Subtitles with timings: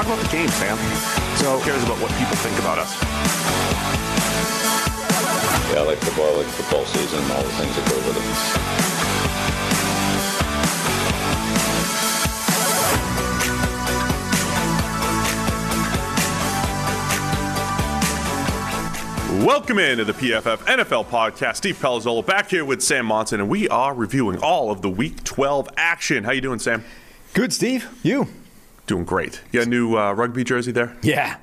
[0.00, 0.78] Talk about the game, Sam.
[1.36, 2.90] So who cares about what people think about us?
[5.70, 8.16] Yeah, I like football, I like football season, all the things that go with
[19.36, 19.44] it.
[19.44, 21.56] Welcome into the PFF NFL podcast.
[21.56, 25.22] Steve Palazzolo back here with Sam Monson, and we are reviewing all of the Week
[25.24, 26.24] 12 action.
[26.24, 26.86] How you doing, Sam?
[27.34, 27.86] Good, Steve.
[28.02, 28.28] You?
[28.90, 29.40] Doing great.
[29.52, 30.96] You got a new uh, rugby jersey there?
[31.00, 31.36] Yeah.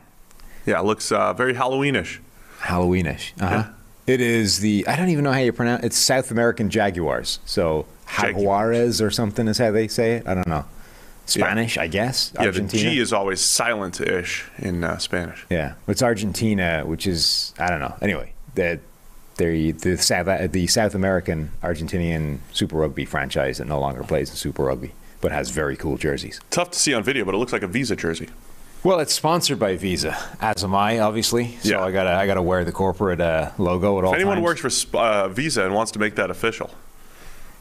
[0.66, 2.18] Yeah, it looks uh, very Halloweenish.
[2.60, 3.42] Halloweenish.
[3.42, 3.72] Uh-huh.
[4.06, 7.40] It is the I don't even know how you pronounce it's South American Jaguars.
[7.46, 10.28] So Jaguares or something is how they say it.
[10.28, 10.66] I don't know.
[11.26, 12.34] Spanish, I guess.
[12.38, 15.46] Yeah, the G is always silent-ish in uh, Spanish.
[15.50, 17.96] Yeah, it's Argentina, which is I don't know.
[18.02, 18.82] Anyway, the
[19.38, 24.36] the the South the South American Argentinian Super Rugby franchise that no longer plays in
[24.36, 26.40] Super Rugby, but has very cool jerseys.
[26.52, 28.30] Tough to see on video, but it looks like a Visa jersey.
[28.84, 31.58] Well, it's sponsored by Visa, as am I, obviously.
[31.62, 31.84] So Yeah.
[31.84, 34.62] I gotta I gotta wear the corporate uh, logo at all If anyone times.
[34.62, 36.70] works for uh, Visa and wants to make that official.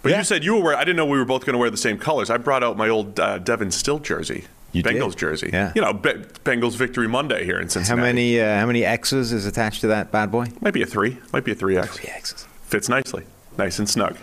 [0.02, 0.18] But Yeah.
[0.18, 1.76] you said you were wearing, I didn't know we were both going to wear the
[1.76, 2.30] same colors.
[2.30, 4.44] I brought out my old uh, Devon Still jersey.
[4.72, 4.94] You did?
[4.96, 5.48] Bengals jersey.
[5.52, 5.72] Yeah.
[5.74, 7.98] You know, Be- Bengals victory Monday here in Cincinnati.
[8.00, 10.48] how many uh, how many X's is attached to that bad boy?
[10.60, 11.16] Might be a three.
[11.32, 11.86] Might be a 3X.
[11.88, 12.46] Three X's.
[12.66, 13.24] Fits nicely.
[13.58, 14.16] Nice and snug.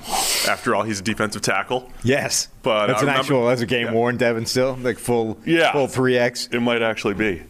[0.48, 1.90] After all, he's a defensive tackle.
[2.04, 3.94] Yes, But that's I an remember- actual that's a game Yeah.
[3.94, 5.72] worn Devon Still like full Yeah.
[5.72, 6.48] full three X.
[6.52, 7.44] It might actually be.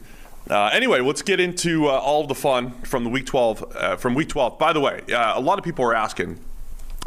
[0.50, 3.64] Uh, anyway, let's get into uh, all of the fun from the week 12.
[3.76, 4.59] Uh, from week 12.
[4.59, 6.38] By the way, uh, a lot of people are asking,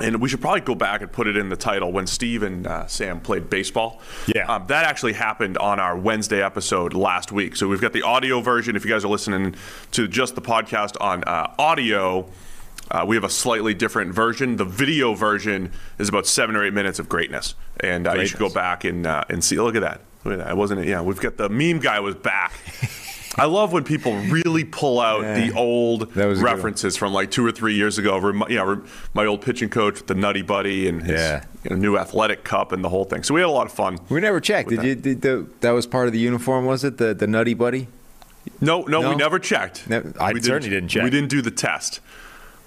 [0.00, 2.66] and we should probably go back and put it in the title when Steve and
[2.66, 4.00] uh, Sam played baseball.
[4.26, 4.47] Yeah.
[4.47, 7.56] um, that actually happened on our Wednesday episode last week.
[7.56, 8.75] So we've got the audio version.
[8.75, 9.54] If you guys are listening
[9.93, 12.28] to just the podcast on uh, audio.
[12.91, 14.56] Uh, we have a slightly different version.
[14.56, 18.38] The video version is about seven or eight minutes of greatness, and uh, you should
[18.38, 19.58] go back and uh, and see.
[19.58, 20.00] Look at that.
[20.24, 20.50] Look at that.
[20.50, 20.86] It wasn't.
[20.86, 22.52] Yeah, we've got the meme guy was back.
[23.38, 26.54] I love when people really pull out the old That was a good one.
[26.56, 28.16] references from like two or three years ago.
[28.16, 31.44] Remi- yeah, rem- my old pitching coach with the Nutty Buddy and his Yeah.
[31.64, 33.22] you know, new athletic cup and the whole thing.
[33.25, 33.98] So we had a lot of fun.
[34.08, 34.70] We never checked.
[34.70, 34.94] Did With you?
[34.94, 36.64] Did the, that was part of the uniform?
[36.64, 37.88] Was it the the Nutty Buddy?
[38.60, 39.10] No, no, No?
[39.10, 39.84] we never checked.
[40.19, 41.02] I We certainly didn't check.
[41.04, 42.00] We didn't do the test.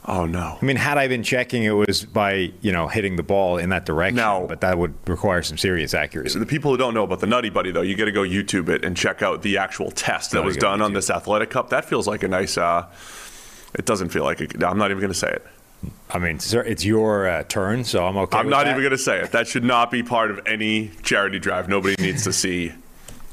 [0.05, 0.57] Oh no.
[0.61, 3.69] I mean, had I been checking, it was by you know hitting the ball in
[3.69, 4.15] that direction.
[4.15, 4.45] No.
[4.47, 6.33] but that would require some serious accuracy.
[6.33, 8.21] So the people who don't know about the Nutty Buddy, though, you got to go
[8.21, 11.69] YouTube it and check out the actual test that was done on this athletic cup.
[11.69, 12.57] That feels like a nice.
[12.57, 12.87] Uh,
[13.75, 14.39] it doesn't feel like.
[14.63, 15.45] I'm not even going to say it.
[16.09, 18.37] I mean, sir, it's your uh, turn, so I'm okay.
[18.37, 18.71] I'm not that.
[18.71, 19.31] even going to say it.
[19.31, 21.69] That should not be part of any charity drive.
[21.69, 22.73] Nobody needs to see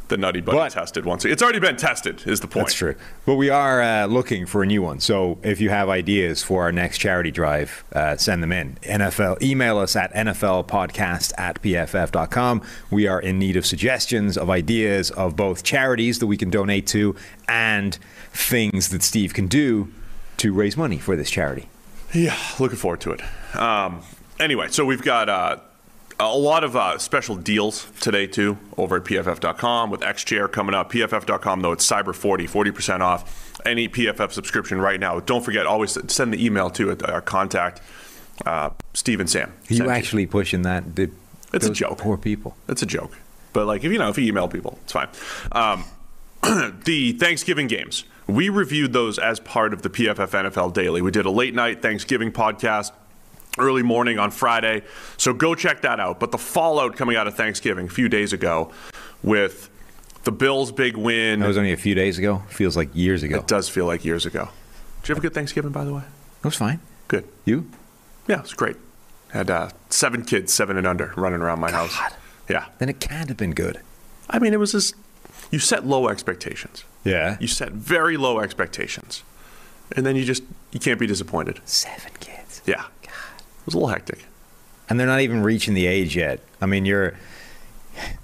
[0.08, 1.24] the Nutty Buddy But- tested once.
[1.24, 2.22] It's already been tested.
[2.26, 2.66] Is the point?
[2.66, 2.94] That's true.
[3.24, 5.00] But we are uh, looking for a new one.
[5.00, 8.76] So if you have ideas for our next charity drive, uh, send them in.
[8.82, 12.62] NFL, email us at NFLpodcast at PFF.com.
[12.90, 16.86] We are in need of suggestions, of ideas of both charities that we can donate
[16.88, 17.16] to
[17.48, 17.98] and
[18.32, 19.92] things that Steve can do
[20.38, 21.68] to raise money for this charity.
[22.12, 23.22] Yeah, looking forward to it.
[23.56, 24.02] Um,
[24.38, 25.56] anyway, so we've got uh,
[26.18, 30.90] a lot of uh, special deals today too over at pff.com with XChair coming up.
[30.92, 35.20] PFF.com though it's Cyber 40, 40% off any PFF subscription right now.
[35.20, 37.82] Don't forget always send the email to our contact
[38.44, 39.52] uh, Steve and Sam.
[39.70, 40.96] Are you actually pushing that?
[40.96, 41.10] The,
[41.52, 41.98] It's a joke.
[41.98, 42.56] Poor people.
[42.68, 43.16] It's a joke.
[43.52, 45.08] But like if you know if you email people, it's fine.
[45.52, 45.84] Um,
[46.84, 48.04] the Thanksgiving games.
[48.26, 51.00] We reviewed those as part of the PFF NFL Daily.
[51.00, 52.90] We did a late night Thanksgiving podcast
[53.58, 54.82] early morning on Friday.
[55.16, 56.20] So go check that out.
[56.20, 58.72] But the fallout coming out of Thanksgiving a few days ago
[59.22, 59.70] with
[60.24, 61.40] the Bills' big win.
[61.40, 62.42] That was only a few days ago.
[62.48, 63.36] Feels like years ago.
[63.36, 64.48] it does feel like years ago.
[65.02, 66.02] Did you have a good Thanksgiving, by the way?
[66.02, 66.80] It was fine.
[67.08, 67.28] Good.
[67.44, 67.70] You?
[68.26, 68.76] Yeah, it was great.
[69.30, 71.96] Had uh, seven kids, seven and under, running around my house.
[71.96, 72.12] God.
[72.48, 72.66] Yeah.
[72.78, 73.80] Then it can't have been good.
[74.28, 74.94] I mean, it was just,
[75.50, 76.84] you set low expectations.
[77.04, 77.36] Yeah.
[77.40, 79.22] You set very low expectations.
[79.92, 80.42] And then you just,
[80.72, 81.60] you can't be disappointed.
[81.64, 82.62] Seven kids.
[82.66, 82.86] Yeah.
[83.66, 84.26] It was a little hectic.
[84.88, 86.40] and they're not even reaching the age yet.
[86.60, 87.14] I mean, you're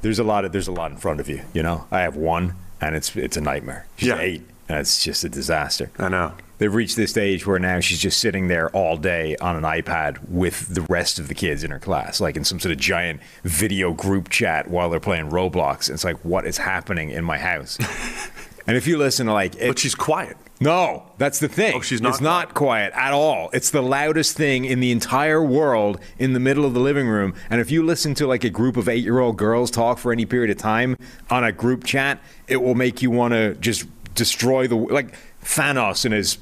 [0.02, 1.42] there's a lot of there's a lot in front of you.
[1.52, 3.86] You know, I have one, and it's it's a nightmare.
[3.96, 4.18] She's Yeah.
[4.20, 5.90] eight, and it's just a disaster.
[5.98, 6.32] I know.
[6.58, 10.18] they've reached this stage where now she's just sitting there all day on an iPad
[10.28, 13.20] with the rest of the kids in her class, like in some sort of giant
[13.42, 15.90] video group chat while they're playing Roblox.
[15.90, 17.78] It's like, what is happening in my house?
[18.68, 20.36] and if you listen to like, it, But she's quiet.
[20.62, 21.74] No, that's the thing.
[21.76, 23.50] Oh, she's not It's not quiet at all.
[23.52, 27.34] It's the loudest thing in the entire world in the middle of the living room.
[27.50, 30.50] And if you listen to like a group of eight-year-old girls talk for any period
[30.50, 30.96] of time
[31.30, 32.18] on a group chat,
[32.48, 35.14] it will make you want to just destroy the like
[35.44, 36.38] Thanos and his.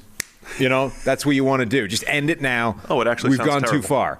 [0.59, 1.87] You know, that's what you want to do.
[1.87, 2.75] Just end it now.
[2.89, 4.19] Oh, it actually we've gone too far.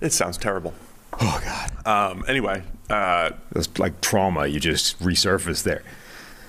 [0.00, 0.74] It sounds terrible.
[1.20, 4.46] Oh God, Um, anyway, uh, that's like trauma.
[4.46, 5.82] You just resurfaced there.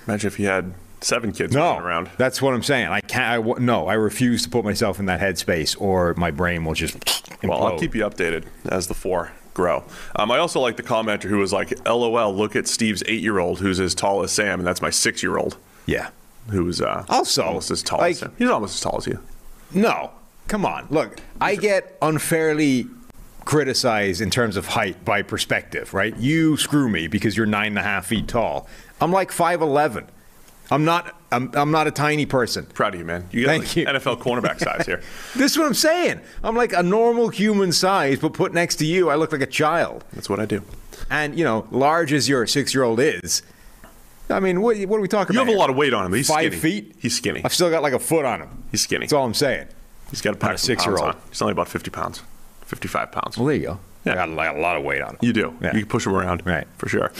[0.06, 0.74] imagine if you had
[1.06, 2.10] seven kids No, running around.
[2.18, 2.88] that's what I'm saying.
[2.88, 3.46] I can't.
[3.46, 6.96] I, no, I refuse to put myself in that headspace, or my brain will just.
[7.42, 9.84] Well, I'll keep you updated as the four grow.
[10.16, 13.78] Um, I also like the commenter who was like, "LOL, look at Steve's eight-year-old who's
[13.80, 15.56] as tall as Sam, and that's my six-year-old
[15.86, 16.10] Yeah.
[16.50, 18.32] who's uh, Also, almost as tall like- as Sam.
[18.36, 19.20] He's almost as tall as you.
[19.72, 20.10] No,
[20.48, 20.86] come on.
[20.90, 22.86] Look, I get unfairly
[23.44, 26.16] criticized in terms of height by perspective, right?
[26.16, 28.68] You screw me because you're nine and a half feet tall.
[29.00, 30.06] I'm like five eleven.
[30.70, 31.14] I'm not.
[31.32, 32.66] I'm, I'm not a tiny person.
[32.66, 33.28] Proud of you, man.
[33.32, 33.86] You got Thank like you.
[33.86, 35.02] NFL cornerback size here.
[35.36, 36.20] This is what I'm saying.
[36.42, 39.46] I'm like a normal human size, but put next to you, I look like a
[39.46, 40.04] child.
[40.12, 40.62] That's what I do.
[41.10, 43.42] And you know, large as your six year old is,
[44.30, 45.50] I mean, what, what are we talking You about?
[45.50, 46.12] You have a lot of weight on him.
[46.12, 46.56] He's Five skinny.
[46.80, 46.96] feet.
[46.98, 47.42] He's skinny.
[47.44, 48.64] I've still got like a foot on him.
[48.70, 49.00] He's skinny.
[49.06, 49.68] That's all I'm saying.
[50.10, 51.00] He's got a a pack of six-year-old.
[51.02, 51.22] pounds on.
[51.28, 52.22] He's only about 50 pounds,
[52.62, 53.36] 55 pounds.
[53.36, 53.80] Well, there you go.
[54.04, 54.12] Yeah.
[54.12, 55.18] I got like a lot of weight on him.
[55.20, 55.56] You do.
[55.60, 55.74] Yeah.
[55.74, 56.66] You can push him around, Right.
[56.78, 57.12] For sure.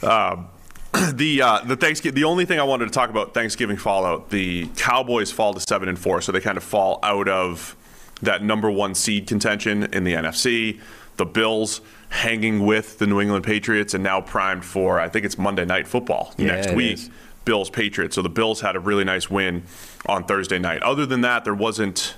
[0.02, 0.48] Um,
[1.12, 2.14] the uh, the Thanksgiving.
[2.16, 4.30] The only thing I wanted to talk about Thanksgiving fallout.
[4.30, 7.76] The Cowboys fall to seven and four, so they kind of fall out of
[8.22, 10.80] that number one seed contention in the NFC.
[11.16, 15.38] The Bills hanging with the New England Patriots and now primed for I think it's
[15.38, 16.94] Monday Night Football Yeah, next week.
[16.94, 17.10] is.
[17.44, 18.14] Bills Patriots.
[18.16, 19.62] So the Bills had a really nice win
[20.06, 20.82] on Thursday night.
[20.82, 22.16] Other than that, there wasn't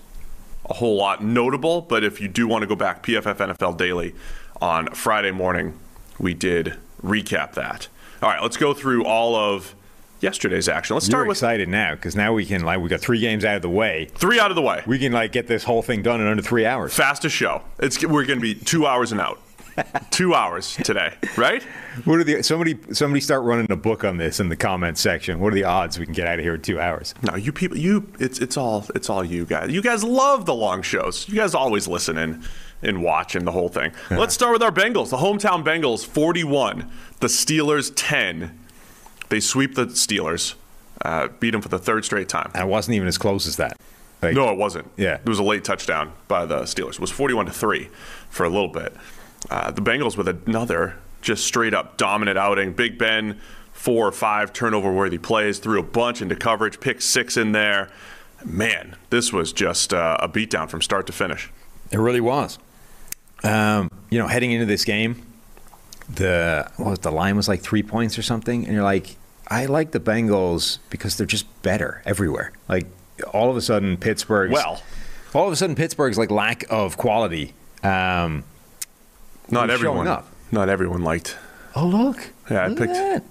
[0.69, 4.15] a whole lot notable, but if you do want to go back, PFF NFL Daily
[4.61, 5.79] on Friday morning,
[6.19, 7.89] we did recap that.
[8.23, 9.75] All right, let's go through all of
[10.21, 10.95] yesterday's action.
[10.95, 13.45] Let's start You're with excited now because now we can like we got three games
[13.45, 14.09] out of the way.
[14.15, 14.81] three out of the way.
[14.87, 16.95] We can like get this whole thing done in under three hours.
[16.95, 17.63] Fastest show.
[17.81, 19.41] It's we're going to be two hours and out.
[20.11, 21.63] two hours today, right?
[22.05, 25.41] What are the somebody somebody start running a book on this in the comments section?
[25.41, 27.15] What are the odds we can get out of here in two hours?
[27.23, 29.71] No, you people, you it's it's all it's all you guys.
[29.71, 31.27] You guys love the long shows.
[31.29, 32.45] You guys always listen and
[32.83, 33.93] and watch and the whole thing.
[34.11, 35.11] Let's start with our Bengals.
[35.11, 36.91] The hometown Bengals, forty-one.
[37.21, 38.59] The Steelers, ten.
[39.29, 40.55] They sweep the Steelers,
[41.05, 42.51] uh, beat them for the third straight time.
[42.55, 43.77] And it wasn't even as close as that.
[44.21, 44.91] Like, No, it wasn't.
[44.97, 45.15] Yeah.
[45.15, 46.95] it was a late touchdown by the Steelers.
[46.95, 47.89] It was forty-one to three
[48.31, 48.95] for a little bit.
[49.51, 52.73] Uh, the Bengals with another just straight up dominant outing.
[52.73, 53.41] Big Ben,
[53.73, 57.89] four or five turnover worthy plays, threw a bunch into coverage, picked six in there.
[58.45, 61.49] Man, this was just uh, a beatdown from start to finish.
[61.93, 62.59] It really was.
[63.45, 65.23] Um, you know, heading into this game,
[66.15, 69.17] the what was it, the line was like three points or something, and you're like,
[69.49, 72.53] I like the Bengals because they're just better everywhere.
[72.69, 72.87] Like
[73.33, 74.83] all of a sudden, Pittsburgh's Well.
[75.35, 77.55] all of a sudden Pittsburgh's like lack of quality.
[77.83, 78.45] Um,
[79.51, 80.07] Not everyone.
[80.53, 81.37] Not everyone liked.
[81.75, 83.27] oh look, Yeah, I Look at picked-.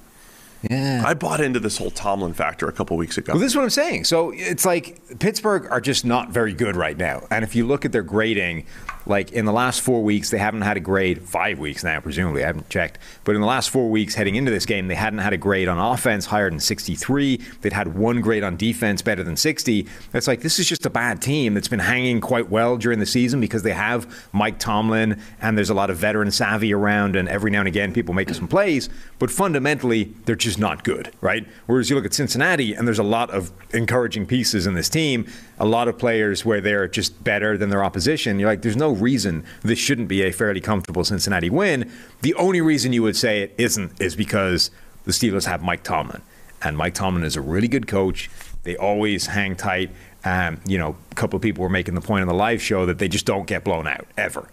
[0.70, 3.34] Yeah, I bought into this whole Tomlin factor a couple weeks ago.
[3.34, 4.04] Well, this is what I'm saying.
[4.04, 7.26] So it's like Pittsburgh are just not very good right now.
[7.32, 8.66] And if you look at their grading,
[9.06, 12.44] like in the last four weeks, they haven't had a grade, five weeks now, presumably.
[12.44, 13.00] I haven't checked.
[13.24, 15.68] But in the last four weeks heading into this game, they hadn't had a grade
[15.68, 17.38] on offense higher than 63.
[17.62, 19.88] They'd had one grade on defense better than 60.
[20.14, 23.06] It's like this is just a bad team that's been hanging quite well during the
[23.06, 27.16] season because they have Mike Tomlin and there's a lot of veteran savvy around.
[27.16, 28.90] And every now and again, people make some plays.
[29.18, 31.48] But fundamentally, they're just not good, right?
[31.66, 35.28] Whereas you look at Cincinnati, and there's a lot of encouraging pieces in this team,
[35.60, 38.40] a lot of players where they're just better than their opposition.
[38.40, 41.92] You're like, there's no reason this shouldn't be a fairly comfortable Cincinnati win.
[42.22, 44.72] The only reason you would say it isn't is because
[45.06, 46.22] the Steelers have Mike Tomlin.
[46.62, 48.30] And Mike Tomlin is a really good coach.
[48.64, 49.92] They always hang tight.
[50.24, 52.86] Um, you know, a couple of people were making the point on the live show
[52.86, 54.48] that they just don't get blown out ever.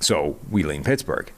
[0.00, 1.32] So we lean Pittsburgh.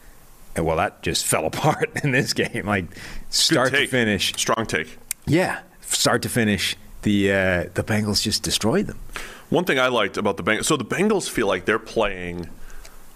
[0.59, 2.67] And well, that just fell apart in this game.
[2.67, 2.85] Like
[3.31, 4.35] start to finish.
[4.37, 4.99] Strong take.
[5.27, 8.99] Yeah, start to finish, the uh, the Bengals just destroyed them.
[9.51, 12.49] One thing I liked about the Bengals, so the Bengals feel like they're playing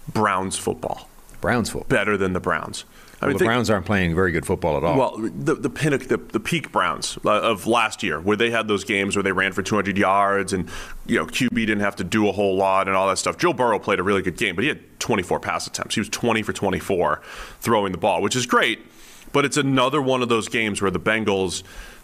[0.08, 1.08] Browns football
[1.40, 1.88] Browns football.
[1.88, 2.84] better than the Browns.
[3.22, 4.98] I Well, the think- Browns aren't playing very good football at all.
[4.98, 8.66] Well, the the pinnacle, the, the peak Browns uh, of last year, where they had
[8.66, 10.68] those games where they ran for 200 yards and
[11.06, 13.38] you know QB didn't have to do a whole lot and all that stuff.
[13.38, 15.94] Joe Burrow played a really good game, but he had 24 pass attempts.
[15.94, 17.22] He was 20 for 24
[17.60, 18.80] throwing the ball, which is great.
[19.32, 21.62] But it's another one of those games where the Bengals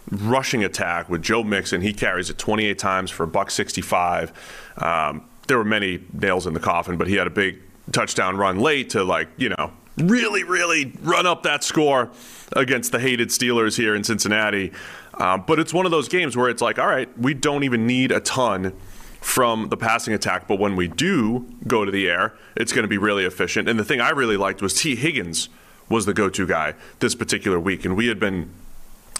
[0.09, 4.31] rushing attack with Joe Mixon, he carries it 28 times for a buck 65.
[4.77, 7.59] Um, there were many nails in the coffin, but he had a big
[7.91, 12.09] touchdown run late to like, you know, really, really run up that score
[12.53, 14.71] against the hated Steelers here in Cincinnati.
[15.15, 17.85] Um, but it's one of those games where it's like, all right, we don't even
[17.85, 18.73] need a ton
[19.21, 22.87] from the passing attack, but when we do go to the air, it's going to
[22.87, 23.67] be really efficient.
[23.67, 25.49] And the thing I really liked was Tee Higgins
[25.89, 27.83] was the go to guy this particular week.
[27.83, 28.49] And we had been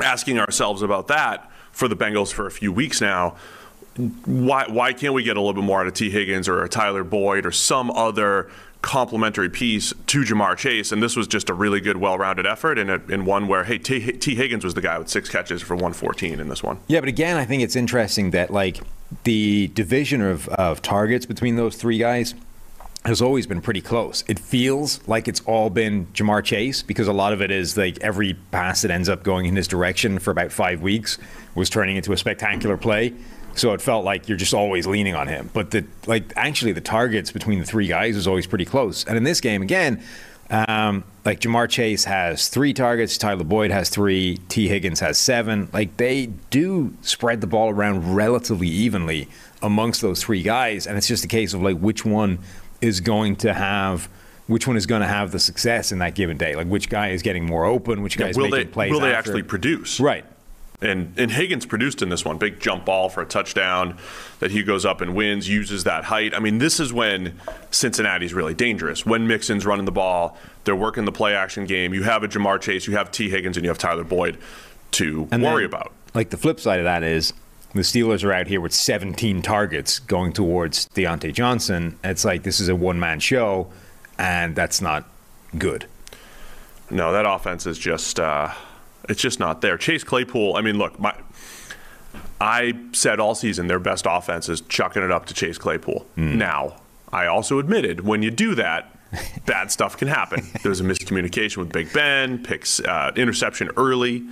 [0.02, 3.36] asking ourselves about that for the Bengals for a few weeks now.
[4.26, 7.04] Why, why can't we get a little bit more out of Tee Higgins or Tyler
[7.04, 8.50] Boyd or some other
[8.82, 12.90] complementary piece to Ja'Marr Chase, and this was just a really good, well-rounded effort, and
[13.12, 16.40] in one where hey, T, Tee Higgins was the guy with six catches for 114
[16.40, 16.80] in this one.
[16.88, 18.80] Yeah, but again, I think it's interesting that like
[19.24, 22.36] the division of, of targets between those three guys
[23.06, 24.24] has always been pretty close.
[24.28, 27.98] It feels like it's all been Ja'Marr Chase because a lot of it is like
[28.02, 31.18] every pass that ends up going in his direction for about five weeks
[31.56, 33.14] was turning into a spectacular play.
[33.60, 35.50] So it felt like you're just always leaning on him.
[35.54, 39.04] But the like actually the targets between the three guys was always pretty close.
[39.06, 40.04] And in this game again,
[40.50, 45.70] um, like Ja'Marr Chase has three targets, Tyler Boyd has three, Tee Higgins has seven.
[45.74, 49.28] Like they do spread the ball around relatively evenly
[49.62, 52.40] amongst those three guys, and it's just a case of like which one
[52.82, 54.10] is going to have
[54.48, 56.56] which one is going to have the success in that given day.
[56.56, 58.92] Like which guy is getting more open, which guy is will making they, plays.
[58.92, 59.32] Will they after.
[59.32, 60.00] actually produce?
[60.00, 60.26] Right.
[60.82, 62.38] And, and Higgins produced in this one.
[62.38, 63.98] Big jump ball for a touchdown
[64.40, 66.34] that he goes up and wins, uses that height.
[66.34, 67.38] I mean, this is when
[67.70, 69.06] Cincinnati's really dangerous.
[69.06, 71.94] When Mixon's running the ball, they're working the play action game.
[71.94, 74.38] You have a Ja'Marr Chase, you have Tee Higgins, and you have Tyler Boyd
[74.92, 75.92] to And worry then, about.
[76.14, 77.34] Like the flip side of that is
[77.74, 82.00] the Steelers are out here with 17 targets going towards Diontae Johnson.
[82.04, 83.70] It's like this is a one man show,
[84.18, 85.06] and that's not
[85.58, 85.86] good.
[86.90, 88.52] No, that offense is just uh,
[89.10, 89.78] it's just not there.
[89.78, 91.16] Chase Claypool, I mean, look, my
[92.42, 96.06] I said all season their best offense is chucking it up to Chase Claypool.
[96.38, 96.78] Now,
[97.12, 98.96] I also admitted when you do that,
[99.46, 100.48] bad stuff can happen.
[100.64, 104.26] There was a miscommunication with Big Ben, picks uh, interception early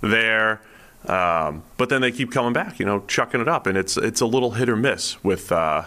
[0.00, 0.60] there.
[1.06, 4.20] Um, but then they keep coming back, you know, chucking it up, and it's it's
[4.20, 5.84] a little hit or miss with uh,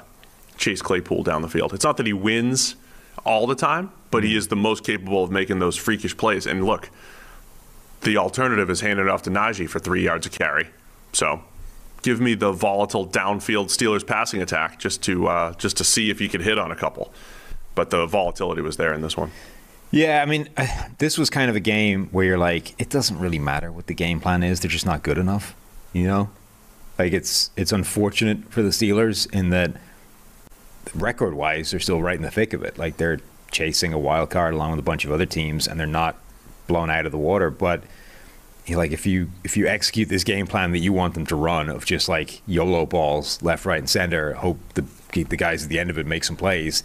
[0.57, 1.73] Chase Claypool down the field.
[1.73, 2.77] It's not that he wins
[3.25, 6.47] all the time, but he is the most capable of making those freakish plays.
[6.47, 6.89] And look,
[8.01, 10.69] the alternative is handing it off to Najee for three yards of carry.
[11.13, 11.41] So,
[12.01, 16.21] give me the volatile downfield Steelers passing attack just to uh, just to see if
[16.21, 17.13] you could hit on a couple.
[17.75, 19.31] But the volatility was there in this one.
[19.91, 20.49] Yeah, I mean,
[20.97, 23.93] this was kind of a game where you're like, it doesn't really matter what the
[23.93, 25.55] game plan is; they're just not good enough.
[25.93, 26.29] You know,
[26.97, 29.73] like it's it's unfortunate for the Steelers in that
[30.95, 32.77] record wise, they're still right in the thick of it.
[32.77, 33.19] Like they're
[33.51, 36.17] chasing a wild card along with a bunch of other teams, and they're not
[36.69, 37.49] blown out of the water.
[37.49, 37.83] But
[38.69, 41.69] like if you if you execute this game plan that you want them to run
[41.69, 45.79] of just like YOLO balls left, right, and center, hope the the guys at the
[45.79, 46.83] end of it make some plays.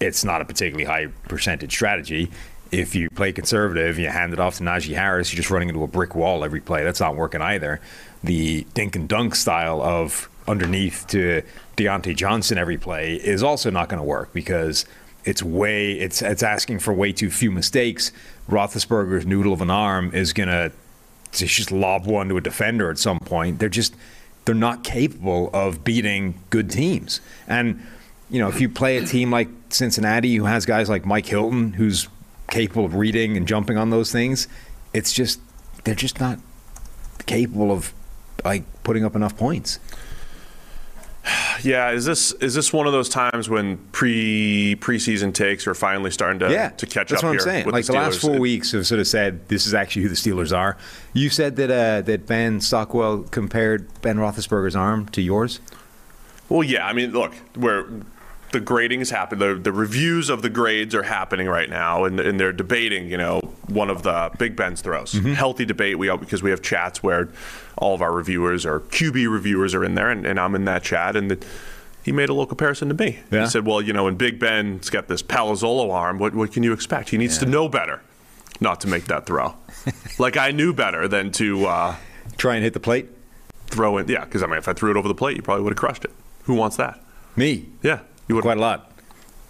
[0.00, 2.30] It's not a particularly high percentage strategy.
[2.72, 5.82] If you play conservative, you hand it off to Najee Harris, you're just running into
[5.82, 6.84] a brick wall every play.
[6.84, 7.80] That's not working either.
[8.24, 11.42] The dink and dunk style of underneath to
[11.76, 14.86] Diontae Johnson every play is also not going to work because
[15.24, 18.12] it's way it's it's asking for way too few mistakes.
[18.50, 20.72] Roethlisberger's noodle of an arm is going to
[21.32, 23.58] just lob one to a defender at some point.
[23.58, 23.94] They're just
[24.44, 27.20] they're not capable of beating good teams.
[27.46, 27.84] And
[28.30, 31.74] you know, if you play a team like Cincinnati who has guys like Mike Hilton
[31.74, 32.08] who's
[32.48, 34.48] capable of reading and jumping on those things,
[34.92, 35.40] it's just
[35.84, 36.38] they're just not
[37.26, 37.92] capable of
[38.44, 39.78] like putting up enough points.
[41.62, 46.10] Yeah, is this is this one of those times when pre preseason takes are finally
[46.10, 47.40] starting to yeah, to catch that's up what here?
[47.40, 47.70] I'm saying.
[47.70, 50.56] Like the, last four weeks have sort of said this is actually who the Steelers
[50.56, 50.76] are.
[51.12, 55.60] You said that uh, that Ben Stockwell compared Ben Roethlisberger's arm to yours.
[56.48, 56.86] Well, yeah.
[56.86, 57.86] I mean, look, where
[58.52, 62.18] the grading is happening, the, the reviews of the grades are happening right now, and,
[62.18, 65.12] and they're debating, you know, one of the Big Ben's throws.
[65.12, 65.32] Mm-hmm.
[65.34, 65.98] Healthy debate.
[65.98, 67.28] We because we have chats where
[67.78, 70.82] all of our reviewers or QB reviewers are in there, and, and I'm in that
[70.82, 71.46] chat, and the,
[72.02, 73.20] he made a little comparison to me.
[73.30, 73.42] Yeah.
[73.42, 76.62] He said, "Well, you know, when Big Ben's got this Palazzolo arm, what what can
[76.62, 77.10] you expect?
[77.10, 78.02] He needs to know better,
[78.60, 79.54] not to make that throw.
[80.18, 81.96] like I knew better than to." Uh,
[82.36, 83.06] Try and hit the plate.
[83.66, 85.62] throw it, Yeah, because I mean, if I threw it over the plate, you probably
[85.62, 86.12] would have crushed it.
[86.44, 87.02] Who wants that?
[87.36, 88.42] Me, Yeah, you would.
[88.42, 88.92] quite a lot.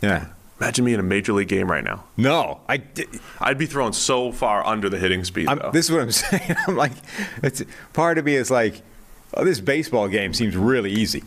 [0.03, 0.27] Yeah.
[0.61, 2.05] Imagine me in a major league game right now.
[2.19, 2.83] No, I.
[3.41, 5.49] I'd be thrown so far under the hitting speed.
[5.73, 6.55] This is what I'm saying.
[6.67, 6.93] I'm like,
[7.43, 7.63] it's
[7.95, 8.83] part of me is like,
[9.33, 11.23] oh, this baseball game seems really easy.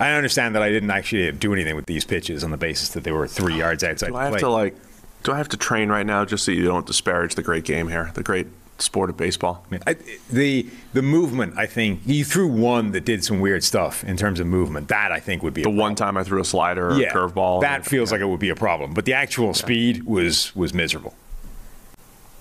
[0.00, 3.04] I understand that I didn't actually do anything with these pitches on the basis that
[3.04, 4.40] they were three yards outside Do I have plate.
[4.40, 4.76] to like
[5.22, 7.86] Do I have to train right now just so you don't disparage the great game
[7.86, 9.64] here, the great sport of baseball?
[9.66, 9.82] I mean,
[10.30, 14.40] the the movement, I think you threw one that did some weird stuff in terms
[14.40, 14.88] of movement.
[14.88, 17.12] That I think would be The one time I threw a slider or yeah, a
[17.12, 17.60] curveball.
[17.62, 18.94] That feels like it would be a problem.
[18.94, 21.14] But the actual speed was was miserable.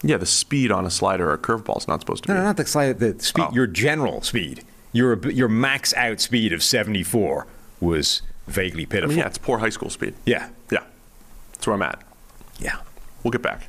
[0.01, 2.39] yeah, the speed on a slider or a curveball is not supposed to No, be.
[2.39, 2.99] no, not the slide.
[2.99, 3.45] The speed.
[3.49, 3.53] Oh.
[3.53, 4.63] Your general speed.
[4.91, 7.47] Your your max out speed of seventy four
[7.79, 9.09] was vaguely I pitiful.
[9.09, 10.13] mean, yeah, it's poor high school speed.
[10.25, 10.83] yeah, Yeah,
[11.53, 12.01] that's where I'm at.
[12.59, 12.77] yeah.
[13.23, 13.67] We'll get back.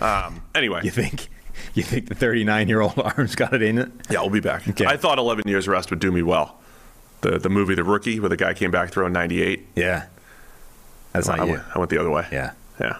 [0.00, 1.28] Um, anyway, You think
[1.74, 3.90] you think the thirty nine year old arms got it in it?
[4.10, 4.66] yeah, we'll be back.
[4.68, 4.86] Okay.
[4.86, 6.58] I thought 11 years rest would do me well.
[7.22, 9.66] The the movie The Rookie, where the guy came back throwing 98.
[9.76, 10.06] Yeah,
[11.12, 11.52] that's I not you.
[11.54, 12.26] went, I went the other way.
[12.32, 12.52] Yeah.
[12.80, 12.98] yeah.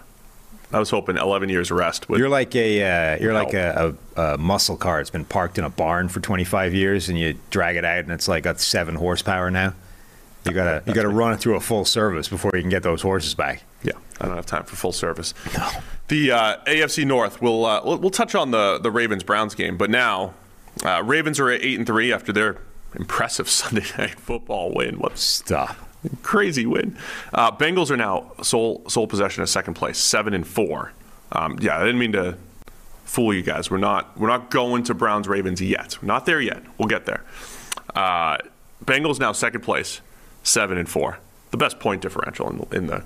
[0.72, 2.20] I was hoping 11 years rest would.
[2.20, 2.82] You're like a
[3.14, 5.00] uh, you're like a, a, a muscle car.
[5.00, 8.12] It's been parked in a barn for 25 years, and you drag it out, and
[8.12, 9.74] it's like got seven horsepower now.
[10.46, 13.02] You gotta you gotta run it through a full service before you can get those
[13.02, 13.62] horses back.
[13.82, 15.32] Yeah, I don't have time for full service.
[15.56, 15.68] No.
[16.08, 17.40] The uh, AFC North.
[17.40, 20.34] We'll, uh, we'll we'll touch on the the Ravens Browns game, but now
[20.84, 22.58] uh, Ravens are at eight and three after their
[22.94, 24.98] impressive Sunday night football win.
[24.98, 25.76] What Stop.
[26.22, 26.96] crazy win!
[27.32, 30.92] Uh, Bengals are now sole sole possession of second place, seven and four.
[31.32, 32.36] Um, yeah, I didn't mean to
[33.04, 33.70] fool you guys.
[33.70, 35.96] We're not we're not going to Browns Ravens yet.
[36.02, 36.62] We're not there yet.
[36.78, 37.24] We'll get there.
[37.94, 38.38] Uh,
[38.84, 40.00] Bengals now second place,
[40.42, 41.18] seven and four.
[41.50, 43.02] The best point differential in the, in the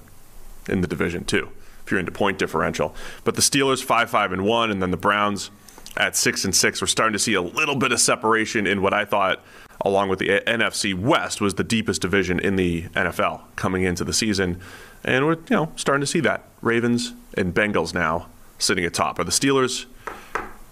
[0.69, 1.49] in the division too.
[1.85, 2.95] If you're into point differential,
[3.25, 5.51] but the Steelers five five and one, and then the Browns
[5.97, 6.81] at six and six.
[6.81, 9.43] We're starting to see a little bit of separation in what I thought,
[9.81, 14.13] along with the NFC West, was the deepest division in the NFL coming into the
[14.13, 14.61] season,
[15.05, 18.29] and we're you know starting to see that Ravens and Bengals now
[18.59, 19.19] sitting atop.
[19.19, 19.87] Are the Steelers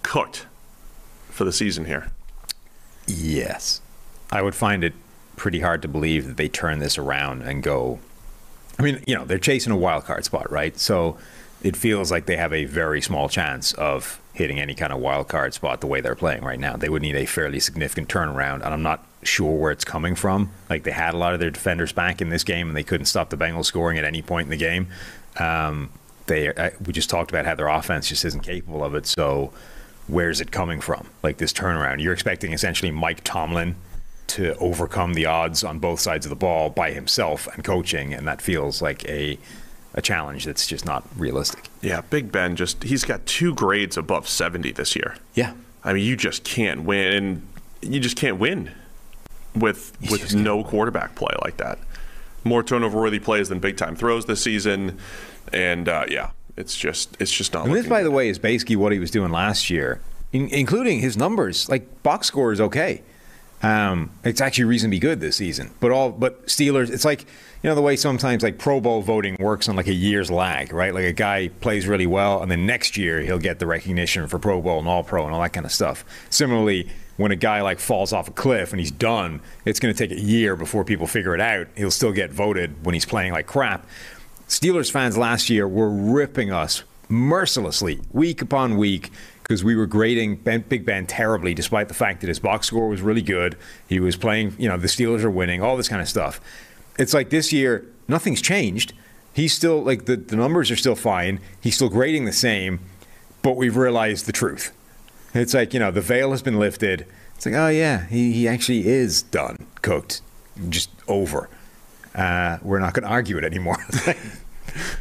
[0.02, 0.46] cooked
[1.28, 2.08] for the season here?
[3.06, 3.80] Yes.
[4.30, 4.94] I would find it
[5.36, 7.98] pretty hard to believe that they turn this around and go.
[8.78, 10.78] I mean, you know, they're chasing a wild card spot, right?
[10.78, 11.18] So
[11.62, 15.28] it feels like they have a very small chance of hitting any kind of wild
[15.28, 16.76] card spot the way they're playing right now.
[16.76, 20.50] They would need a fairly significant turnaround, and I'm not sure where it's coming from.
[20.68, 23.06] Like they had a lot of their defenders back in this game, and they couldn't
[23.06, 24.88] stop the Bengals scoring at any point in the game.
[25.38, 25.90] Um,
[26.26, 29.06] they uh, we just talked about how their offense just isn't capable of it.
[29.06, 29.52] So
[30.06, 31.08] where's it coming from?
[31.22, 33.76] Like this turnaround, you're expecting essentially Mike Tomlin
[34.28, 38.26] to overcome the odds on both sides of the ball by himself and coaching, and
[38.26, 39.38] that feels like a
[39.94, 41.68] a challenge that's just not realistic.
[41.82, 45.16] Yeah, Big Ben just he's got two grades above 70 this year.
[45.34, 45.52] Yeah.
[45.84, 47.12] I mean, you just can't win.
[47.14, 47.48] and
[47.82, 48.70] You just can't win
[49.54, 51.78] with You with no quarterback play like that.
[52.44, 54.98] More turnover-worthy plays than big-time throws this season,
[55.52, 57.66] and uh, yeah, it's just it's just not.
[57.66, 58.06] And this, by good.
[58.06, 60.00] the way, is basically what he was doing last year,
[60.32, 61.68] in, including his numbers.
[61.68, 63.02] Like box score is okay.
[63.62, 65.70] Um, it's actually reasonably good this season.
[65.80, 67.22] But all but Steelers, it's like
[67.62, 70.72] you know the way sometimes like Pro Bowl voting works on like a year's lag,
[70.72, 70.92] right?
[70.92, 74.38] Like a guy plays really well, and then next year he'll get the recognition for
[74.38, 76.04] Pro Bowl and All Pro and all that kind of stuff.
[76.28, 80.08] Similarly, when a guy like falls off a cliff and he's done, it's going to
[80.08, 81.68] take a year before people figure it out.
[81.76, 83.86] He'll still get voted when he's playing like crap.
[84.48, 89.10] Steelers fans last year were ripping us mercilessly, week upon week,
[89.42, 92.88] because we were grading ben, Big Ben terribly, despite the fact that his box score
[92.88, 93.56] was really good.
[93.88, 96.40] He was playing, you know, the Steelers are winning, all this kind of stuff.
[96.98, 98.92] It's like this year, nothing's changed.
[99.32, 101.40] He's still, like, the, the numbers are still fine.
[101.60, 102.80] He's still grading the same,
[103.42, 104.72] but we've realized the truth.
[105.34, 107.06] It's like, you know, the veil has been lifted.
[107.34, 110.20] It's like, oh, yeah, he, he actually is done, cooked,
[110.68, 111.48] just over.
[112.14, 113.78] Uh, we're not going to argue it anymore.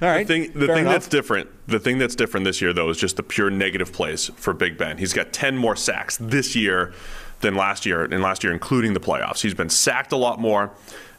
[0.01, 0.27] All right.
[0.27, 3.17] The thing, the thing that's different, the thing that's different this year though is just
[3.17, 4.97] the pure negative plays for Big Ben.
[4.97, 6.93] He's got 10 more sacks this year
[7.41, 9.41] than last year, and last year including the playoffs.
[9.41, 10.71] He's been sacked a lot more,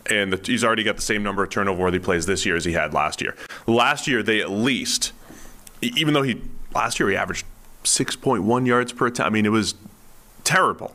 [0.06, 2.72] and the, he's already got the same number of turnover-worthy plays this year as he
[2.72, 3.36] had last year.
[3.66, 5.12] Last year they at least,
[5.80, 6.40] even though he
[6.74, 7.46] last year he averaged
[7.84, 9.26] 6.1 yards per attempt.
[9.26, 9.74] I mean it was
[10.44, 10.94] terrible.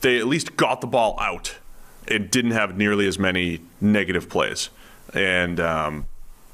[0.00, 1.56] They at least got the ball out
[2.06, 4.70] and didn't have nearly as many negative plays.
[5.12, 6.06] And um,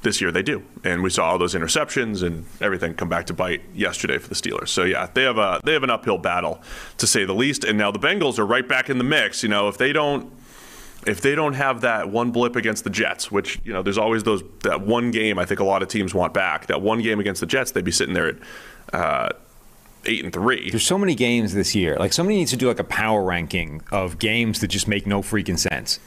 [0.05, 0.63] this year they do.
[0.85, 4.35] And we saw all those interceptions and everything come back to bite yesterday for the
[4.35, 4.69] Steelers.
[4.69, 6.63] So yeah, they have a they have an uphill battle
[6.99, 7.65] to say the least.
[7.65, 9.43] And now the Bengals are right back in the mix.
[9.43, 10.33] You know, if they don't
[11.07, 14.23] if they don't have that one blip against the Jets, which you know, there's always
[14.23, 16.67] those that one game I think a lot of teams want back.
[16.67, 18.37] That one game against the Jets, they'd be sitting there at
[18.93, 19.29] uh,
[20.07, 20.71] eight and three.
[20.71, 21.97] There's so many games this year.
[21.99, 25.21] Like somebody needs to do like a power ranking of games that just make no
[25.23, 25.99] freaking sense.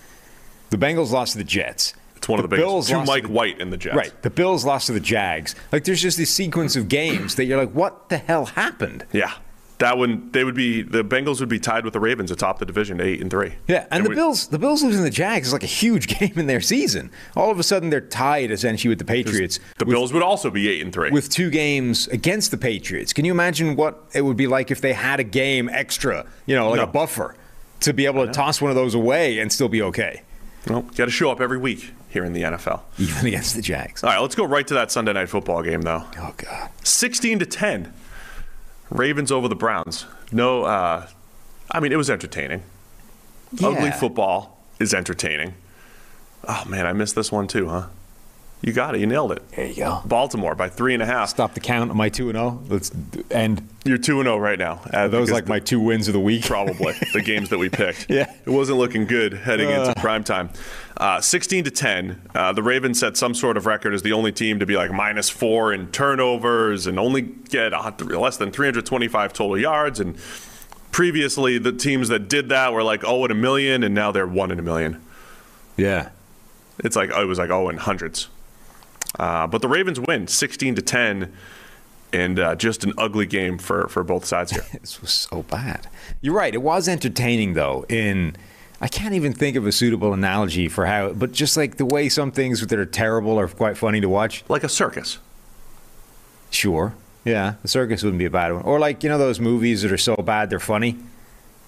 [0.69, 1.93] The Bengals lost to the Jets.
[2.17, 2.89] It's one of the, biggest.
[2.89, 3.95] To lost Mike the- White and the Jets.
[3.95, 4.21] Right.
[4.21, 5.55] The Bills lost to the Jags.
[5.71, 9.05] Like there's just this sequence of games that you're like, what the hell happened?
[9.13, 9.31] Yeah.
[9.79, 12.65] that would they would be the Bengals would be tied with the Ravens atop the
[12.65, 13.53] division, eight and three.
[13.67, 16.33] Yeah, and the we- Bills, the Bills losing the Jags is like a huge game
[16.35, 17.11] in their season.
[17.35, 19.59] All of a sudden, they're tied essentially with the Patriots.
[19.77, 21.11] The with, Bills would also be eight and three.
[21.11, 23.13] with two games against the Patriots.
[23.13, 26.55] Can you imagine what it would be like if they had a game extra, you
[26.55, 26.83] know, like No.
[26.85, 27.35] a buffer,
[27.81, 30.23] to be able to toss one of those away and still be okay,
[30.67, 32.81] well, got to show up every week here in the NFL.
[32.97, 34.03] even against the Jags?
[34.03, 36.03] All right, let's go right to that Sunday night football game though.
[36.17, 36.69] Oh God.
[36.83, 37.93] 16 to 10.
[38.89, 40.05] Ravens over the Browns.
[40.31, 41.07] No, uh,
[41.71, 42.63] I mean, it was entertaining.
[43.61, 45.53] Ugly football is entertaining.
[46.47, 47.87] Oh, man, I missed this one too, huh?
[48.61, 49.01] You got it.
[49.01, 49.47] You nailed it.
[49.51, 50.01] There you go.
[50.05, 51.29] Baltimore by three and a half.
[51.29, 51.91] Stop the count.
[51.91, 52.63] Am I two and zero?
[52.69, 52.91] Let's
[53.29, 53.67] end.
[53.85, 54.81] You're 2 and 0 right now.
[54.91, 56.43] Uh, Are those like the- my two wins of the week?
[56.43, 58.09] probably the games that we picked.
[58.09, 58.33] Yeah.
[58.45, 60.49] it wasn't looking good heading into prime time.
[60.97, 62.21] Uh, 16 to 10.
[62.33, 64.91] Uh, the Ravens set some sort of record as the only team to be like
[64.91, 69.99] minus four in turnovers and only get less than 325 total yards.
[69.99, 70.17] And
[70.91, 74.25] previously, the teams that did that were like oh in a million, and now they're
[74.25, 74.99] one in a million.
[75.75, 76.09] Yeah.
[76.79, 78.29] It's like it was like oh in hundreds.
[79.19, 81.31] Uh, but the Ravens win 16 to 10.
[82.13, 84.63] And uh, just an ugly game for, for both sides here.
[84.81, 85.87] This was so bad.
[86.21, 86.53] You're right.
[86.55, 87.85] It was entertaining though.
[87.89, 88.35] In
[88.79, 92.09] I can't even think of a suitable analogy for how, but just like the way
[92.09, 94.43] some things that are terrible are quite funny to watch.
[94.49, 95.17] like a circus.
[96.49, 96.93] Sure.
[97.25, 98.61] Yeah, the circus wouldn't be a bad one.
[98.63, 100.97] Or like you know those movies that are so bad they're funny.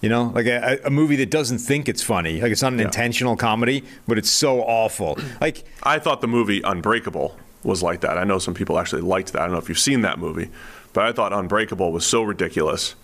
[0.00, 2.78] You know, like a, a movie that doesn't think it's funny, like it's not an
[2.78, 2.86] Yeah.
[2.86, 5.18] intentional comedy, but it's so awful.
[5.40, 8.16] Like I thought the movie Unbreakable was like that.
[8.16, 9.42] I know some people actually liked that.
[9.42, 10.48] I don't know if you've seen that movie,
[10.94, 12.94] but I thought Unbreakable was so ridiculous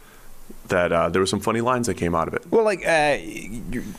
[0.68, 2.42] that uh, there were some funny lines that came out of it.
[2.50, 3.18] Well, like uh,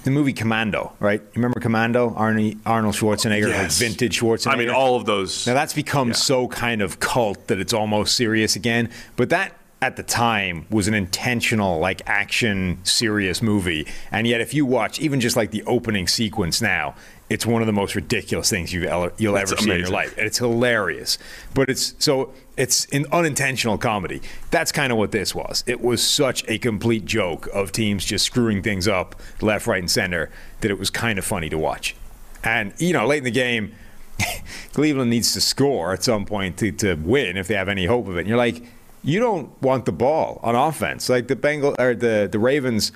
[0.03, 1.21] the movie Commando, right?
[1.21, 2.09] You remember Commando?
[2.11, 3.79] Arnie, Arnold Schwarzenegger, Yes.
[3.79, 4.51] like vintage Schwarzenegger.
[4.53, 5.47] I mean, all of those.
[5.47, 6.13] Now that's become Yeah.
[6.15, 8.89] so kind of cult that it's almost serious again.
[9.15, 13.87] But that at the time was an intentional, like action, serious movie.
[14.11, 16.95] And yet, if you watch even just like the opening sequence now,
[17.29, 20.17] it's one of the most ridiculous things you've ever, you'll ever see in your life.
[20.17, 21.17] And it's hilarious.
[21.53, 24.21] But it's so it's an unintentional comedy.
[24.51, 25.63] That's kind of what this was.
[25.67, 29.89] It was such a complete joke of teams just screwing things up left, right, and
[29.89, 31.95] center that it was kind of funny to watch.
[32.43, 33.73] And you know, late in the game,
[34.73, 38.07] Cleveland needs to score at some point to, to win if they have any hope
[38.07, 38.21] of it.
[38.21, 38.63] And you're like,
[39.03, 41.09] you don't want the ball on offense.
[41.09, 42.91] Like the Bengal or the the Ravens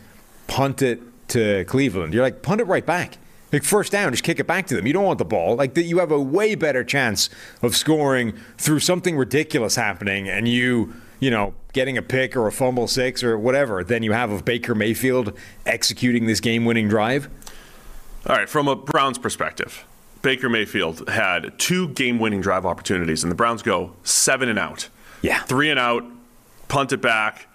[0.48, 2.14] punt it to Cleveland.
[2.14, 3.18] You're like, punt it right back.
[3.52, 4.88] Like first down, just kick it back to them.
[4.88, 5.56] You don't want the ball.
[5.56, 7.30] Like that, you have a way better chance
[7.62, 12.52] of scoring through something ridiculous happening, and you, you know, getting a pick or a
[12.52, 17.30] fumble six or whatever than you have of Baker Mayfield executing this game-winning drive.
[18.28, 19.86] All right, from a Browns perspective,
[20.22, 24.90] Baker Mayfield had two game-winning drive opportunities, and the Browns go seven and out.
[25.22, 25.42] Yeah.
[25.44, 26.04] three and out,
[26.68, 27.48] punt it back,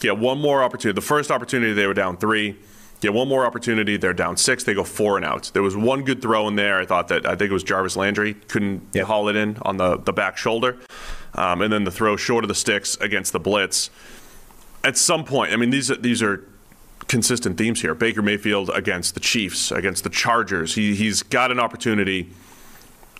[0.00, 0.94] get one more opportunity.
[0.94, 2.56] The first opportunity they were down three.
[3.00, 4.64] Get one more opportunity, they're down six.
[4.64, 5.50] They go four and out.
[5.52, 6.80] There was one good throw in there.
[6.80, 9.06] I thought that I think it was Jarvis Landry couldn't Yep.
[9.06, 10.78] haul it in on the the back shoulder,
[11.34, 13.90] um, and then the throw short of the sticks against the blitz.
[14.82, 16.42] At some point, I mean these are, these are
[17.06, 17.94] consistent themes here.
[17.94, 20.74] Baker Mayfield against the Chiefs, against the Chargers.
[20.74, 22.30] He he's got an opportunity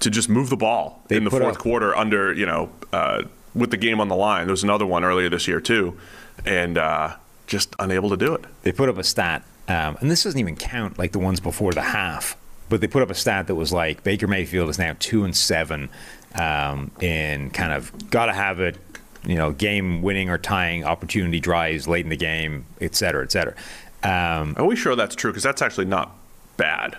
[0.00, 3.24] to just move the ball They in the fourth up- quarter under you know uh,
[3.54, 4.46] with the game on the line.
[4.46, 5.98] There was another one earlier this year too,
[6.46, 8.44] and uh, just unable to do it.
[8.62, 11.72] they put up a stat, um, and this doesn't even count like the ones before
[11.72, 12.36] the half,
[12.68, 15.34] but they put up a stat that was like Baker Mayfield is now two and
[15.36, 15.88] seven
[16.34, 18.76] um, in kind of got to have it,
[19.24, 23.32] you know, game winning or tying opportunity drives late in the game, et cetera, et
[23.32, 23.54] cetera.
[24.02, 25.30] Um, Are we sure that's true?
[25.32, 26.16] Because that's actually not
[26.56, 26.96] bad.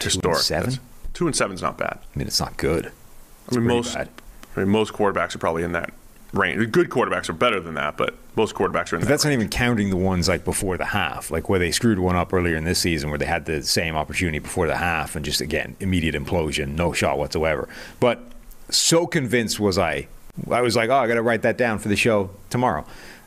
[0.00, 0.38] Historic.
[0.38, 0.74] seven?
[1.12, 1.98] Two and seven is not bad.
[2.02, 2.92] I mean, it's not good.
[3.50, 4.08] I mean, most bad.
[4.56, 5.92] I mean, most quarterbacks are probably in that
[6.32, 6.70] range.
[6.70, 9.08] Good quarterbacks are better than that, but most quarterbacks are in But that.
[9.08, 12.16] that's not even counting the ones like before the half, like where they screwed one
[12.16, 15.24] up earlier in this season, where they had the same opportunity before the half, and
[15.24, 17.68] just again immediate implosion, no shot whatsoever.
[17.98, 18.20] But
[18.70, 20.06] so convinced was I,
[20.50, 22.84] I was like, oh, I got to write that down for the show tomorrow.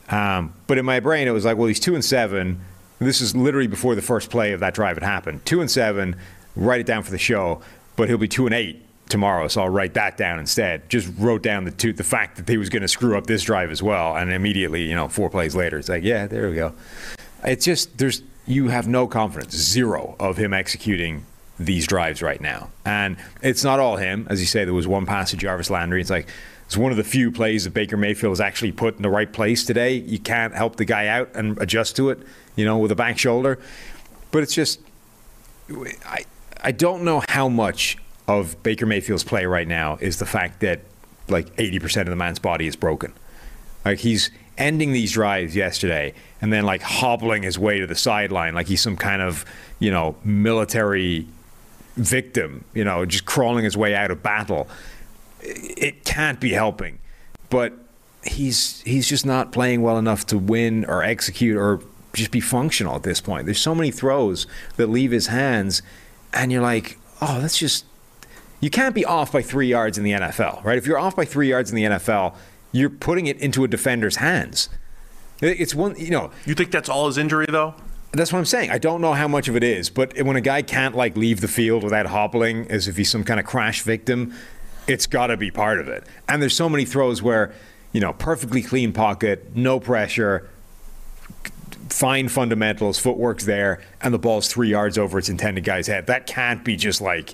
[0.10, 2.62] Um, but in my brain, it was like, well, he's two and seven.
[3.00, 5.46] This is literally before the first play of that drive had happened.
[5.46, 6.16] Two and seven.
[6.56, 7.62] Write it down for the show,
[7.96, 10.90] but he'll be two and eight tomorrow, so I'll write that down instead.
[10.90, 13.44] Just wrote down the two, the fact that he was going to screw up this
[13.44, 16.56] drive as well, and immediately, you know, four plays later, it's like, yeah, there we
[16.56, 16.74] go.
[17.44, 21.26] It's just there's you have no confidence, zero of him executing
[21.60, 24.66] these drives right now, and it's not all him, as you say.
[24.66, 26.02] There was one pass to Jarvis Landry.
[26.02, 26.28] It's like
[26.66, 29.32] it's one of the few plays that Baker Mayfield was actually put in the right
[29.32, 29.94] place today.
[29.94, 32.20] You can't help the guy out and adjust to it,
[32.56, 33.60] you know, with a back shoulder,
[34.32, 34.80] but it's just
[36.06, 36.26] I
[36.62, 40.82] I don't know how much of Baker Mayfield's play right now is the fact that
[41.28, 43.14] like 80% of the man's body is broken.
[43.86, 48.54] Like he's ending these drives yesterday and then like hobbling his way to the sideline
[48.54, 49.46] like he's some kind of,
[49.80, 51.28] you know, military
[51.96, 54.68] victim, you know, just crawling his way out of battle.
[55.42, 57.00] It can't be helping.
[57.50, 57.74] But
[58.24, 61.82] he's he's just not playing well enough to win or execute or
[62.14, 63.46] just be functional at this point.
[63.46, 65.82] There's so many throws that leave his hands
[66.34, 67.86] and you're like, "Oh, that's just
[68.64, 70.78] you can't be off by 3 yards in the NFL, right?
[70.78, 72.34] If you're off by 3 yards in the NFL,
[72.72, 74.70] you're putting it into a defender's hands.
[75.42, 77.76] It's one, you know, You think that's all his injury though?
[78.14, 78.70] that's what I'm saying.
[78.70, 81.42] I don't know how much of it is, but when a guy can't like leave
[81.42, 84.34] the field without hobbling as if he's some kind of crash victim,
[84.88, 86.06] it's got to be part of it.
[86.30, 87.54] And there's so many throws where,
[87.92, 90.48] you know, perfectly clean pocket, no pressure,
[91.90, 96.06] fine fundamentals, footwork's there, and the ball's three yards over its intended guy's head.
[96.08, 97.34] That can't be just like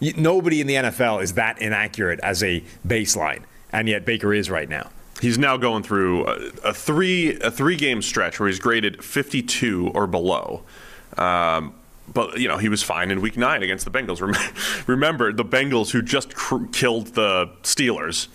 [0.00, 4.68] nobody in the NFL is that inaccurate as a baseline, and yet Baker is right
[4.68, 4.90] now.
[5.20, 9.92] He's now going through a, a three a three game stretch where he's graded 52
[9.94, 10.62] or below.
[11.16, 11.74] Um,
[12.12, 14.20] but you know he was fine in Week Nine against the Bengals.
[14.86, 18.28] Remember the Bengals who just cr- killed the Steelers.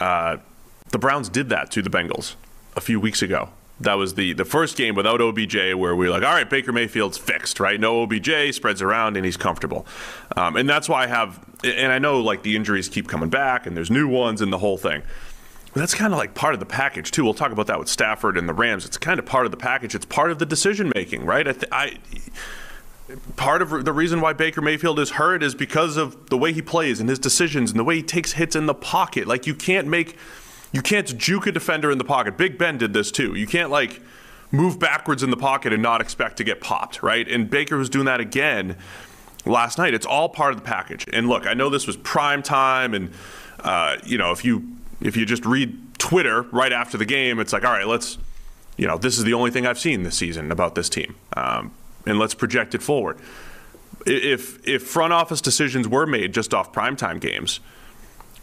[0.00, 0.38] Uh,
[0.90, 2.34] the Browns did that to the Bengals
[2.76, 3.50] a few weeks ago.
[3.80, 6.72] That was the the first game without OBJ where we were like, all right, Baker
[6.72, 7.78] Mayfield's fixed, right?
[7.78, 9.86] No OBJ, spreads around, and he's comfortable.
[10.36, 13.66] Um, and that's why I have, and I know like the injuries keep coming back,
[13.66, 15.02] and there's new ones, and the whole thing.
[15.74, 17.22] But that's kind of like part of the package too.
[17.22, 18.84] We'll talk about that with Stafford and the Rams.
[18.84, 19.94] It's kind of part of the package.
[19.94, 21.46] It's part of the decision making, right?
[21.46, 21.98] I, th- I
[23.36, 26.62] part of the reason why Baker Mayfield is hurt is because of the way he
[26.62, 29.26] plays and his decisions and the way he takes hits in the pocket.
[29.26, 30.16] Like you can't make,
[30.72, 32.36] you can't juke a defender in the pocket.
[32.36, 33.34] Big Ben did this too.
[33.34, 34.00] You can't like
[34.50, 37.26] move backwards in the pocket and not expect to get popped, right?
[37.28, 38.76] And Baker was doing that again
[39.44, 39.94] last night.
[39.94, 41.06] It's all part of the package.
[41.12, 43.10] And look, I know this was prime time, and
[43.60, 47.52] uh, you know if you if you just read Twitter right after the game, it's
[47.52, 48.18] like, all right, let's,
[48.76, 51.72] you know, this is the only thing I've seen this season about this team, um,
[52.06, 53.18] and let's project it forward.
[54.06, 57.60] If if front office decisions were made just off primetime games,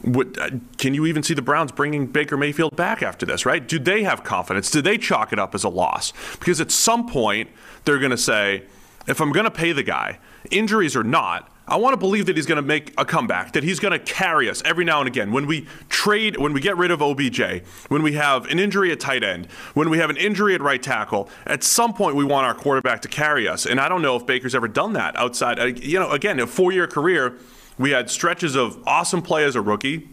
[0.03, 3.65] would, uh, can you even see the Browns bringing Baker Mayfield back after this, right?
[3.65, 4.69] Do they have confidence?
[4.69, 6.13] Do they chalk it up as a loss?
[6.39, 7.49] Because at some point,
[7.86, 8.63] they're going to say,
[9.08, 10.19] if I'm going to pay the guy,
[10.51, 13.63] injuries or not, I want to believe that he's going to make a comeback, that
[13.63, 15.31] he's going to carry us every now and again.
[15.31, 18.99] When we trade, when we get rid of OBJ, when we have an injury at
[18.99, 22.45] tight end, when we have an injury at right tackle, at some point we want
[22.45, 23.65] our quarterback to carry us.
[23.65, 25.58] And I don't know if Baker's ever done that outside.
[25.60, 27.39] uh, You know, again, a four year career,
[27.77, 30.07] we had stretches of awesome play as a rookie,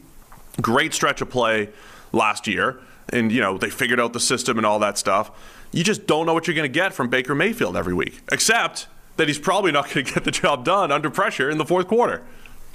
[0.61, 1.71] great stretch of play
[2.13, 5.31] last year, and you know they figured out the system and all that stuff.
[5.73, 8.89] You just don't know what you're going to get from Baker Mayfield every week, except
[9.17, 11.89] that he's probably not going to get the job done under pressure in the fourth
[11.89, 12.23] quarter.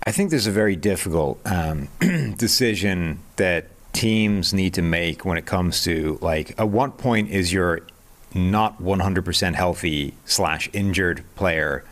[0.06, 1.90] I think there's a very difficult um,
[2.38, 7.52] decision that teams need to make when it comes to like at what point is
[7.52, 7.82] your
[8.34, 11.84] not 100% healthy slash injured player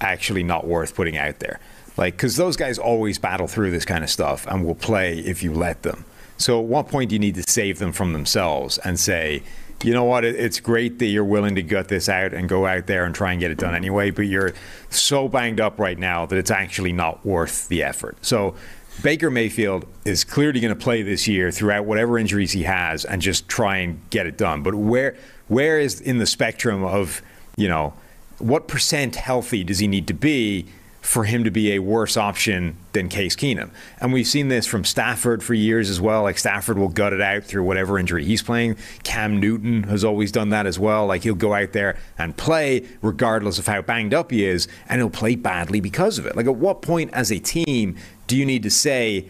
[0.00, 1.58] actually not worth putting out there
[1.96, 5.42] like because those guys always battle through this kind of stuff and will play if
[5.42, 6.04] you let them
[6.38, 9.42] so at what point do you need to save them from themselves and say
[9.84, 10.24] you know what?
[10.24, 13.32] It's great that you're willing to gut this out and go out there and try
[13.32, 14.52] and get it done anyway, but you're
[14.90, 18.16] so banged up right now that it's actually not worth the effort.
[18.24, 18.54] So
[19.02, 23.20] Baker Mayfield is clearly going to play this year throughout whatever injuries he has and
[23.20, 24.62] just try and get it done.
[24.62, 25.16] But where
[25.48, 27.22] where is in the spectrum of,
[27.56, 27.94] you know,
[28.38, 30.66] what percent healthy does he need to be
[31.06, 33.70] for him to be a worse option than Case Keenum.
[34.00, 36.24] And we've seen this from Stafford for years as well.
[36.24, 38.76] Like Stafford will gut it out through whatever injury he's playing.
[39.04, 41.06] Cam Newton has always done that as well.
[41.06, 45.00] Like he'll go out there and play regardless of how banged up he is, and
[45.00, 46.34] he'll play badly because of it.
[46.34, 49.28] Like at what point as a team do you need to say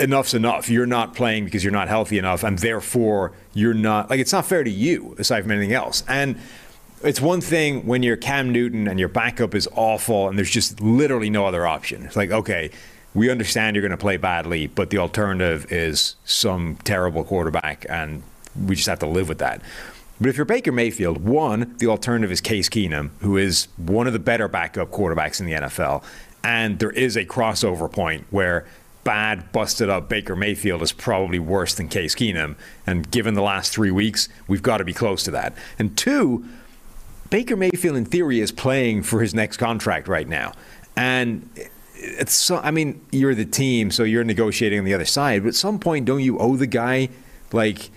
[0.00, 0.68] enough's enough.
[0.68, 4.44] You're not playing because you're not healthy enough, and therefore you're not like it's not
[4.44, 6.02] fair to you aside from anything else.
[6.08, 6.36] And
[7.02, 10.80] it's one thing when you're Cam Newton and your backup is awful and there's just
[10.80, 12.04] literally no other option.
[12.04, 12.70] It's like, okay,
[13.14, 18.22] we understand you're going to play badly, but the alternative is some terrible quarterback, and
[18.66, 19.60] we just have to live with that.
[20.20, 24.12] But if you're Baker Mayfield, one, the alternative is Case Keenum, who is one of
[24.12, 26.04] the better backup quarterbacks in the NFL.
[26.44, 28.66] And there is a crossover point where
[29.02, 32.56] bad, busted up Baker Mayfield is probably worse than Case Keenum.
[32.86, 35.54] And given the last three weeks, we've got to be close to that.
[35.78, 36.44] And two,
[37.30, 40.52] Baker Mayfield, in theory, is playing for his next contract right now.
[40.96, 41.48] And
[41.94, 45.42] it's so, I mean, you're the team, so you're negotiating on the other side.
[45.42, 47.08] But at some point, don't you owe the guy,
[47.52, 47.90] like,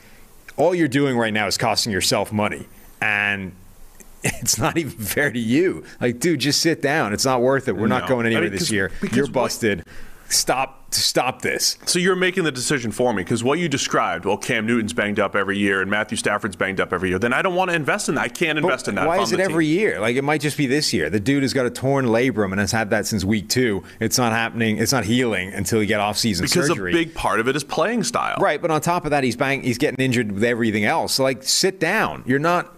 [0.55, 2.67] all you're doing right now is costing yourself money.
[3.01, 3.53] And
[4.23, 5.83] it's not even fair to you.
[5.99, 7.11] Like, dude, just sit down.
[7.13, 7.75] It's not worth it.
[7.75, 8.07] We're not No.
[8.09, 8.91] going I anywhere mean, this year.
[9.11, 9.83] You're what- busted.
[10.29, 11.77] Stop to stop this.
[11.85, 15.19] So you're making the decision for me because what you described, well, Cam Newton's banged
[15.19, 17.19] up every year and Matthew Stafford's banged up every year.
[17.19, 18.21] Then I don't want to invest in that.
[18.21, 19.07] I can't invest in that.
[19.07, 19.79] Why is it every team.
[19.79, 19.99] year?
[19.99, 21.09] Like it might just be this year.
[21.09, 23.83] The dude has got a torn labrum and has had that since week two.
[23.99, 24.77] It's not happening.
[24.77, 26.91] It's not healing until you get off-season Because surgery.
[26.91, 28.37] a big part of it is playing style.
[28.39, 31.13] Right, but on top of that, he's bang, he's getting injured with everything else.
[31.13, 32.23] So like, sit down.
[32.25, 32.73] You're not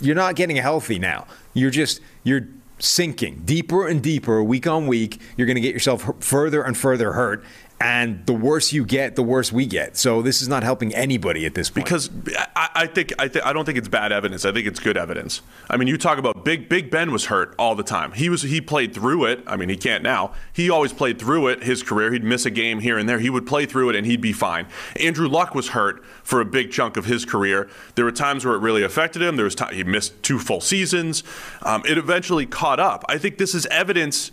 [0.00, 1.26] you're not getting healthy now.
[1.54, 2.48] You're just you're
[2.82, 5.20] sinking deeper and deeper week on week.
[5.36, 7.44] You're going to get yourself further and further hurt.
[7.82, 9.96] And the worse you get, the worse we get.
[9.96, 11.86] So this is not helping anybody at this point.
[11.86, 12.10] Because
[12.54, 14.44] I, I think I, th- I don't think it's bad evidence.
[14.44, 15.40] I think it's good evidence.
[15.70, 18.12] I mean, you talk about Big Big Ben was hurt all the time.
[18.12, 19.42] He was he played through it.
[19.46, 20.34] I mean, he can't now.
[20.52, 21.62] He always played through it.
[21.62, 23.18] His career, he'd miss a game here and there.
[23.18, 24.66] He would play through it and he'd be fine.
[24.96, 27.70] Andrew Luck was hurt for a big chunk of his career.
[27.94, 29.36] There were times where it really affected him.
[29.36, 31.22] There was time he missed two full seasons.
[31.62, 33.06] Um, it eventually caught up.
[33.08, 34.32] I think this is evidence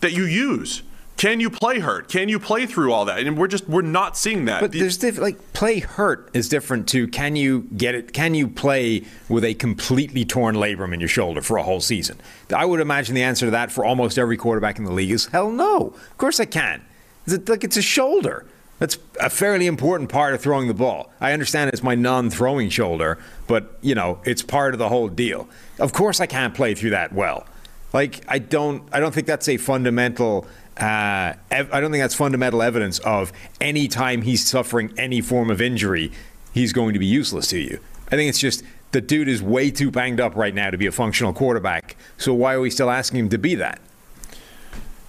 [0.00, 0.82] that you use.
[1.16, 2.08] Can you play hurt?
[2.08, 3.20] Can you play through all that?
[3.20, 4.60] And we're just we're not seeing that.
[4.60, 8.12] But there's diff- like play hurt is different to can you get it?
[8.12, 12.20] Can you play with a completely torn labrum in your shoulder for a whole season?
[12.54, 15.26] I would imagine the answer to that for almost every quarterback in the league is
[15.26, 15.94] hell no.
[16.10, 16.84] Of course I can.
[17.24, 18.44] Is it like it's a shoulder?
[18.78, 21.10] That's a fairly important part of throwing the ball.
[21.18, 25.48] I understand it's my non-throwing shoulder, but you know it's part of the whole deal.
[25.78, 27.46] Of course I can't play through that well.
[27.94, 30.46] Like I don't, I don't think that's a fundamental.
[30.76, 35.60] Uh, I don't think that's fundamental evidence of any time he's suffering any form of
[35.60, 36.12] injury,
[36.52, 37.80] he's going to be useless to you.
[38.08, 38.62] I think it's just
[38.92, 41.96] the dude is way too banged up right now to be a functional quarterback.
[42.18, 43.80] So why are we still asking him to be that?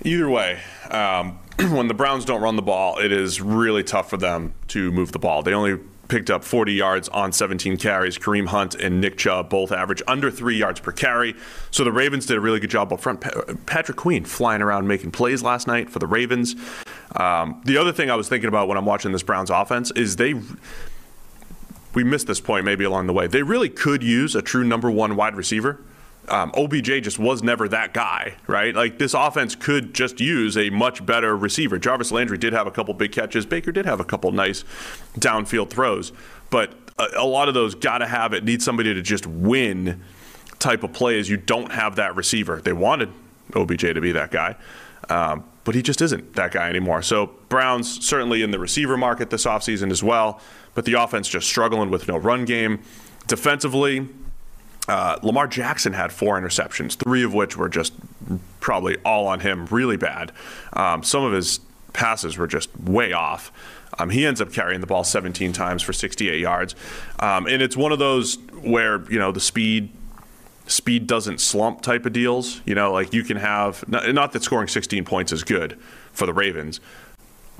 [0.03, 4.17] Either way, um, when the Browns don't run the ball, it is really tough for
[4.17, 5.43] them to move the ball.
[5.43, 8.17] They only picked up 40 yards on 17 carries.
[8.17, 11.35] Kareem Hunt and Nick Chubb both average under three yards per carry.
[11.71, 13.21] So the Ravens did a really good job up front.
[13.21, 16.55] Pa- Patrick Queen flying around making plays last night for the Ravens.
[17.15, 20.15] Um, the other thing I was thinking about when I'm watching this Browns offense is
[20.15, 20.35] they
[21.93, 23.25] we missed this point maybe along the way.
[23.27, 25.81] They really could use a true number one wide receiver.
[26.29, 28.75] Um, OBJ just was never that guy, right?
[28.75, 31.79] Like this offense could just use a much better receiver.
[31.79, 33.45] Jarvis Landry did have a couple big catches.
[33.45, 34.63] Baker did have a couple nice
[35.17, 36.11] downfield throws,
[36.49, 38.43] but a, a lot of those got to have it.
[38.43, 40.03] Need somebody to just win
[40.59, 41.29] type of plays.
[41.29, 42.61] You don't have that receiver.
[42.61, 43.09] They wanted
[43.55, 44.55] OBJ to be that guy.
[45.09, 47.01] Um, but he just isn't that guy anymore.
[47.01, 50.39] So Browns certainly in the receiver market this offseason as well,
[50.75, 52.81] but the offense just struggling with no run game.
[53.27, 54.07] Defensively,
[54.87, 57.93] uh, Lamar Jackson had four interceptions, three of which were just
[58.59, 60.31] probably all on him, really bad.
[60.73, 61.59] Um, some of his
[61.93, 63.51] passes were just way off.
[63.99, 66.75] Um, he ends up carrying the ball 17 times for 68 yards,
[67.19, 69.89] um, and it's one of those where you know the speed
[70.67, 72.61] speed doesn't slump type of deals.
[72.65, 75.79] You know, like you can have not, not that scoring 16 points is good
[76.11, 76.79] for the Ravens,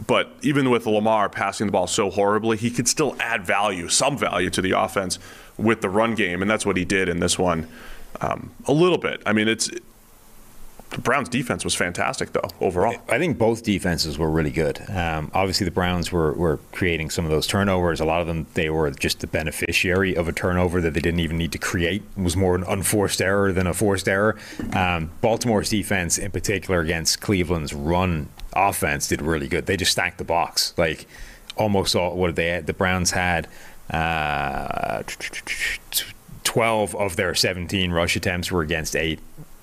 [0.06, 4.18] but even with Lamar passing the ball so horribly, he could still add value, some
[4.18, 5.18] value to the offense
[5.58, 7.68] with the run game, and that's what he did in this one
[8.22, 9.22] um, a little bit.
[9.26, 9.70] I mean, it's
[10.92, 12.96] the Browns' defense was fantastic though overall.
[13.10, 14.82] I think both defenses were really good.
[14.90, 18.00] Um, obviously, the Browns were, were creating some of those turnovers.
[18.00, 21.20] A lot of them, they were just the beneficiary of a turnover that they didn't
[21.20, 22.04] even need to create.
[22.18, 24.38] It was more an unforced error than a forced error.
[24.74, 29.66] Um, Baltimore's defense, in particular, against Cleveland's run offense, did really good.
[29.66, 30.74] They just stacked the box.
[30.78, 31.06] Like
[31.58, 32.68] almost all what did they had.
[32.68, 33.48] The Browns had.
[33.90, 35.04] Uh,
[36.44, 39.20] 12 of their 17 rush attempts were against eight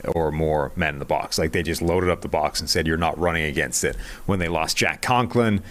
[0.07, 1.38] or more men in the box.
[1.38, 3.97] Like they just loaded up the box and said, you're not running against it.
[4.27, 5.62] When they lost Jack Conklin,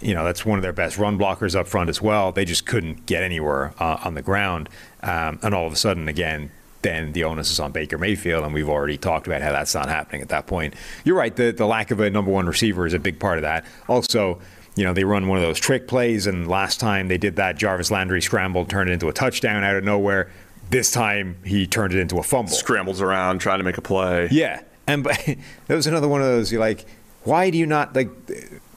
[0.00, 2.32] you know, that's one of their best run blockers up front as well.
[2.32, 4.68] They just couldn't get anywhere uh, on the ground.
[5.02, 6.50] Um, and all of a sudden, again,
[6.82, 9.88] then the onus is on Baker Mayfield, and we've already talked about how that's not
[9.88, 10.74] happening at that point.
[11.04, 13.42] You're right, the, the lack of a number one receiver is a big part of
[13.42, 13.64] that.
[13.88, 14.40] Also,
[14.76, 17.56] you know, they run one of those trick plays, and last time they did that,
[17.56, 20.30] Jarvis Landry scrambled, turned it into a touchdown out of nowhere.
[20.70, 22.52] This time he turned it into a fumble.
[22.52, 24.28] Scrambles around trying to make a play.
[24.30, 25.16] Yeah, and but,
[25.66, 26.50] that was another one of those.
[26.50, 26.84] You're like,
[27.24, 28.10] why do you not like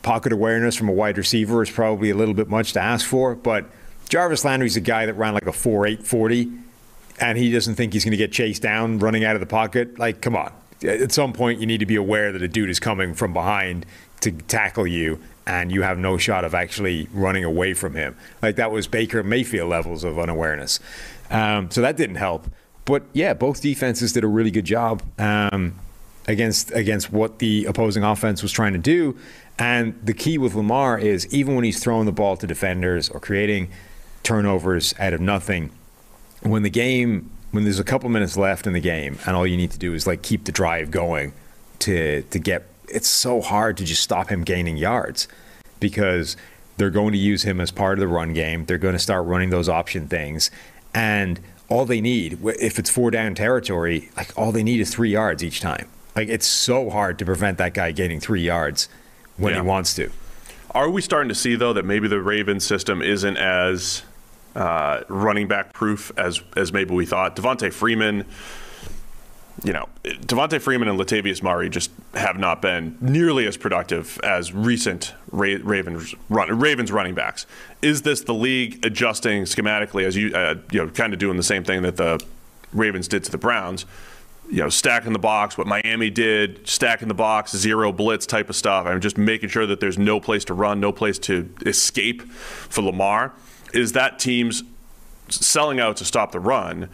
[0.02, 3.36] pocket awareness from a wide receiver is probably a little bit much to ask for,
[3.36, 3.66] but
[4.08, 6.52] Jarvis Landry's a guy that ran like a four eight forty,
[7.20, 10.00] and he doesn't think he's going to get chased down running out of the pocket.
[10.00, 10.52] Like, come on.
[10.84, 13.86] At some point, you need to be aware that a dude is coming from behind
[14.22, 18.16] to tackle you, and you have no shot of actually running away from him.
[18.42, 20.80] Like that was Baker Mayfield levels of unawareness.
[21.30, 22.48] Um, so that didn't help.
[22.86, 25.76] But yeah, both defenses did a really good job um,
[26.28, 29.18] against against what the opposing offense was trying to do.
[29.58, 33.20] And the key with Lamar is even when he's throwing the ball to defenders or
[33.20, 33.70] creating
[34.24, 35.72] turnovers out of nothing,
[36.42, 39.58] when the game when there's a couple minutes left in the game and all you
[39.58, 41.34] need to do is like keep the drive going
[41.80, 45.28] to to get it's so hard to just stop him gaining yards
[45.80, 46.36] because
[46.78, 48.66] they're going to use him as part of the run game.
[48.66, 50.50] They're going to start running those option things,
[50.94, 55.12] and all they need, if it's four down territory, like all they need is three
[55.12, 55.88] yards each time.
[56.16, 58.90] Like it's so hard to prevent that guy gaining three yards
[59.38, 59.62] when Yeah.
[59.62, 60.10] he wants to.
[60.72, 64.04] Are we starting to see though that maybe the Ravens system isn't as
[64.56, 67.36] uh, running back proof as as maybe we thought?
[67.36, 68.26] Devonta Freeman,
[69.64, 74.54] you know, Devonta Freeman and Latavius Murray just have not been nearly as productive as
[74.54, 77.46] recent Ra- Ravens run, Ravens running backs.
[77.82, 81.44] Is this the league adjusting schematically as you uh, you know kind of doing the
[81.44, 82.24] same thing that the
[82.74, 83.86] Ravens did to the Browns?
[84.50, 88.56] you know, stacking the box, what Miami did, stacking the box, zero blitz type of
[88.56, 88.88] stuff.
[88.88, 92.82] I'm just making sure that there's no place to run, no place to escape for
[92.82, 93.34] Lamar.
[93.74, 94.64] Is that teams
[95.28, 96.90] selling out to stop the run,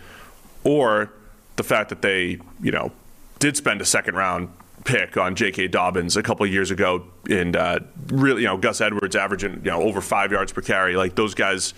[0.66, 1.14] or
[1.56, 2.92] the fact that they, you know,
[3.40, 4.50] did spend a second round
[4.84, 5.68] pick on J.K.
[5.68, 9.82] Dobbins a couple years ago, and uh, really, you know, Gus Edwards averaging, you know,
[9.82, 10.96] over five yards per carry.
[10.96, 11.74] Like those guys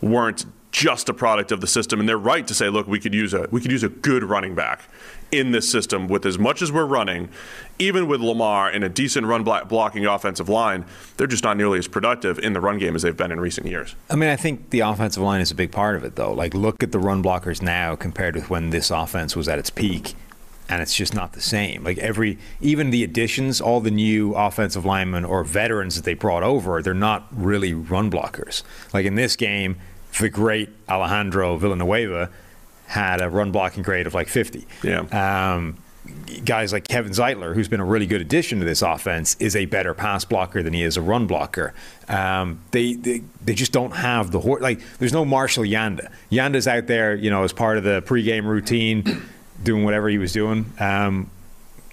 [0.00, 3.14] weren't just a product of the system, and they're right to say, look, we could
[3.14, 4.82] use a we could use a good running back
[5.30, 7.28] in this system with as much as we're running,
[7.82, 10.84] even with Lamar and a decent run block blocking offensive line,
[11.16, 13.66] they're just not nearly as productive in the run game as they've been in recent
[13.66, 13.94] years.
[14.08, 16.32] I mean, I think the offensive line is a big part of it, though.
[16.32, 19.70] Like, look at the run blockers now compared with when this offense was at its
[19.70, 20.14] peak,
[20.68, 21.82] and it's just not the same.
[21.82, 26.42] Like, every, even the additions, all the new offensive linemen or veterans that they brought
[26.42, 28.62] over, they're not really run blockers.
[28.92, 29.76] Like, in this game,
[30.20, 32.30] the great Alejandro Villanueva
[32.86, 34.66] had a run blocking grade of like 50.
[34.82, 35.00] Yeah.
[35.54, 35.78] Um,
[36.44, 39.66] guys like Kevin Zeitler, who's been a really good addition to this offense, is a
[39.66, 41.74] better pass blocker than he is a run blocker.
[42.08, 44.80] Um, they, they they just don't have the hor- like.
[44.98, 46.12] There's no Marshall Yanda.
[46.30, 49.22] Yanda's out there, you know, as part of the pregame routine,
[49.62, 50.72] doing whatever he was doing.
[50.78, 51.30] Um,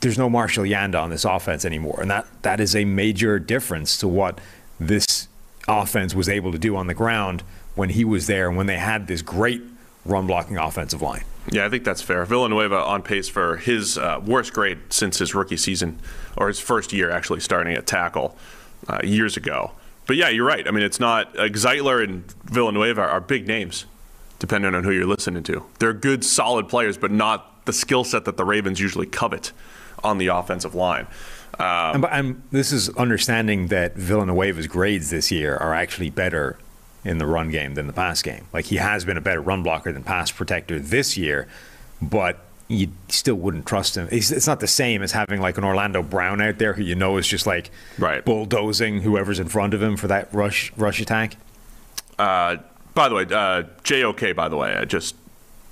[0.01, 3.97] there's no Marshall Yanda on this offense anymore, and that that is a major difference
[3.97, 4.39] to what
[4.79, 5.27] this
[5.67, 7.43] offense was able to do on the ground
[7.75, 9.61] when he was there and when they had this great
[10.05, 11.23] run blocking offensive line.
[11.51, 12.23] Yeah, I think that's fair.
[12.25, 15.99] Villanueva on pace for his uh, worst grade since his rookie season,
[16.37, 18.37] or his first year actually starting at tackle
[18.87, 19.71] uh, years ago.
[20.05, 20.67] But yeah, you're right.
[20.67, 23.85] I mean, it's not uh, Zeitler and Villanueva are big names,
[24.37, 25.65] depending on who you're listening to.
[25.79, 29.51] They're good, solid players, but not the skill set that the Ravens usually covet
[30.03, 31.07] on the offensive line.
[31.59, 36.57] Um, this is understanding that Villanueva's grades this year are actually better
[37.05, 38.45] in the run game than the pass game.
[38.53, 41.47] Like he has been a better run blocker than pass protector this year,
[42.01, 44.07] but you still wouldn't trust him.
[44.11, 46.93] It's, it's not the same as having like an Orlando Brown out there who you
[46.95, 48.23] know is just like Right.
[48.23, 51.35] bulldozing whoever's in front of him for that rush rush attack.
[52.19, 52.57] Uh,
[52.93, 55.15] by the way, uh, JOK, by the way, I just,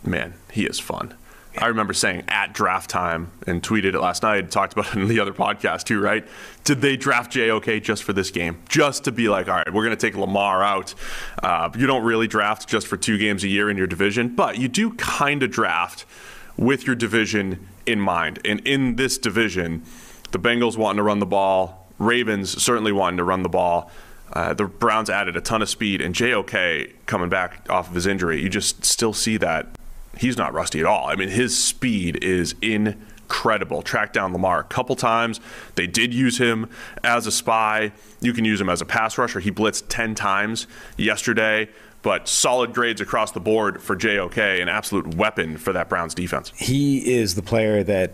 [0.04, 1.14] man, he is fun.
[1.60, 5.08] I remember saying at draft time and tweeted it last night, talked about it in
[5.08, 6.26] the other podcast too, right?
[6.64, 8.62] Did they draft JOK just for this game?
[8.70, 10.94] Just to be like, all right, we're going to take Lamar out.
[11.42, 14.58] Uh, you don't really draft just for two games a year in your division, but
[14.58, 16.06] you do kind of draft
[16.58, 18.40] with your division in mind.
[18.46, 19.84] And in this division,
[20.32, 23.92] the Bengals wanting to run the ball, Ravens certainly wanting to run the ball.
[24.34, 28.06] Uh, the Browns added a ton of speed, and JOK coming back off of his
[28.06, 29.77] injury, you just still see that
[30.20, 31.08] he's not rusty at all.
[31.08, 33.82] I mean, his speed is incredible.
[33.82, 35.40] Tracked down Lamar a couple times.
[35.76, 36.70] They did use him
[37.04, 37.92] as a spy.
[38.22, 39.40] You can use him as a pass rusher.
[39.40, 41.70] He blitzed 10 times yesterday,
[42.02, 46.52] but solid grades across the board for JOK, an absolute weapon for that Browns defense.
[46.56, 48.14] He is the player that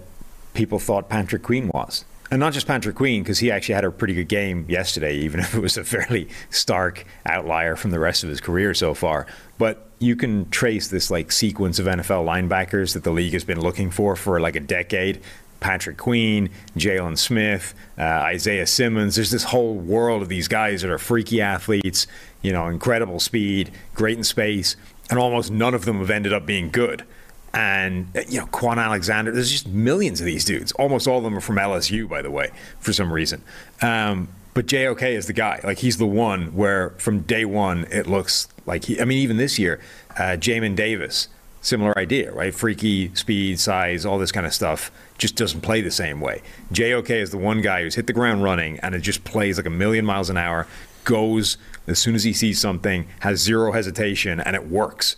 [0.54, 2.06] people thought Patrick Queen was.
[2.32, 5.40] And not just Patrick Queen, because he actually had a pretty good game yesterday, even
[5.42, 9.28] if it was a fairly stark outlier from the rest of his career so far.
[9.60, 13.60] But you can trace this like sequence of NFL linebackers that the league has been
[13.60, 15.22] looking for for like a decade.
[15.60, 19.16] Patrick Queen, Jaylon Smith, uh, Isaiah Simmons.
[19.16, 22.06] There's this whole world of these guys that are freaky athletes,
[22.42, 24.76] you know, incredible speed, great in space,
[25.10, 27.06] and almost none of them have ended up being good
[27.54, 29.32] and uh, you know Kwon Alexander.
[29.32, 30.72] There's just millions of these dudes.
[30.74, 32.50] Almost all of them are from LSU, by the way,
[32.80, 33.42] for some reason.
[33.82, 35.60] Um, but JOK is the guy.
[35.64, 39.00] Like he's the one where from day one it looks like he.
[39.00, 39.80] I mean, even this year,
[40.12, 41.28] uh, Jamin Davis,
[41.62, 42.54] similar idea, right?
[42.54, 44.92] Freaky speed, size, all this kind of stuff.
[45.18, 46.42] Just doesn't play the same way.
[46.72, 49.66] JOK is the one guy who's hit the ground running and it just plays like
[49.66, 50.68] a million miles an hour.
[51.04, 55.18] Goes as soon as he sees something, has zero hesitation, and it works.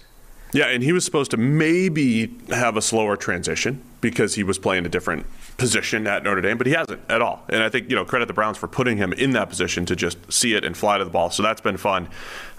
[0.52, 4.86] Yeah, and he was supposed to maybe have a slower transition because he was playing
[4.86, 5.26] a different
[5.58, 7.44] position at Notre Dame, but he hasn't at all.
[7.50, 9.96] And I think, you know, credit the Browns for putting him in that position to
[9.96, 11.30] just see it and fly to the ball.
[11.30, 12.10] So that's been fun.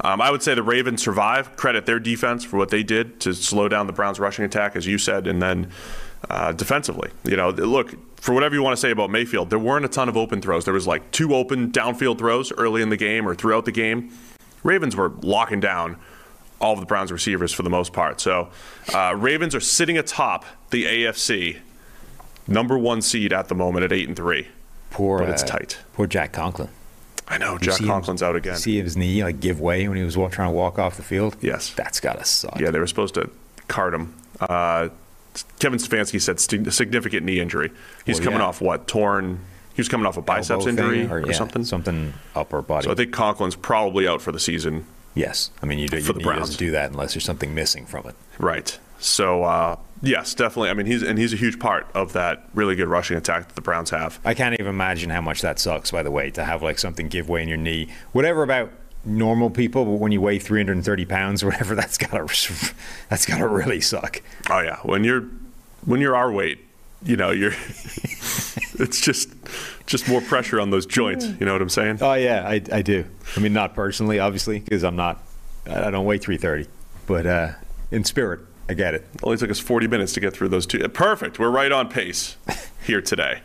[0.02, 1.56] Um, I would say the Ravens survive.
[1.56, 4.86] Credit their defense for what they did to slow down the Browns' rushing attack, as
[4.86, 5.70] you said, and then
[6.30, 7.10] uh, defensively.
[7.24, 10.08] You know, look, for whatever you want to say about Mayfield, there weren't a ton
[10.08, 10.64] of open throws.
[10.64, 14.10] There was like two open downfield throws early in the game or throughout the game.
[14.62, 15.96] Ravens were locking down
[16.60, 18.20] all of the Browns receivers for the most part.
[18.20, 18.48] So
[18.94, 21.58] uh, Ravens are sitting atop the AFC,
[22.48, 24.48] number one seed at the moment at eight and three.
[24.90, 25.78] Poor, But it's uh, tight.
[25.94, 26.68] Poor Jack Conklin.
[27.28, 28.56] I know You Jack see him- Conklin's out again.
[28.56, 31.02] See his knee like give way when he was wa- trying to walk off the
[31.02, 31.36] field.
[31.40, 31.72] Yes.
[31.74, 32.58] that's gotta suck.
[32.60, 33.28] Yeah, they were supposed to
[33.68, 34.14] cart him.
[34.40, 34.88] Uh,
[35.58, 37.70] Kevin Stefanski said sti- significant knee injury.
[38.06, 38.46] He's Well, coming yeah.
[38.46, 39.40] off what torn?
[39.74, 41.64] He was coming off a biceps Elbow injury or, or, yeah, something.
[41.64, 42.86] something upper body.
[42.86, 44.86] So I think Conklin's probably out for the season.
[45.14, 46.40] yes, I mean you do, For your the knee Browns.
[46.42, 48.14] doesn't do that unless there's something missing from it.
[48.38, 48.78] Right.
[48.98, 50.70] So uh, yes, definitely.
[50.70, 53.54] I mean, he's and he's a huge part of that really good rushing attack that
[53.54, 54.18] the Browns have.
[54.24, 55.90] I can't even imagine how much that sucks.
[55.90, 58.70] By the way, to have like something give way in your knee, whatever about
[59.04, 62.24] normal people, but when you weigh 330 pounds or whatever, that's gotta
[63.08, 64.22] that's gotta really suck.
[64.50, 65.26] Oh yeah, when you're
[65.84, 66.58] when you're our weight,
[67.02, 67.52] you know, you're
[68.78, 69.30] it's just
[69.86, 71.26] just more pressure on those joints.
[71.26, 71.98] You know what I'm saying?
[72.00, 73.04] Oh yeah, I, I do.
[73.36, 75.22] I mean, not personally, obviously, because I'm not.
[75.66, 76.68] I I don't weigh 330,
[77.06, 77.52] but uh,
[77.90, 79.06] in spirit, I get it.
[79.14, 80.86] It only took us 40 minutes to get through those two.
[80.88, 81.38] Perfect.
[81.38, 82.36] We're right on pace
[82.84, 83.42] here today.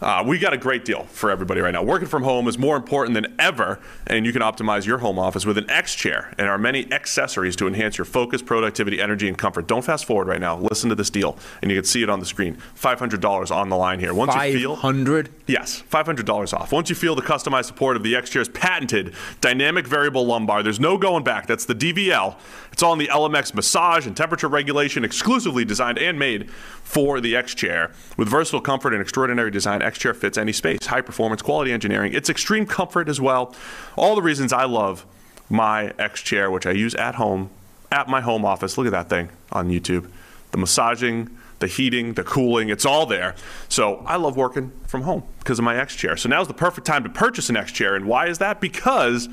[0.00, 1.82] Uh, we got a great deal for everybody right now.
[1.82, 5.46] Working from home is more important than ever, and you can optimize your home office
[5.46, 9.38] with an X chair and our many accessories to enhance your focus, productivity, energy, and
[9.38, 9.66] comfort.
[9.66, 10.58] Don't fast forward right now.
[10.58, 12.58] Listen to this deal, and you can see it on the screen.
[12.78, 14.12] $500 on the line here.
[14.12, 15.30] Once you feel 500.
[15.46, 16.72] Yes, $500 off.
[16.72, 20.80] Once you feel the customized support of the X Chair's patented dynamic variable lumbar, there's
[20.80, 21.46] no going back.
[21.46, 22.36] That's the DVL.
[22.72, 27.34] It's all in the LMX massage and temperature regulation, exclusively designed and made for the
[27.34, 27.90] X Chair.
[28.16, 32.12] With versatile comfort and extraordinary design, X Chair fits any space, high performance, quality engineering.
[32.12, 33.54] It's extreme comfort as well.
[33.96, 35.06] All the reasons I love
[35.48, 37.50] my X Chair, which I use at home,
[37.90, 38.76] at my home office.
[38.76, 40.10] Look at that thing on YouTube.
[40.50, 41.30] The massaging,
[41.60, 43.34] the heating, the cooling, it's all there.
[43.68, 46.16] So I love working from home because of my X Chair.
[46.16, 47.94] So now's the perfect time to purchase an X Chair.
[47.94, 48.60] And why is that?
[48.60, 49.28] Because,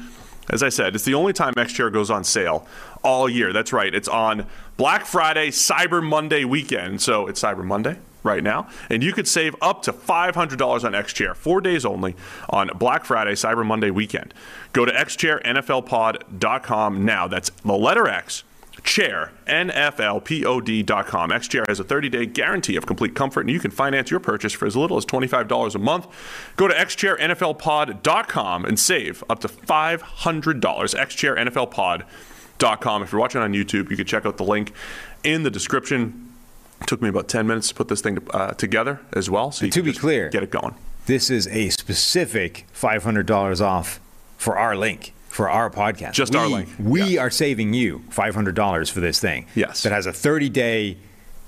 [0.50, 2.68] as I said, it's the only time X Chair goes on sale
[3.04, 3.52] all year.
[3.52, 3.94] That's right.
[3.94, 4.46] It's on
[4.78, 7.02] Black Friday, Cyber Monday weekend.
[7.02, 8.68] So it's Cyber Monday right now.
[8.90, 12.16] And you could save up to $500 on X Chair, four days only
[12.50, 14.34] on Black Friday, Cyber Monday weekend.
[14.72, 17.28] Go to xchairnflpod.com now.
[17.28, 18.44] That's the letter X
[18.84, 24.20] chair nflpod.com xchair has a 30-day guarantee of complete comfort and you can finance your
[24.20, 26.08] purchase for as little as $25 a month
[26.58, 33.96] go to xchairnflpod.com and save up to $500 xchairnflpod.com if you're watching on youtube you
[33.96, 34.74] can check out the link
[35.24, 36.33] in the description
[36.84, 39.66] it took me about 10 minutes to put this thing uh, together as well so
[39.66, 40.76] you to can be clear- get it going
[41.06, 44.00] This is a specific $500 off
[44.38, 46.14] for our link, for our podcast.
[46.14, 49.46] Just we, our link, We are saving you $500 for this thing.
[49.56, 49.84] Yes.
[49.84, 50.98] That has a 30 day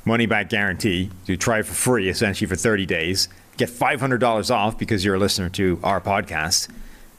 [0.06, 1.10] money back guarantee.
[1.26, 3.28] You try it for free, essentially, for 30 days.
[3.58, 6.70] Get $500 off because you're a listener to our podcast.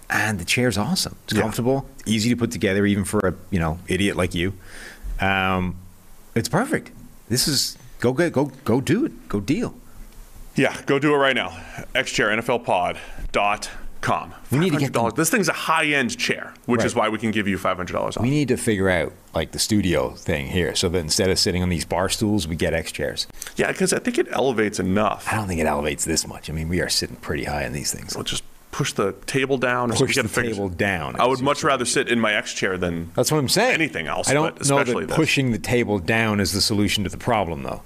[0.09, 1.17] And the chair's awesome.
[1.25, 1.43] It's Yeah.
[1.43, 4.53] comfortable, easy to put together, even for a you know idiot like you.
[5.21, 5.75] Um,
[6.35, 6.91] it's perfect.
[7.29, 9.29] This is go get go go do it.
[9.29, 9.75] Go deal.
[10.55, 11.51] Yeah, go do it right now.
[11.95, 14.35] xchairnflpod.com.
[14.51, 15.17] We need to get $500.
[15.17, 18.21] This thing's a high-end chair, which is why we can give you $500 off.
[18.21, 21.63] We need to figure out like the studio thing here, so that instead of sitting
[21.63, 23.27] on these bar stools, we get X chairs.
[23.57, 25.27] yeah, because I think it elevates enough.
[25.31, 26.49] I don't think it elevates this much.
[26.49, 28.15] I mean, we are sitting pretty high on these things.
[28.15, 28.45] We'll just
[28.77, 29.91] push the table down.
[29.91, 31.18] or Push the table down.
[31.18, 33.72] I would much rather sit in my X chair than That's what I'm saying.
[33.72, 35.16] anything else, I don't but know especially that this.
[35.16, 37.81] pushing the table down is the solution to the problem, though.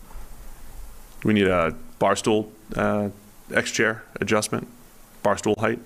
[1.23, 3.11] we need a bar stool uh,
[3.55, 4.67] X chair adjustment,
[5.23, 5.79] bar stool height.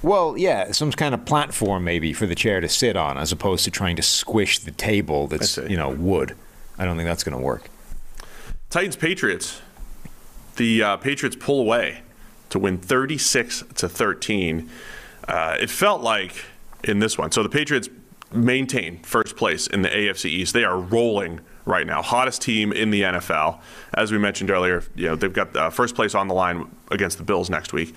[0.00, 3.64] Well, yeah, some kind of platform maybe for the chair to sit on, as opposed
[3.64, 6.34] to trying to squish the table that's you know wood.
[6.78, 7.68] I don't think that's going to work.
[8.70, 9.60] Titans Patriots.
[10.56, 12.00] The uh, Patriots pull away
[12.50, 14.70] to win 36 to 13.
[15.26, 16.44] Uh, it felt like
[16.84, 17.30] in this one.
[17.32, 17.88] So the Patriots
[18.32, 20.54] maintain first place in the AFC East.
[20.54, 23.60] They are rolling right now, hottest team in the NFL.
[23.94, 27.18] As we mentioned earlier, you know they've got uh, first place on the line against
[27.18, 27.94] the Bills next week.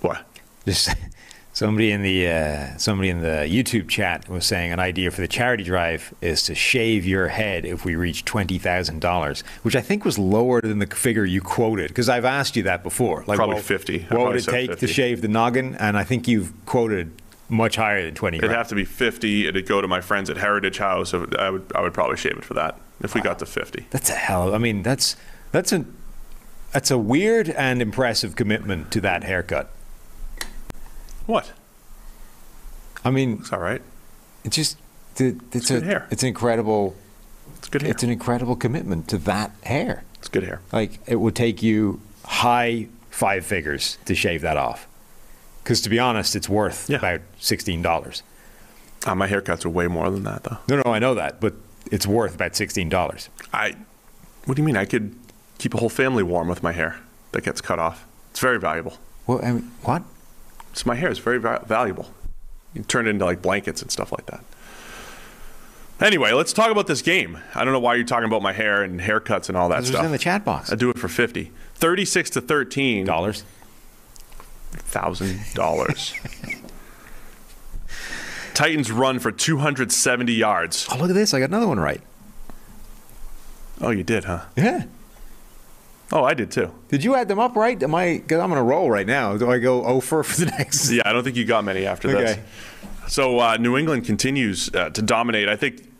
[0.00, 0.24] What?
[0.64, 0.90] Just
[1.54, 5.28] somebody in the uh, somebody in the YouTube chat was saying an idea for the
[5.28, 9.80] charity drive is to shave your head if we reach twenty thousand dollars, which I
[9.80, 11.88] think was lower than the figure you quoted.
[11.88, 13.24] Because I've asked you that before.
[13.26, 13.98] Like Probably what- 50.
[14.00, 14.86] What probably would it take 50.
[14.86, 15.74] to shave the noggin?
[15.76, 17.12] And I think you've quoted
[17.48, 18.38] much higher than twenty.
[18.38, 18.58] It'd grand.
[18.58, 19.46] have to be 50.
[19.48, 21.14] It'd go to my friends at Heritage House.
[21.14, 23.46] I would, I would, I would probably shave it for that if we got to
[23.46, 23.86] 50.
[23.90, 24.48] That's a hell.
[24.48, 25.16] Of, I mean, that's
[25.52, 25.84] that's a
[26.72, 29.70] that's a weird and impressive commitment to that haircut.
[31.26, 31.52] What?
[33.04, 33.82] I mean, It's all right.
[34.44, 34.76] it's just
[35.16, 36.06] the, it's, a good hair.
[36.10, 36.96] it's incredible.
[37.58, 37.90] It's good hair.
[37.90, 40.04] It's an incredible commitment to that hair.
[40.18, 40.60] It's good hair.
[40.72, 44.86] Like it would take you high five figures to shave that off.
[45.62, 46.98] Because to be honest, it's worth Yeah.
[46.98, 48.22] about sixteen dollars.
[49.06, 50.58] Uh, my haircuts are way more than that, though.
[50.68, 51.54] No, no, I know that, but
[51.92, 53.28] it's worth about sixteen dollars.
[53.52, 53.76] I.
[54.46, 54.76] What do you mean?
[54.76, 55.14] I could
[55.58, 56.98] keep a whole family warm with my hair
[57.32, 58.06] that gets cut off.
[58.30, 58.98] It's very valuable.
[59.26, 60.02] Well, I mean, what?
[60.74, 62.12] So my hair is very va- valuable.
[62.74, 64.44] You can turn it into like blankets and stuff like that.
[66.00, 67.38] Anyway, let's talk about this game.
[67.54, 70.04] I don't know why you're talking about my hair and haircuts and all that stuff.
[70.04, 70.72] in the chat box.
[70.72, 71.52] I do it for fifty.
[71.76, 73.44] Thirty-six to thirteen Dollars.
[74.72, 76.12] thousand dollars.
[78.54, 80.86] Titans run for 270 yards.
[80.92, 81.34] Oh, look at this!
[81.34, 82.00] I got another one right.
[83.80, 84.42] Oh, you did, huh?
[84.56, 84.84] Yeah.
[86.12, 86.72] Oh, I did too.
[86.88, 87.82] Did you add them up right?
[87.82, 88.18] Am I?
[88.18, 89.36] Because I'm on a roll right now.
[89.36, 90.90] Do I go over for the next?
[90.92, 92.38] Yeah, I don't think you got many after this.
[93.08, 95.48] So uh, New England continues uh, to dominate.
[95.48, 95.90] I think.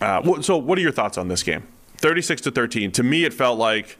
[0.00, 1.66] Uh, so, what are your thoughts on this game?
[1.98, 2.92] 36 to 13.
[2.92, 3.96] To me, it felt like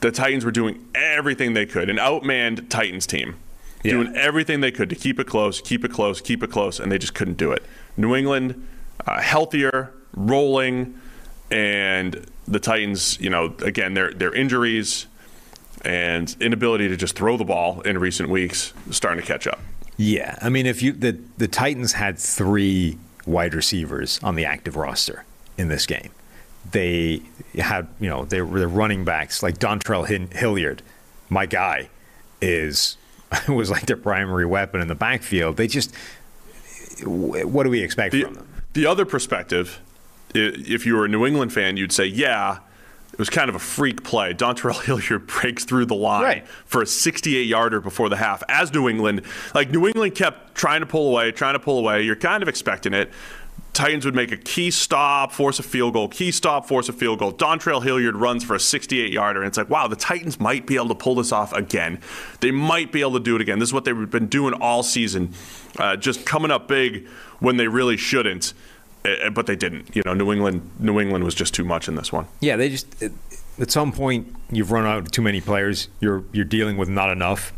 [0.00, 3.34] the Titans were doing everything they could, an outmanned Titans team,
[3.82, 3.92] Yeah.
[3.94, 6.90] doing everything they could to keep it close, keep it close, keep it close, and
[6.92, 7.64] they just couldn't do it.
[7.96, 8.64] New England,
[9.06, 10.98] uh, healthier, rolling,
[11.50, 15.06] and the Titans, you know, again, their their injuries
[15.84, 19.60] and inability to just throw the ball in recent weeks starting to catch up.
[19.96, 24.76] Yeah, I mean, if you the the Titans had three wide receivers on the active
[24.76, 25.24] roster
[25.58, 26.10] in this game,
[26.70, 27.22] they
[27.56, 30.82] had you know they were the running backs like Dontrell Hilliard,
[31.28, 31.88] my guy,
[32.40, 32.96] is
[33.48, 35.56] was like their primary weapon in the backfield.
[35.56, 35.94] They just
[37.04, 38.48] what do we expect The, from them?
[38.74, 39.80] the other perspective,
[40.34, 42.58] if you were a New England fan, you'd say, yeah,
[43.12, 44.32] it was kind of a freak play.
[44.34, 46.48] Dontrell Hilliard breaks through the line Right.
[46.64, 48.42] for a 68 yarder before the half.
[48.48, 49.22] As New England,
[49.54, 52.02] like New England kept trying to pull away, trying to pull away.
[52.02, 53.10] You're kind of expecting it.
[53.74, 57.18] Titans would make a key stop, force a field goal, key stop, force a field
[57.20, 57.32] goal.
[57.32, 60.74] Dontrell Hilliard runs for a 68 yarder, and it's like, wow, the Titans might be
[60.76, 61.98] able to pull this off again.
[62.40, 63.60] They might be able to do it again.
[63.60, 65.32] This is what they've been doing all season,
[65.78, 67.06] uh, just coming up big
[67.40, 68.52] when they really shouldn't,
[69.32, 69.94] but they didn't.
[69.94, 72.26] You know, New England, New England was just too much in this one.
[72.40, 73.02] Yeah, they just
[73.58, 75.88] at some point you've run out of too many players.
[76.00, 77.52] You're you're dealing with not enough,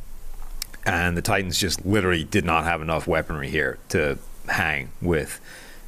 [0.85, 4.19] and the Titans just literally did not have enough weaponry here to
[4.49, 5.41] hang with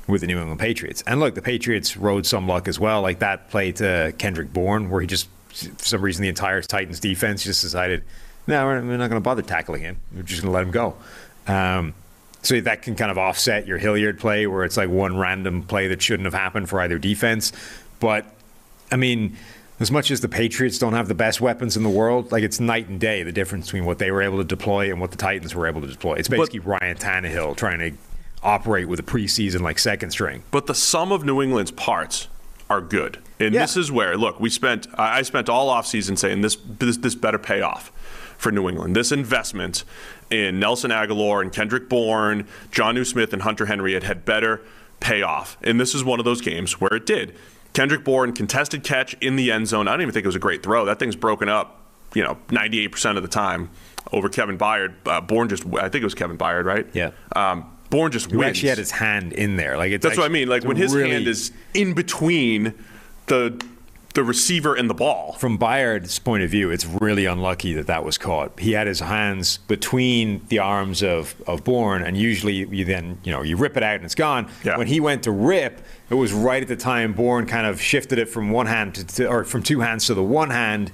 [0.07, 1.03] with the New England Patriots.
[1.07, 4.91] And look, the Patriots rode some luck as well, like that play to Kendrick Bourne,
[4.91, 8.03] where he just for some reason the entire Titans defense just decided,
[8.47, 9.99] no, we're we're not going to bother tackling him.
[10.15, 10.97] We're just going to let him go.
[11.47, 11.95] Um,
[12.47, 15.89] so that can kind of offset your Hilliard play, where it's like one random play
[15.89, 17.53] that shouldn't have happened for either defense.
[18.01, 18.25] But
[18.93, 19.37] I mean,
[19.81, 22.61] as much as the Patriots don't have the best weapons in the world, like it's
[22.61, 25.17] night and day the difference between what they were able to deploy and what the
[25.17, 26.15] Titans were able to deploy.
[26.15, 27.93] It's basically Ryan Tannehill trying to
[28.43, 30.45] operate with a preseason like second string.
[30.51, 32.29] But the sum of New England's parts
[32.71, 33.19] are good.
[33.41, 33.61] And Yeah.
[33.63, 37.15] this is where, look, we spent, I I spent all offseason saying this, this, this
[37.15, 37.93] better pay off
[38.39, 38.95] for New England.
[38.97, 39.85] This investment
[40.31, 44.61] in Nelson Agholor and Kendrick Bourne, Jonnu Smith, and Hunter Henry, had had better
[45.01, 45.57] pay off.
[45.63, 47.35] And this is one of those games where it did.
[47.73, 49.87] Kendrick Bourne, contested catch in the end zone.
[49.89, 50.85] I don't even think it was a great throw.
[50.87, 51.81] That thing's broken up,
[52.15, 53.71] you know, 98% of the time
[54.13, 54.95] over Kevin Byard.
[55.05, 56.87] Uh, Bourne just, I think it was Kevin Byard, right?
[56.95, 57.11] Yeah.
[57.35, 58.51] Um, Bourne just Who wins.
[58.51, 59.77] actually had his hand in there.
[59.77, 60.49] Like it's That's what I mean.
[60.49, 62.75] Like when his really- hand is in between
[63.27, 63.63] the
[64.17, 65.35] the receiver and the ball.
[65.39, 68.59] from Byard's point of view, it's really unlucky that that was caught.
[68.59, 73.31] He had his hands between the arms of, of Bourne, and usually you then, you
[73.31, 74.51] know, you rip it out and it's gone.
[74.65, 74.79] Yeah.
[74.79, 78.19] When he went to rip, it was right at the time Bourne kind of shifted
[78.19, 80.93] it from one hand to, to or from two hands to the one hand,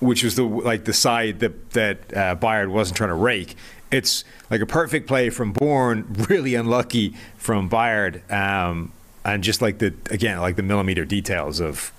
[0.00, 3.56] which was the like the side that that uh, Byard wasn't trying to rake.
[3.90, 8.92] It's like a perfect play from Bourne, really unlucky from Byard, um,
[9.22, 11.92] and just like the again like the millimeter details of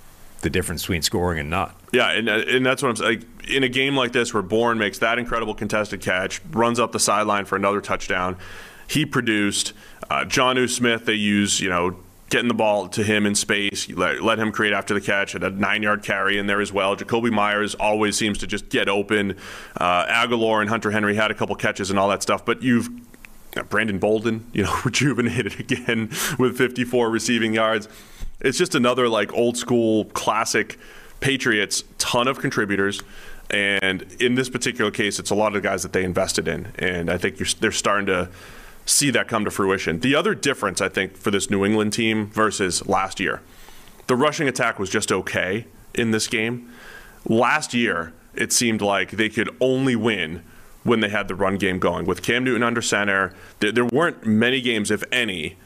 [0.45, 1.75] the difference between scoring and not.
[1.91, 3.25] Yeah, and, uh, and that's what I'm saying.
[3.49, 6.99] In a game like this where Bourne makes that incredible contested catch, runs up the
[6.99, 8.37] sideline for another touchdown,
[8.87, 9.73] he produced.
[10.07, 11.97] Uh, Jonnu Smith, they use, you know,
[12.29, 15.43] getting the ball to him in space, let, let him create after the catch, and
[15.43, 16.95] a nine yard carry in there as well.
[16.95, 19.35] Jakobi Meyers always seems to just get open.
[19.75, 22.89] Uh, Agholor and Hunter Henry had a couple catches and all that stuff, but you've
[23.57, 27.87] uh, Brandon Bolden, you know, rejuvenated again with 54 receiving yards.
[28.41, 30.77] It's just another like old school classic
[31.19, 33.01] Patriots, ton of contributors.
[33.49, 36.67] And in this particular case, it's a lot of the guys that they invested in.
[36.77, 38.29] And I think they're starting to
[38.85, 39.99] see that come to fruition.
[39.99, 43.41] The other difference, I think, for this New England team versus last year,
[44.07, 46.71] the rushing attack was just okay in this game.
[47.27, 50.43] Last year, it seemed like they could only win
[50.83, 52.05] when they had the run game going.
[52.05, 55.57] With Cam Newton under center, there weren't many games, if any,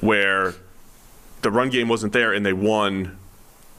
[0.00, 0.54] where
[1.42, 3.18] the run game wasn't there and they won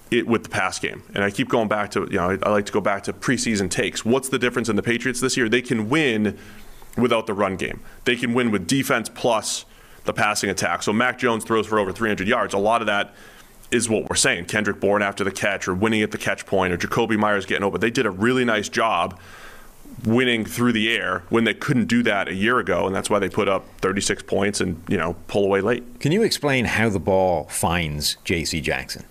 [0.10, 1.04] it with the pass game.
[1.14, 3.14] And I keep going back to, you know, I, I like to go back to
[3.14, 4.04] preseason takes.
[4.04, 5.48] What's the difference in the Patriots this year?
[5.48, 6.38] They can win
[6.98, 7.80] without the run game.
[8.04, 9.66] They can win with defense plus
[10.04, 10.84] the passing attack.
[10.84, 12.54] So Mac Jones throws for over 300 yards.
[12.54, 13.14] A lot of that
[13.72, 14.46] is what we're saying.
[14.46, 17.64] Kendrick Bourne after the catch or winning at the catch point or Jakobi Meyers getting
[17.64, 17.80] open.
[17.80, 19.18] They did a really nice job
[20.06, 23.20] winning through the air when they couldn't do that a year ago, and that's why
[23.20, 26.00] they put up 36 points and you know pull away late.
[26.00, 28.62] Can you explain how the ball finds J.C.
[28.62, 29.06] Jackson?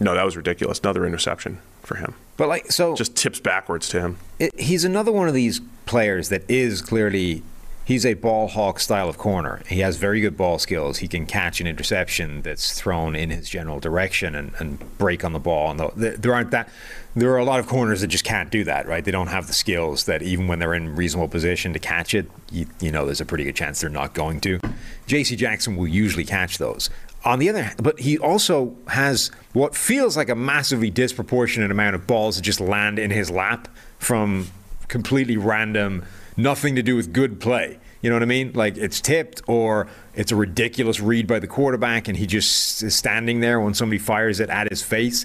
[0.00, 0.80] No, that was ridiculous.
[0.80, 2.14] Another interception for him.
[2.36, 4.16] But like, so Just tips backwards to him.
[4.40, 7.42] it, he's another one of these players that is clearly
[7.84, 9.62] he's a ball hawk style of corner.
[9.68, 10.98] He has very good ball skills.
[10.98, 15.32] He can catch an interception that's thrown in his general direction and, and break on
[15.32, 15.70] the ball.
[15.70, 16.68] And the, there aren't that.
[17.16, 19.04] There are a lot of corners that just can't do that, right?
[19.04, 22.28] They don't have the skills that even when they're in reasonable position to catch it,
[22.50, 24.58] you, you know, there's a pretty good chance they're not going to.
[25.06, 25.36] J.C.
[25.36, 26.90] Jackson will usually catch those.
[27.24, 31.94] On the other hand, but he also has what feels like a massively disproportionate amount
[31.94, 33.66] of balls that just land in his lap
[33.98, 34.48] from
[34.88, 36.04] completely random,
[36.36, 37.78] nothing to do with good play.
[38.02, 38.52] You know what I mean?
[38.54, 42.94] Like it's tipped or it's a ridiculous read by the quarterback and he just is
[42.94, 45.24] standing there when somebody fires it at his face.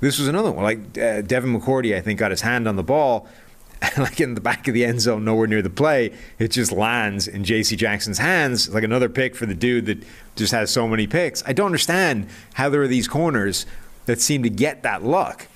[0.00, 0.62] This was another one.
[0.62, 3.26] Like uh, Devin McCourty, I think, got his hand on the ball.
[3.96, 7.28] like in the back of the end zone, nowhere near the play, it just lands
[7.28, 7.76] in J.C.
[7.76, 8.68] Jackson's hands.
[8.68, 10.02] Like another pick for the dude that
[10.36, 11.42] just has so many picks.
[11.46, 13.66] I don't understand how there are these corners
[14.06, 15.46] that seem to get that luck.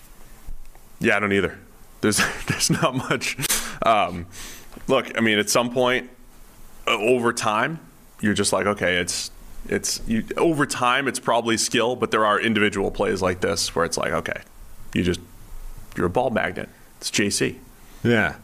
[1.01, 1.59] Yeah, I don't either.
[2.01, 3.37] There's there's not much.
[3.85, 4.27] Um,
[4.89, 6.11] look, I mean, at some point
[6.87, 7.81] uh, over time,
[8.21, 9.31] you're just like, okay, it's
[9.69, 13.85] it's you, over time, it's probably skill, but there are individual plays like this where
[13.85, 14.43] it's like, okay,
[14.95, 15.21] you just
[15.97, 16.69] you're a ball magnet.
[17.01, 17.57] It's JC,
[18.03, 18.37] Yeah.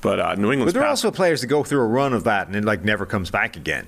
[0.00, 0.68] but uh, New England.
[0.68, 2.84] But there are also players that go through a run of that and it like
[2.84, 3.86] never comes back again.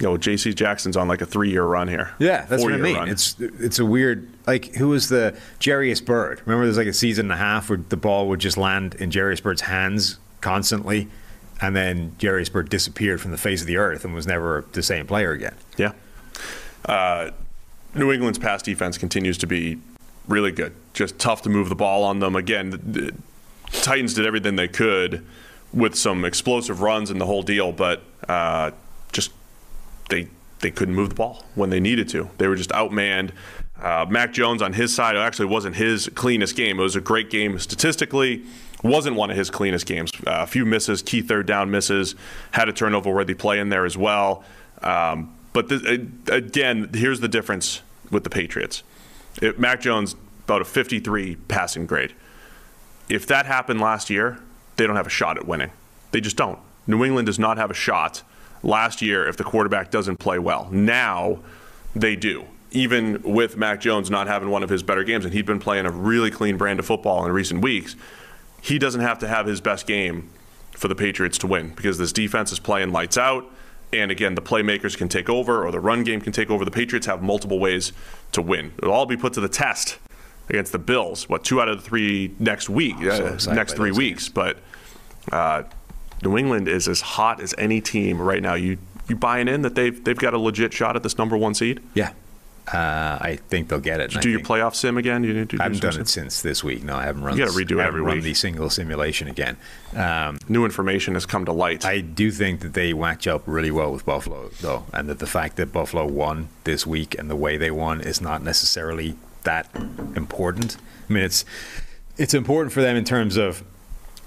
[0.00, 2.12] you know, JC Jackson's on like a three year run here.
[2.18, 2.96] Yeah, that's what I mean.
[2.96, 3.08] run.
[3.08, 6.40] It's it's a weird like who was the Jairus Byrd?
[6.46, 9.10] Remember, there's like a season and a half where the ball would just land in
[9.10, 11.08] Jairus Byrd's hands constantly,
[11.62, 14.82] and then Jairus Byrd disappeared from the face of the earth and was never the
[14.82, 15.54] same player again.
[15.78, 15.92] Yeah.
[16.84, 17.30] Uh,
[17.94, 19.78] New England's pass defense continues to be
[20.28, 20.74] really good.
[20.92, 22.36] Just tough to move the ball on them.
[22.36, 23.14] Again, the
[23.70, 25.24] Titans did everything they could
[25.72, 28.70] with some explosive runs and the whole deal, but uh,
[29.12, 29.32] just
[30.10, 30.28] they
[30.60, 32.30] they couldn't move the ball when they needed to.
[32.38, 33.30] They were just outmanned.
[33.80, 36.78] Uh, Mac Jones on his side actually wasn't his cleanest game.
[36.78, 38.44] It was a great game statistically.
[38.82, 40.10] Wasn't one of his cleanest games.
[40.26, 42.14] Uh, a few misses, key third down misses.
[42.52, 44.44] Had a turnover worthy play in there as well.
[44.82, 48.82] Um, but the, uh, again, here's the difference with the Patriots.
[49.40, 52.14] It, Mac Jones about a 53 passing grade.
[53.08, 54.40] If that happened last year,
[54.76, 55.70] they don't have a shot at winning.
[56.10, 56.58] They just don't.
[56.86, 58.22] New England does not have a shot
[58.62, 60.68] last year if the quarterback doesn't play well.
[60.70, 61.38] Now
[61.94, 62.44] they do.
[62.70, 65.84] Even with Mac Jones not having one of his better games, and he'd been playing
[65.84, 67.96] a really clean brand of football in recent weeks,
[68.62, 70.30] he doesn't have to have his best game
[70.70, 73.44] for the Patriots to win because this defense is playing lights out.
[73.92, 76.64] And again, the playmakers can take over or the run game can take over.
[76.64, 77.92] The Patriots have multiple ways
[78.30, 78.72] to win.
[78.78, 79.98] It'll all be put to the test
[80.48, 81.28] against the Bills.
[81.28, 84.28] What, two out of the three next week, so uh, excited next three weeks.
[84.28, 84.58] But
[85.30, 85.64] uh,
[86.22, 88.54] New England is as hot as any team right now.
[88.54, 91.54] You you buying in that they've they've got a legit shot at this number one
[91.54, 91.80] seed?
[91.94, 92.12] Yeah,
[92.68, 94.12] uh, I think they'll get it.
[94.12, 95.24] Do I your playoff sim again?
[95.24, 96.02] You do I haven't done sim?
[96.02, 96.84] it since this week.
[96.84, 97.36] No, I haven't run.
[97.36, 99.56] You redo it I haven't every run the single simulation again.
[99.96, 101.84] Um, New information has come to light.
[101.84, 105.26] I do think that they whacked up really well with Buffalo, though, and that the
[105.26, 109.68] fact that Buffalo won this week and the way they won is not necessarily that
[110.14, 110.76] important.
[111.08, 111.44] I mean, it's
[112.16, 113.64] it's important for them in terms of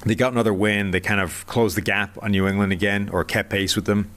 [0.05, 0.91] they got another win.
[0.91, 4.11] They kind of closed the gap on New England again, or kept pace with them.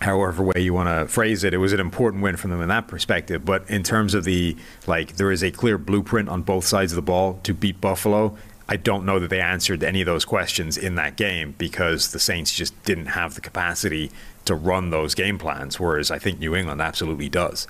[0.00, 2.68] However way you want to phrase it, it was an important win for them in
[2.68, 3.44] that perspective.
[3.44, 6.96] But in terms of the like, there is a clear blueprint on both sides of
[6.96, 8.36] the ball to beat Buffalo.
[8.68, 12.18] I don't know that they answered any of those questions in that game because the
[12.18, 14.10] Saints just didn't have the capacity
[14.46, 15.78] to run those game plans.
[15.78, 17.68] Whereas I think New England absolutely does.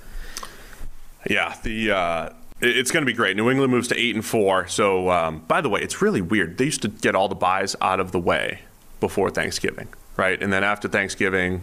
[1.29, 2.31] Yeah, the uh,
[2.63, 3.37] it's going to be great.
[3.37, 4.69] New England moves to eight and four.
[4.69, 6.59] So, um, by the way, it's really weird.
[6.59, 8.61] They used to get all the byes out of the way
[9.01, 10.41] before Thanksgiving, right?
[10.41, 11.63] And then after Thanksgiving,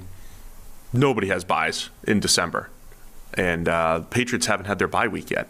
[0.94, 2.70] nobody has byes in December,
[3.34, 5.50] and uh, Patriots haven't had their bye week yet,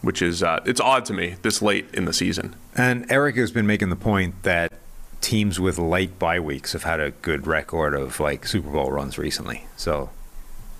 [0.00, 2.56] which is uh, it's odd to me this late in the season.
[2.74, 4.72] And Eric has been making the point that
[5.20, 9.18] teams with light bye weeks have had a good record of like Super Bowl runs
[9.18, 9.66] recently.
[9.76, 10.10] So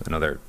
[0.06, 0.40] another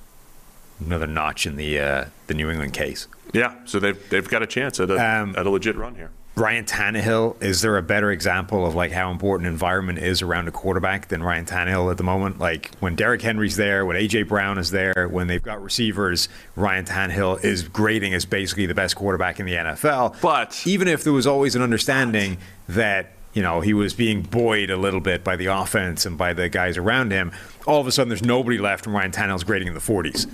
[0.79, 3.07] another notch in the uh, the New England case.
[3.33, 6.11] Yeah, so they've they've got a chance at a Um, at a legit run here.
[6.36, 10.51] Ryan Tannehill, is there a better example of like how important environment is around a
[10.51, 12.39] quarterback than Ryan Tannehill at the moment?
[12.39, 16.86] Like when Derrick Henry's there, when AJ Brown is there, when they've got receivers, Ryan
[16.86, 20.19] Tannehill is grading as basically the best quarterback in the NFL.
[20.21, 24.71] But- even if there was always an understanding that you know he was being buoyed
[24.71, 27.31] a little bit by the offense and by the guys around him,
[27.67, 30.25] all of a sudden there's nobody left, and Ryan Tannehill's grading in the 40s.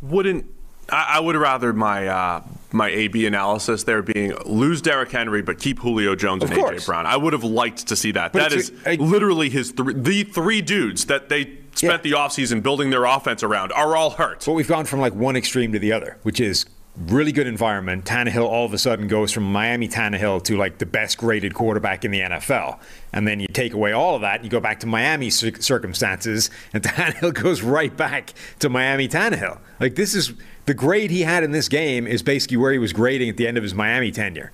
[0.00, 0.46] wouldn't
[0.90, 5.58] I, I would rather my uh, my AB analysis there being lose Derrick Henry but
[5.58, 6.86] keep Julio Jones and Of AJ.
[6.86, 7.06] Brown.
[7.06, 8.32] I would have liked to see that.
[8.32, 12.62] But that is I- literally his thr the three dudes that they spent the offseason
[12.62, 14.44] building their offense around are all hurt.
[14.44, 16.66] But we've gone from like one extreme to the other, which is
[17.06, 18.04] really good environment.
[18.04, 22.04] Tannehill all of a sudden goes from Miami Tannehill to like the best graded quarterback
[22.04, 22.78] in the NFL.
[23.14, 26.50] And then you take away all of that, and you go back to Miami circumstances,
[26.72, 29.58] and Tannehill goes right back to Miami Tannehill.
[29.80, 30.34] Like this is
[30.66, 33.46] the grade he had in this game is basically where he was grading at the
[33.46, 34.52] end of his Miami tenure.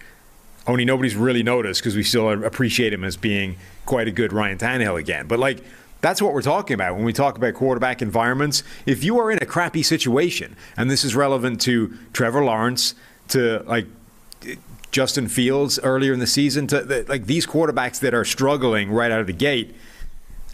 [0.66, 3.56] Only nobody's really noticed because we still appreciate him as being
[3.86, 5.26] quite a good Ryan Tannehill again.
[5.26, 5.64] But like
[6.00, 8.62] that's what we're talking about when we talk about quarterback environments.
[8.86, 12.94] If you are in a crappy situation, and this is relevant to Trevor Lawrence,
[13.28, 13.86] to like
[14.90, 19.20] Justin Fields earlier in the season, to like these quarterbacks that are struggling right out
[19.20, 19.74] of the gate,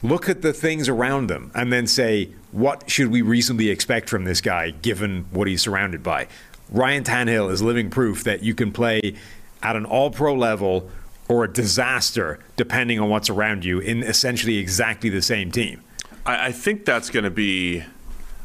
[0.05, 4.25] look at the things around them and then say, what should we reasonably expect from
[4.25, 6.29] this guy given what he's surrounded by?
[6.71, 9.15] Ryan Tannehill is living proof that you can play
[9.63, 10.91] at an all pro level
[11.27, 15.83] or a disaster depending on what's around you in essentially exactly the same team.
[16.27, 17.83] I, I think that's going to be.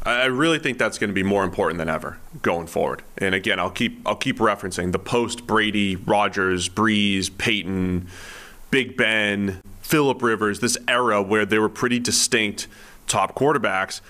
[0.03, 3.03] I I really think that's going to be more important than ever going forward.
[3.17, 8.07] And again, I'll keep I'll keep referencing the post Brady, Rodgers, Brees, Peyton,
[8.71, 12.67] Big Ben, Philip Rivers, this era where they were pretty distinct
[13.07, 14.01] top quarterbacks.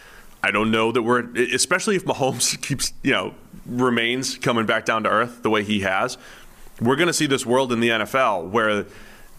[0.44, 3.34] I don't know that we're especially if Mahomes keeps you know
[3.66, 6.18] remains coming back down to earth the way he has.
[6.82, 8.86] We're going to see this world in the NFL where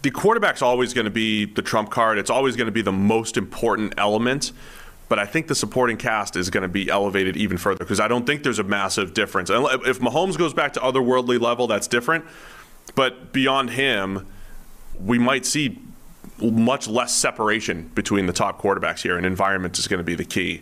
[0.01, 2.17] the quarterback's always going to be the trump card.
[2.17, 4.51] It's always going to be the most important element.
[5.09, 8.07] But I think the supporting cast is going to be elevated even further because I
[8.07, 9.51] don't think there's a massive difference.
[9.51, 12.25] If Mahomes goes back to otherworldly level, that's different.
[12.95, 14.25] But beyond him,
[14.99, 15.77] we might see
[16.41, 20.25] much less separation between the top quarterbacks here, and environment is going to be the
[20.25, 20.61] key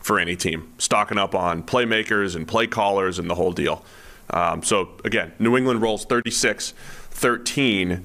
[0.00, 0.72] for any team.
[0.78, 3.84] Stocking up on playmakers and play callers and the whole deal.
[4.30, 6.72] Um, so, again, New England rolls 36
[7.10, 8.04] 13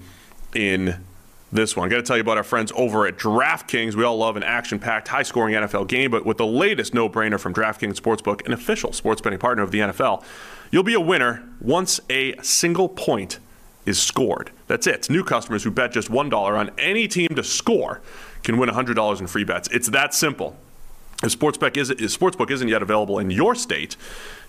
[0.54, 1.04] in
[1.52, 1.90] this one.
[1.90, 3.96] Got to tell you about our friends over at DraftKings.
[3.96, 7.10] We all love an action packed, high scoring NFL game, but with the latest no
[7.10, 10.24] brainer from DraftKings Sportsbook, an official sports betting partner of the NFL,
[10.72, 13.40] you'll be a winner once a single point
[13.88, 14.52] is scored.
[14.68, 15.10] That's it.
[15.10, 18.02] New customers who bet just $1 on any team to score
[18.44, 19.70] can win $100 in free bets.
[19.70, 20.56] It's that simple.
[21.24, 23.96] If Sportsbook, is, if Sportsbook isn't yet available in your state,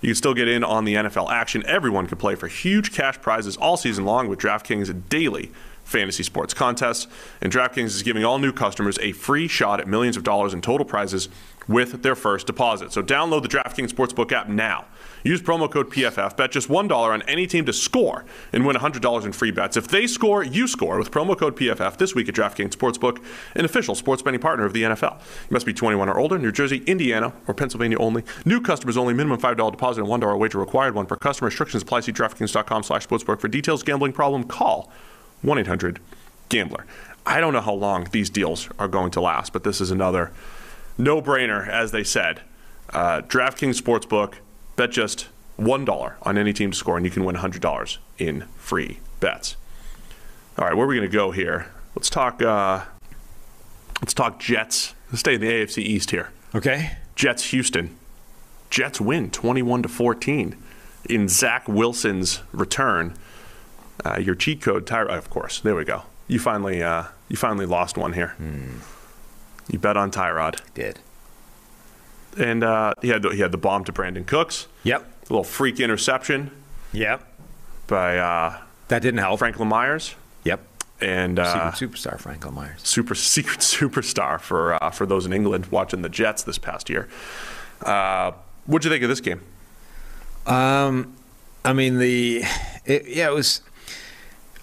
[0.03, 1.65] you can still get in on the NFL action.
[1.65, 5.51] Everyone can play for huge cash prizes all season long with DraftKings daily
[5.85, 7.07] fantasy sports contests.
[7.41, 10.61] And DraftKings is giving all new customers a free shot at millions of dollars in
[10.61, 11.31] total prizes
[11.69, 12.93] with their first deposit.
[12.93, 14.87] So download the DraftKings Sportsbook app now.
[15.23, 16.37] Use promo code PFF.
[16.37, 19.77] Bet just $1 on any team to score and win $100 in free bets.
[19.77, 23.23] If they score, you score with promo code PFF this week at DraftKings Sportsbook,
[23.55, 25.19] an official sports betting partner of the NFL.
[25.19, 28.25] You must be 21 or older, New Jersey, Indiana, or Pennsylvania only.
[28.45, 29.13] New customers only.
[29.13, 30.95] Minimum $5 deposit and $1 wager required.
[30.95, 31.47] One per customer.
[31.47, 32.01] Restrictions apply.
[32.01, 33.83] See DraftKings.com slash sportsbook for details.
[33.83, 34.45] Gambling problem?
[34.45, 34.91] Call
[35.45, 36.87] 1-800-GAMBLER.
[37.27, 40.33] I don't know how long these deals are going to last, but this is another
[40.99, 42.43] no-brainer, as they said.
[42.91, 44.35] Uh, DraftKings Sportsbook,
[44.77, 45.29] bet just
[45.59, 49.57] $1 on any team to score, and you can win $100 in free bets.
[50.59, 51.71] All right, where are we going to go here?
[51.95, 52.43] Let's talk.
[52.43, 52.85] Uh,
[54.01, 54.95] let's talk Jets.
[55.11, 56.31] Let's stay in the AFC East here.
[56.55, 56.97] Okay.
[57.15, 57.97] Jets Houston.
[58.71, 60.57] Jets win 21 to 14
[61.09, 63.15] in Zach Wilson's return.
[64.05, 65.17] Uh, your cheat code, Tyra.
[65.17, 66.03] Of course, there we go.
[66.29, 68.37] You finally, uh, you finally lost one here.
[69.71, 70.99] You bet on Tyrod, Did.
[72.39, 74.67] and uh, he had the, he had the bomb to Brandin Cooks.
[74.85, 75.03] Yep.
[75.03, 76.51] A little freak interception
[76.93, 77.23] Yep.
[77.87, 78.59] by uh,
[78.89, 79.39] That didn't help.
[79.41, 80.15] Franklin Myers,
[80.45, 80.61] Yep.
[81.03, 82.81] and uh, Secret superstar Franklin Myers.
[82.83, 87.09] super secret superstar for uh, for those in England watching the Jets this past year.
[87.83, 88.33] Uh,
[88.67, 89.41] what'd you think of this game?
[90.47, 91.15] Um,
[91.65, 92.43] I mean the,
[92.87, 93.61] it, yeah, it was.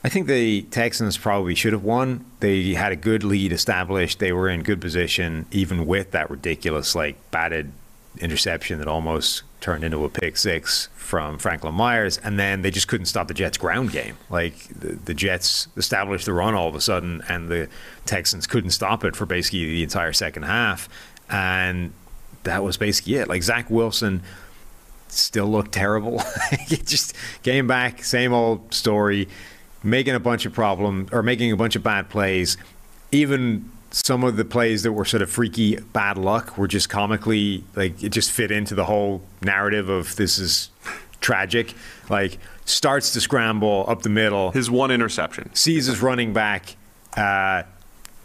[0.05, 2.25] I think the Texans probably should have won.
[2.39, 4.19] They had a good lead established.
[4.19, 7.71] They were in good position, even with that ridiculous, like batted
[8.19, 12.87] interception that almost turned into a pick six from Franklin Myers, and then they just
[12.87, 14.15] couldn't stop the Jets' ground game.
[14.29, 17.67] Like the, the Jets established the run all of a sudden, and the
[18.05, 20.87] Texans couldn't stop it for basically the entire second half,
[21.31, 21.93] and
[22.43, 23.27] that was basically it.
[23.27, 24.21] Like Zach Wilson
[25.07, 26.21] still looked terrible.
[26.67, 29.29] just came back, same old story.
[29.85, 32.57] Making a bunch of problem or making a bunch of bad plays.
[33.11, 37.63] Even some of the plays that were sort of freaky bad luck were just comically
[37.75, 40.69] like it just fit into the whole narrative of this is
[41.21, 41.73] tragic.
[42.09, 45.53] Like starts to scramble up the middle, His one interception.
[45.55, 46.75] sees his running back.
[47.15, 47.63] Uh,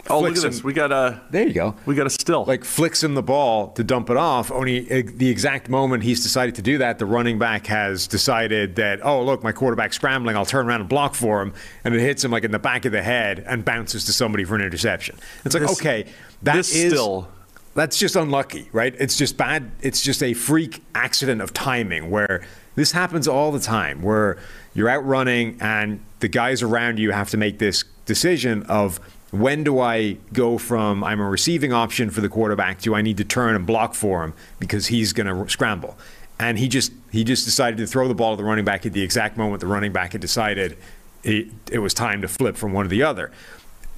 [0.09, 0.65] Oh, look flicks at this.
[0.65, 1.75] We got a There you go.
[1.87, 2.45] we got a still.
[2.47, 4.51] like flicks him the ball to dump it off.
[4.51, 8.77] Only uh, the exact moment he's decided to do that, the running back has decided
[8.77, 10.37] that, oh, look, my quarterback's scrambling.
[10.37, 11.53] I'll turn around and block for him.
[11.85, 14.45] And it hits him like in the back of the head and bounces to somebody
[14.45, 15.17] for an interception.
[15.45, 16.07] It's like, This- okay,
[16.43, 17.29] that this is- still-
[17.75, 18.95] That's just unlucky, right?
[18.99, 19.71] It's just bad.
[19.81, 22.43] It's just a freak accident of timing where
[22.75, 24.39] this happens all the time, where
[24.75, 28.99] you're out running and the guys around you have to make this decision of
[29.31, 33.17] when do I go from I'm a receiving option for the quarterback to I need
[33.19, 35.97] to turn and block for him because he's going to scramble.
[36.39, 38.93] And he just he just decided to throw the ball to the running back at
[38.93, 40.77] the exact moment the running back had decided
[41.23, 43.31] it, it was time to flip from one to the other.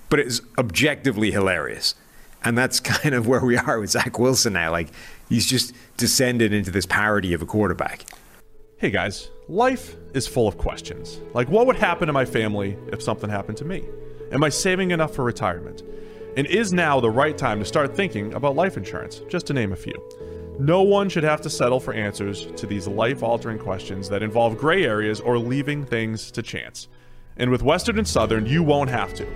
[0.08, 1.94] But it's objectively hilarious.
[2.44, 4.70] And that's kind of where we are with Zach Wilson now.
[4.70, 4.88] Like
[5.28, 8.04] he's just descended into this parody of a quarterback.
[8.76, 11.20] Hey guys, life is full of questions.
[11.34, 13.84] Like, what would happen to my family if something happened to me?
[14.32, 15.82] Am I saving enough for retirement?
[16.38, 19.74] And is now the right time to start thinking about life insurance, just to name
[19.74, 19.92] a few?
[20.58, 24.56] No one should have to settle for answers to these life altering questions that involve
[24.56, 26.88] gray areas or leaving things to chance.
[27.36, 29.26] And with Western and Southern, you won't have to.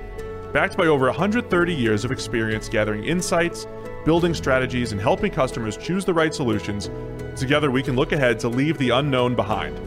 [0.54, 3.66] Backed by over 130 years of experience gathering insights,
[4.06, 6.90] building strategies, and helping customers choose the right solutions,
[7.38, 9.78] together we can look ahead to leave the unknown behind.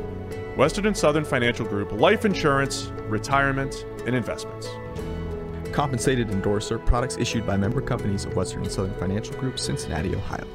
[0.55, 4.67] Western and Southern Financial Group, life insurance, retirement, and investments.
[5.71, 10.47] Compensated endorser, products issued by member companies of Western and Southern Financial Group, Cincinnati, Ohio.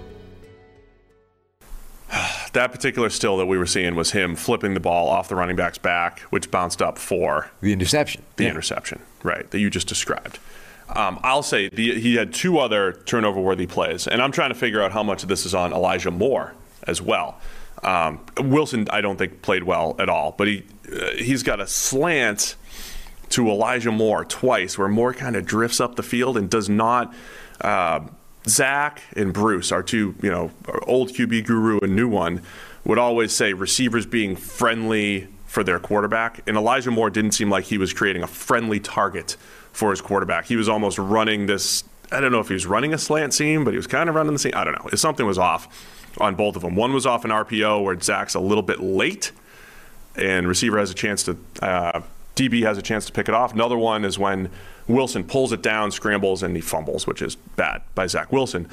[2.53, 5.57] that particular still that we were seeing was him flipping the ball off the running
[5.57, 8.23] back's back, which bounced up for The interception.
[8.37, 10.39] the interception, right, that you just described.
[10.89, 14.55] Um, I'll say the, he had two other turnover worthy plays, and I'm trying to
[14.55, 16.55] figure out how much of this is on Elijah Moore
[16.87, 17.41] as well.
[17.83, 21.67] Um, Wilson, I don't think played well at all, but he uh, he's got a
[21.67, 22.57] slant
[23.35, 27.13] to Elijah Moore twice, where Moore kind of drifts up the field and does not.
[27.61, 28.01] Uh,
[28.47, 30.53] Zach and Bruce, our two, you know,
[30.87, 32.43] old QB guru and new one,
[32.85, 36.43] would always say receivers being friendly for their quarterback.
[36.47, 39.37] And Elijah Moore didn't seem like he was creating a friendly target
[39.73, 40.45] for his quarterback.
[40.47, 41.83] He was almost running this.
[42.13, 44.15] I don't know if he was running a slant seam, but he was kind of
[44.15, 44.53] running the seam.
[44.55, 44.97] I don't know.
[44.97, 46.77] Something was off on both of them.
[46.77, 49.33] One was off an RPO where Zach's a little bit late,
[50.15, 51.37] and receiver has a chance to.
[51.61, 52.03] Uh,
[52.37, 53.53] DB has a chance to pick it off.
[53.53, 54.51] Another one is when
[54.89, 58.69] Wilson pulls it down, scrambles, and he fumbles, which is bad by Zach Wilson.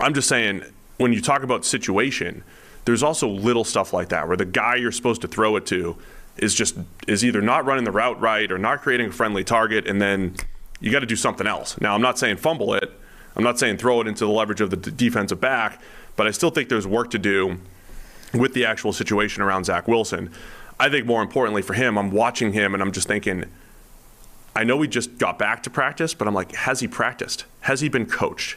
[0.00, 0.62] I'm just saying,
[0.96, 2.42] when you talk about situation,
[2.84, 5.96] there's also little stuff like that where the guy you're supposed to throw it to
[6.38, 9.86] is just is either not running the route right or not creating a friendly target,
[9.86, 10.34] and then
[10.80, 11.80] you got to do something else.
[11.80, 12.90] Now, I'm not saying fumble it.
[13.36, 15.80] I'm not saying throw it into the leverage of the defensive back,
[16.16, 17.58] but I still think there's work to do
[18.34, 20.30] with the actual situation around Zach Wilson.
[20.82, 23.44] I think more importantly for him, I'm watching him and I'm just thinking,
[24.56, 27.44] I know he just got back to practice, but I'm like, has he practiced?
[27.60, 28.56] Has he been coached?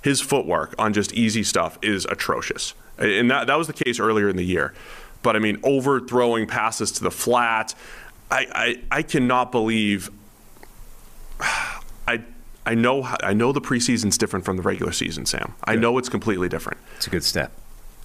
[0.00, 2.72] His footwork on just easy stuff is atrocious.
[2.96, 4.72] And that, that was the case earlier in the year.
[5.22, 7.74] But I mean, overthrowing passes to the flat,
[8.30, 8.46] I,
[8.90, 10.10] I, I cannot believe.
[12.08, 12.24] I,
[12.64, 15.54] I know I know the preseason's different from the regular season, Sam.
[15.64, 16.78] I know it's completely different.
[16.96, 17.52] It's a good step.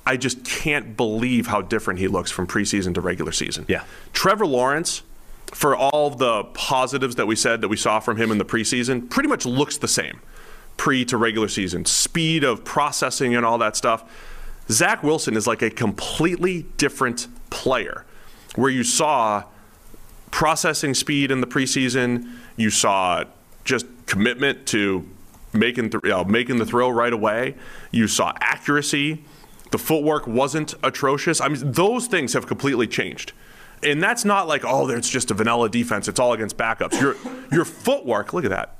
[0.05, 3.65] I just can't believe how different he looks from preseason to regular season.
[3.67, 3.83] Yeah.
[4.13, 5.03] Trevor Lawrence,
[5.47, 9.09] for all the positives that we said that we saw from him in the preseason,
[9.09, 10.19] pretty much looks the same
[10.77, 11.85] pre to regular season.
[11.85, 14.03] Speed of processing and all that stuff.
[14.69, 18.05] Zach Wilson is like a completely different player
[18.55, 19.43] where you saw
[20.31, 23.23] processing speed in the preseason, you saw
[23.63, 25.07] just commitment to
[25.53, 27.55] making th- you know, making the throw right away.
[27.91, 29.23] You saw accuracy.
[29.71, 31.41] The footwork wasn't atrocious.
[31.41, 33.33] I mean, those things have completely changed.
[33.83, 36.07] And that's not like, oh, it's just a vanilla defense.
[36.07, 36.99] It's all against backups.
[37.01, 37.15] Your
[37.51, 38.77] your footwork, look at that.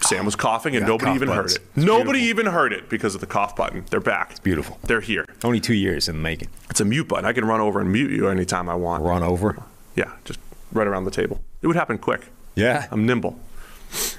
[0.00, 1.54] Sam was coughing and Yeah, nobody even buttons.
[1.56, 1.68] heard it.
[1.76, 2.28] It's Nobody beautiful.
[2.28, 3.84] even heard it because of the cough button.
[3.90, 4.30] They're back.
[4.30, 4.78] It's beautiful.
[4.84, 5.26] They're here.
[5.42, 6.48] Only two years in the making.
[6.70, 7.24] It's a mute button.
[7.24, 9.02] I can run over and mute you anytime I want.
[9.02, 9.60] Run over.
[9.96, 10.38] Yeah, just
[10.72, 11.40] right around the table.
[11.60, 12.26] It would happen quick.
[12.54, 12.86] Yeah.
[12.92, 13.38] I'm nimble.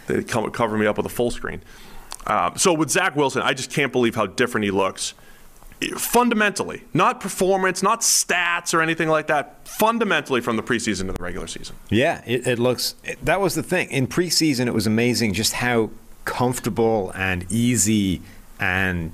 [0.08, 1.62] They come cover me up with a full screen.
[2.28, 5.14] Um, so with Zach Wilson, I just can't believe how different he looks.
[5.96, 9.68] Fundamentally, not performance, not stats or anything like that.
[9.68, 11.76] Fundamentally, from the preseason to the regular season.
[11.90, 12.96] Yeah, it, it looks.
[13.04, 14.66] It, that was the thing in preseason.
[14.66, 15.92] It was amazing just how
[16.26, 18.22] comfortable and easy
[18.60, 19.14] and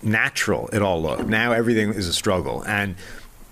[0.00, 1.26] natural it all looked.
[1.26, 2.94] Now everything is a struggle, and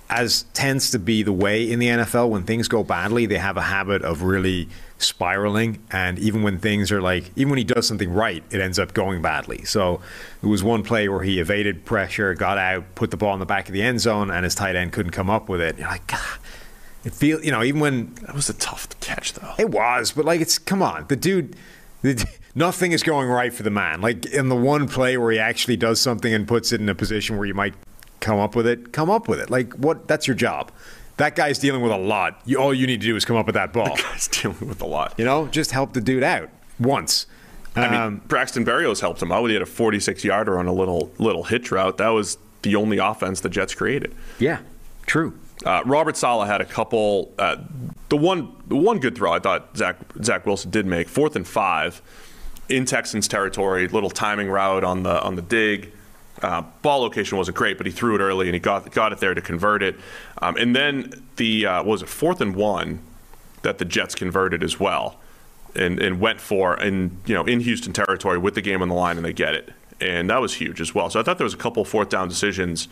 [0.08, 3.56] as tends to be the way in the NFL, when things go badly, they have
[3.56, 4.68] a habit of really
[5.02, 5.82] spiraling.
[5.90, 8.94] And even when things are like, even when he does something right, it ends up
[8.94, 9.64] going badly.
[9.64, 10.00] So
[10.40, 13.46] there was one play where he evaded pressure, got out, put the ball in the
[13.46, 15.78] back of the end zone, and his tight end couldn't come up with it.
[15.78, 16.38] You're like, God.
[17.04, 19.54] It feels, you know, even when That was a tough catch, though.
[19.58, 21.56] it was, but like it's come on, the dude,
[22.02, 22.24] the,
[22.54, 24.00] nothing is going right for the man.
[24.00, 26.94] Like in the one play where he actually does something and puts it in a
[26.94, 27.74] position where you might
[28.20, 29.50] come up with it, come up with it.
[29.50, 30.06] Like what?
[30.06, 30.70] That's your job.
[31.18, 32.40] That guy's dealing with a lot.
[32.44, 33.86] You, all you need to do is come up with that ball.
[33.96, 35.14] That guy's dealing with a lot.
[35.18, 36.48] You know, just help the dude out
[36.80, 37.26] once.
[37.76, 39.46] I mean, Um, Braxton Berrios helped him out.
[39.46, 41.96] He had a 46 yarder on a little little hitch route.
[41.98, 44.14] That was the only offense the Jets created.
[44.38, 44.60] yeah,
[45.06, 45.34] true.
[45.64, 47.32] Uh, Robert Saleh had a couple.
[47.38, 47.56] Uh,
[48.08, 51.46] the one, the one good throw I thought Zach Zach Wilson did make fourth and
[51.46, 52.02] five
[52.68, 53.86] in Texans territory.
[53.88, 55.92] Little timing route on the on the dig.
[56.40, 59.18] Uh, ball location wasn't great, but he threw it early and he got got it
[59.18, 59.96] there to convert it.
[60.40, 63.00] Um, and then the uh, what was it fourth and one
[63.62, 65.20] that the Jets converted as well,
[65.76, 68.94] and and went for and you know in Houston territory with the game on the
[68.94, 71.10] line and they get it, and that was huge as well.
[71.10, 72.88] So I thought there was a couple fourth down decisions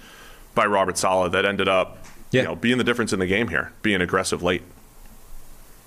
[0.55, 1.99] by Robert Saleh that ended up
[2.31, 2.43] Yeah.
[2.43, 4.63] you know being the difference in the game here, being aggressive late.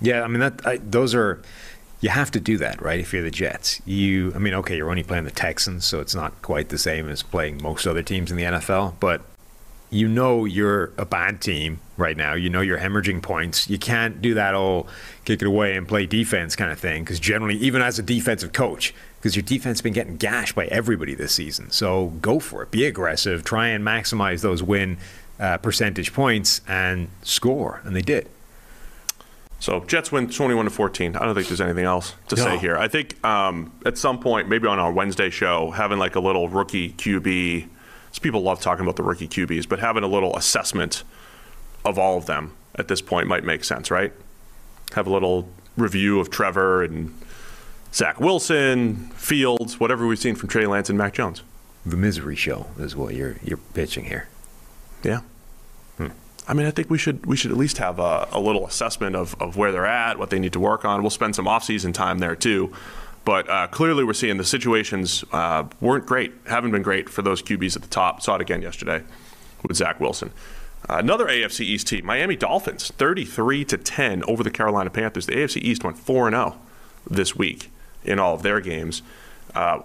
[0.00, 0.66] Yeah, I mean that.
[0.66, 1.40] I, those are.
[2.04, 3.00] You have to do that, right?
[3.00, 4.30] If you're the Jets, you.
[4.34, 7.22] I mean, okay, you're only playing the Texans, so it's not quite the same as
[7.22, 8.96] playing most other teams in the NFL.
[9.00, 9.22] But
[9.88, 12.34] you know you're a bad team right now.
[12.34, 13.70] You know you're hemorrhaging points.
[13.70, 14.86] You can't do that all
[15.24, 17.04] kick it away and play defense kind of thing.
[17.04, 20.66] Because generally, even as a defensive coach, because your defense has been getting gashed by
[20.66, 21.70] everybody this season.
[21.70, 22.70] So go for it.
[22.70, 23.44] Be aggressive.
[23.44, 24.98] Try and maximize those win
[25.40, 27.80] uh, percentage points and score.
[27.82, 28.28] And they did.
[29.60, 31.16] So Jets win 21 to 14.
[31.16, 32.76] I don't think there's anything else to say here.
[32.76, 36.48] I think um, at some point, maybe on our Wednesday show, having like a little
[36.48, 37.68] rookie QB.
[38.20, 41.02] People love talking about the rookie QBs, but having a little assessment
[41.84, 44.12] of all of them at this point might make sense, right?
[44.94, 47.12] Have a little review of Trevor and
[47.92, 51.42] Zach Wilson, Fields, whatever we've seen from Trey Lance and Mac Jones.
[51.86, 54.28] The misery show is what you're you're pitching here.
[55.02, 55.20] Yeah.
[56.46, 59.16] I mean, I think we should we should at least have a, a little assessment
[59.16, 61.02] of, of where they're at, what they need to work on.
[61.02, 62.72] We'll spend some offseason time there too.
[63.24, 67.42] But uh, clearly, we're seeing the situations uh, weren't great, haven't been great for those
[67.42, 68.20] QBs at the top.
[68.20, 69.02] Saw it again yesterday
[69.62, 70.30] with Zach Wilson.
[70.88, 75.24] Uh, another AFC East team, Miami Dolphins, 33 to 10 over the Carolina Panthers.
[75.24, 76.58] The AFC East went 4 0
[77.08, 77.70] this week
[78.04, 79.00] in all of their games.
[79.54, 79.80] Uh,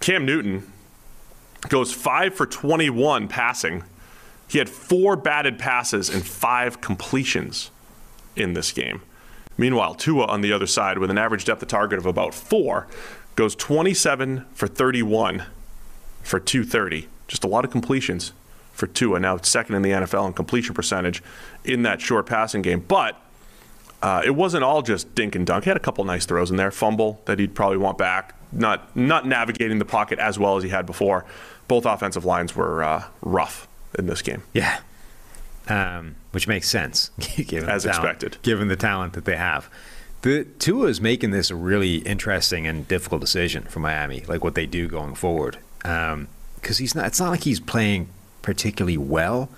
[0.00, 0.70] Cam Newton
[1.68, 3.84] goes 5 for 21 passing.
[4.52, 7.70] He had four batted passes and five completions
[8.36, 9.00] in this game.
[9.56, 12.86] Meanwhile, Tua on the other side, with an average depth of target of about four,
[13.34, 15.44] goes 27 for 31
[16.22, 17.08] for 230.
[17.28, 18.34] Just a lot of completions
[18.74, 19.18] for Tua.
[19.20, 21.22] Now second in the NFL in completion percentage
[21.64, 22.80] in that short passing game.
[22.80, 23.18] But
[24.02, 25.64] uh, it wasn't all just dink and dunk.
[25.64, 26.70] He had a couple nice throws in there.
[26.70, 28.34] Fumble that he'd probably want back.
[28.52, 31.24] Not not navigating the pocket as well as he had before.
[31.68, 33.66] Both offensive lines were uh, rough
[33.98, 34.42] in this game.
[34.52, 34.80] Yeah.
[35.68, 38.36] Um, which makes sense, given As talent, expected.
[38.42, 39.68] given the talent that they have.
[40.22, 44.54] The Tua is making this a really interesting and difficult decision for Miami, like what
[44.54, 45.58] they do going forward.
[45.82, 47.06] Because he's not.
[47.06, 48.08] It's not like he's playing
[48.40, 49.48] particularly well,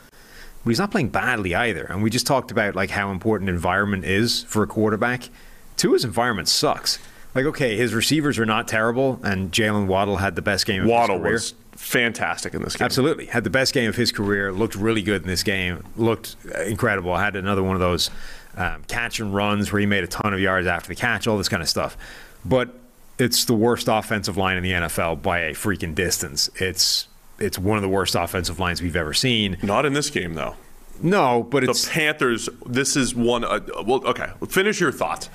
[0.64, 1.84] but he's not playing badly either.
[1.84, 5.28] And we just talked about like how important environment is for a quarterback.
[5.76, 6.98] Tua's environment sucks.
[7.34, 10.88] Like, okay, his receivers are not terrible, and Jaylen Waddle had the best game of
[10.88, 11.32] Waddle his career.
[11.32, 12.84] was fantastic in this game.
[12.84, 13.26] Absolutely.
[13.26, 14.52] Had the best game of his career.
[14.52, 15.84] Looked really good in this game.
[15.96, 17.16] Looked incredible.
[17.16, 18.10] Had another one of those
[18.56, 21.36] um, catch and runs where he made a ton of yards after the catch, all
[21.38, 21.96] this kind of stuff.
[22.44, 22.70] But
[23.18, 26.50] it's the worst offensive line in the NFL by a freaking distance.
[26.56, 27.08] It's
[27.38, 29.56] it's one of the worst offensive lines we've ever seen.
[29.62, 30.54] Not in this game though.
[31.02, 32.48] No, but The Panthers.
[32.66, 33.44] This is one.
[33.44, 34.30] Uh, well, okay.
[34.48, 35.28] Finish your thought,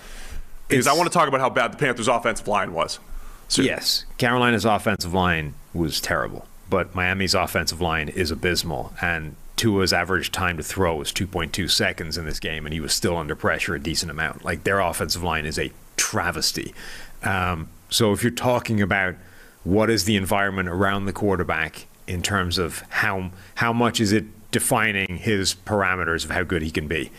[0.70, 3.00] because I want to talk about how bad the Panthers' offensive line was.
[3.50, 8.94] So, Yes, Carolina's offensive line was terrible, but Miami's offensive line is abysmal.
[9.02, 12.94] And Tua's average time to throw was 2.2 seconds in this game, and he was
[12.94, 14.46] still under pressure a decent amount.
[14.46, 16.74] Like their offensive line is a travesty.
[17.24, 19.16] Um, so if you're talking about
[19.64, 24.26] what is the environment around the quarterback in terms of how how much is it
[24.52, 27.12] defining his parameters of how good he can be,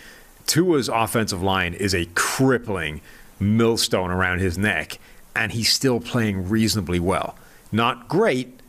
[0.47, 3.01] Tua's offensive line is a crippling
[3.41, 4.99] millstone around his neck,
[5.35, 7.37] and he's still playing reasonably well.
[7.73, 8.61] Not great,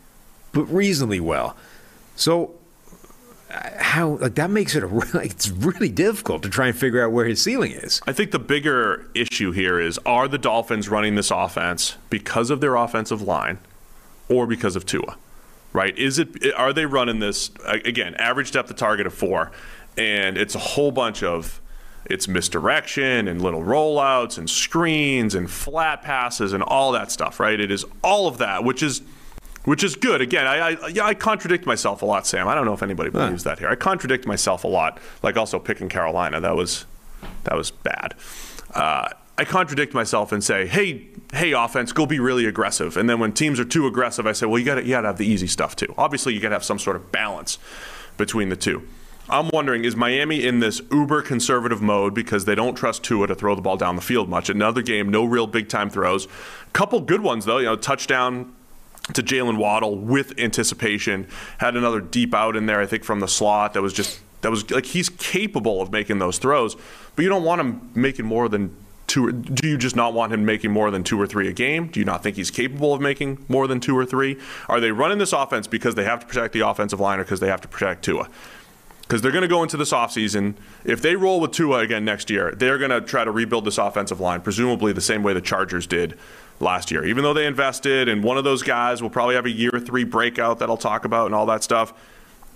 [0.51, 1.55] but reasonably well.
[2.15, 2.53] So,
[3.49, 7.11] how like that makes it a like, it's really difficult to try and figure out
[7.11, 8.01] where his ceiling is.
[8.07, 12.61] I think the bigger issue here is: Are the Dolphins running this offense because of
[12.61, 13.59] their offensive line,
[14.29, 15.17] or because of Tua?
[15.73, 15.97] Right?
[15.97, 16.53] Is it?
[16.55, 18.15] Are they running this again?
[18.15, 19.51] Average depth of target of four,
[19.97, 21.61] and it's a whole bunch of
[22.05, 27.59] it's misdirection and little rollouts and screens and flat passes and all that stuff, right?
[27.59, 29.01] It is all of that, which is
[29.63, 30.21] which is good.
[30.21, 32.47] Again, I, I yeah, I contradict myself a lot, Sam.
[32.47, 33.69] I don't know if anybody believes that here.
[33.69, 36.41] I contradict myself a lot, like also picking Carolina.
[36.41, 36.85] That was
[37.43, 38.15] that was bad.
[38.73, 43.19] Uh, I contradict myself and say, "Hey, hey, offense, go be really aggressive." And then
[43.19, 45.17] when teams are too aggressive, I say, "Well, you got to you got to have
[45.17, 47.57] the easy stuff too." Obviously, you got to have some sort of balance
[48.17, 48.87] between the two.
[49.31, 53.35] I'm wondering, is Miami in this uber conservative mode because they don't trust Tua to
[53.35, 54.49] throw the ball down the field much?
[54.49, 56.27] Another game, no real big time throws.
[56.73, 57.59] Couple good ones though.
[57.59, 58.53] You know, touchdown
[59.13, 61.27] to Jaylen Waddle with anticipation.
[61.59, 63.73] Had another deep out in there, I think, from the slot.
[63.73, 66.75] That was just that was like he's capable of making those throws,
[67.15, 68.75] but you don't want him making more than
[69.07, 69.31] two.
[69.31, 71.87] Do you just not want him making more than two or three a game?
[71.87, 74.37] Do you not think he's capable of making more than two or three?
[74.67, 77.39] Are they running this offense because they have to protect the offensive line or because
[77.39, 78.27] they have to protect Tua?
[79.11, 80.55] Because they're going to go into this offseason.
[80.85, 83.77] If they roll with Tua again next year, they're going to try to rebuild this
[83.77, 86.17] offensive line, presumably the same way the Chargers did
[86.61, 87.03] last year.
[87.03, 90.05] Even though they invested, and one of those guys will probably have a year three
[90.05, 91.93] breakout that I'll talk about and all that stuff,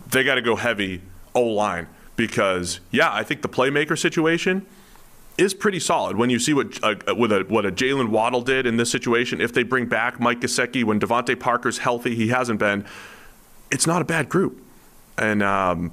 [0.07, 1.01] they got to go heavy
[1.33, 4.65] O line because, yeah, I think the playmaker situation
[5.37, 8.65] is pretty solid when you see what uh, with a, what a Jaylen Waddle did
[8.65, 9.41] in this situation.
[9.41, 12.85] If they bring back Mike Gesicki when DeVante Parker's healthy, he hasn't been.
[13.71, 14.63] It's not a bad group,
[15.17, 15.91] and um,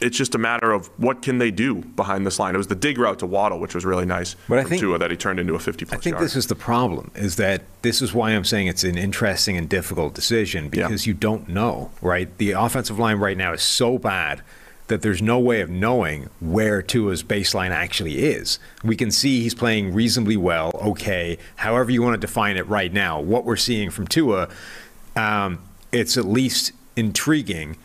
[0.00, 2.54] it's just a matter of what can they do behind this line.
[2.54, 4.98] It was the dig route to Waddle, which was really nice But I think- Tua
[4.98, 5.98] that he turned into a 50 plus.
[5.98, 6.24] I think yard.
[6.24, 9.68] this is the problem is that this is why I'm saying it's an interesting and
[9.68, 12.36] difficult decision because you don't know, right?
[12.38, 14.42] The offensive line right now is so bad
[14.88, 18.58] that there's no way of knowing where Tua's baseline actually is.
[18.82, 22.92] We can see he's playing reasonably well, okay, however you want to define it right
[22.92, 23.20] now.
[23.20, 24.48] What we're seeing from Tua,
[25.14, 25.60] um,
[25.92, 27.76] it's at least intriguing,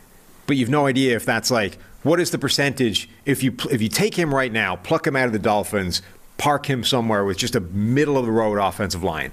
[0.47, 3.89] but you've no idea if that's like what is the percentage if you if you
[3.89, 6.03] take him right now, pluck him out of the Dolphins,
[6.37, 9.31] park him somewhere with just a middle of the road offensive line.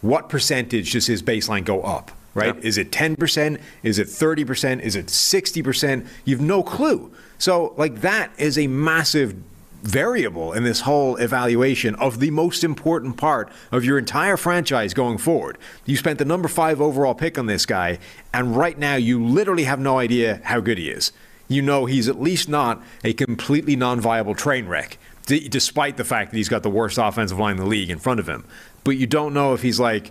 [0.00, 2.10] What percentage does his baseline go up?
[2.32, 2.56] Right?
[2.64, 3.60] Is it 10%?
[3.84, 4.80] Is it 30%?
[4.80, 6.06] Is it 60%?
[6.24, 7.12] You've no clue.
[7.38, 9.36] So, like, that is a massive
[9.82, 15.18] variable in this whole evaluation of the most important part of your entire franchise going
[15.18, 15.58] forward.
[15.84, 17.98] You spent the number five overall pick on this guy,
[18.32, 21.12] and right now you literally have no idea how good he is.
[21.54, 26.04] You know he's at least not a completely non viable train wreck, d- despite the
[26.04, 28.44] fact that he's got the worst offensive line in the league in front of him.
[28.82, 30.10] But you don't know if he's like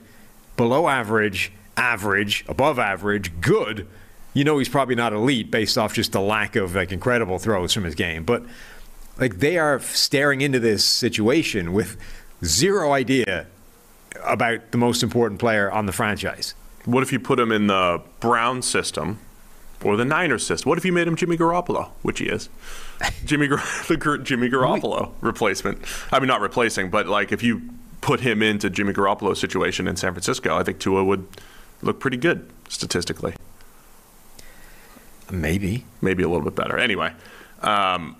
[0.56, 3.86] below average, average, above average, good.
[4.34, 7.74] You know he's probably not elite based off just the lack of like incredible throws
[7.74, 8.24] from his game.
[8.24, 8.44] But
[9.20, 11.98] like they are staring into this situation with
[12.45, 13.48] zero idea
[14.24, 16.53] about the most important player on the franchise.
[16.86, 19.20] What if you put him in the Brown system
[19.84, 20.70] or the Niners system?
[20.70, 22.50] What if you made him Jimmy Garoppolo, which he is?
[23.26, 23.58] Jimmy Gar-
[23.88, 25.80] the Jimmy Garoppolo replacement.
[26.12, 27.62] I mean, not replacing, but like if you
[28.02, 31.26] put him into Jimmy Garoppolo's situation in San Francisco, I think Tua would
[31.82, 33.34] look pretty good statistically.
[35.32, 35.86] Maybe.
[36.02, 36.78] Maybe a little bit better.
[36.78, 37.14] Anyway,
[37.62, 38.16] um,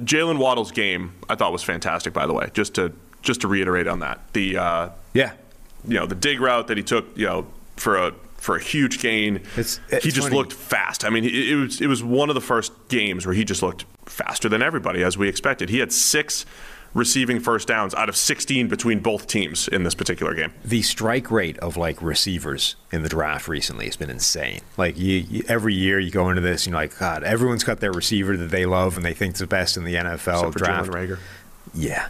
[0.00, 2.12] Jaylen Waddle's game I thought was fantastic.
[2.12, 2.92] By the way, just to
[3.22, 5.32] just to reiterate on that, the uh, Yeah.
[5.86, 7.46] you know the dig route that he took you know
[7.76, 10.36] for a for a huge gain It's- he just funny.
[10.36, 13.34] looked fast i mean it, it was it was one of the first games where
[13.34, 16.44] he just looked faster than everybody as we expected he had six
[16.94, 21.30] receiving first downs out of 16 between both teams in this particular game The strike
[21.30, 24.60] rate of like receivers in the draft recently has been insane.
[24.76, 27.80] Like you, you, every year you go into this, and you're like, God, everyone's got
[27.80, 30.56] their receiver that they love and they think is the best in the NFL except
[30.58, 30.90] draft.
[31.72, 32.08] Yeah.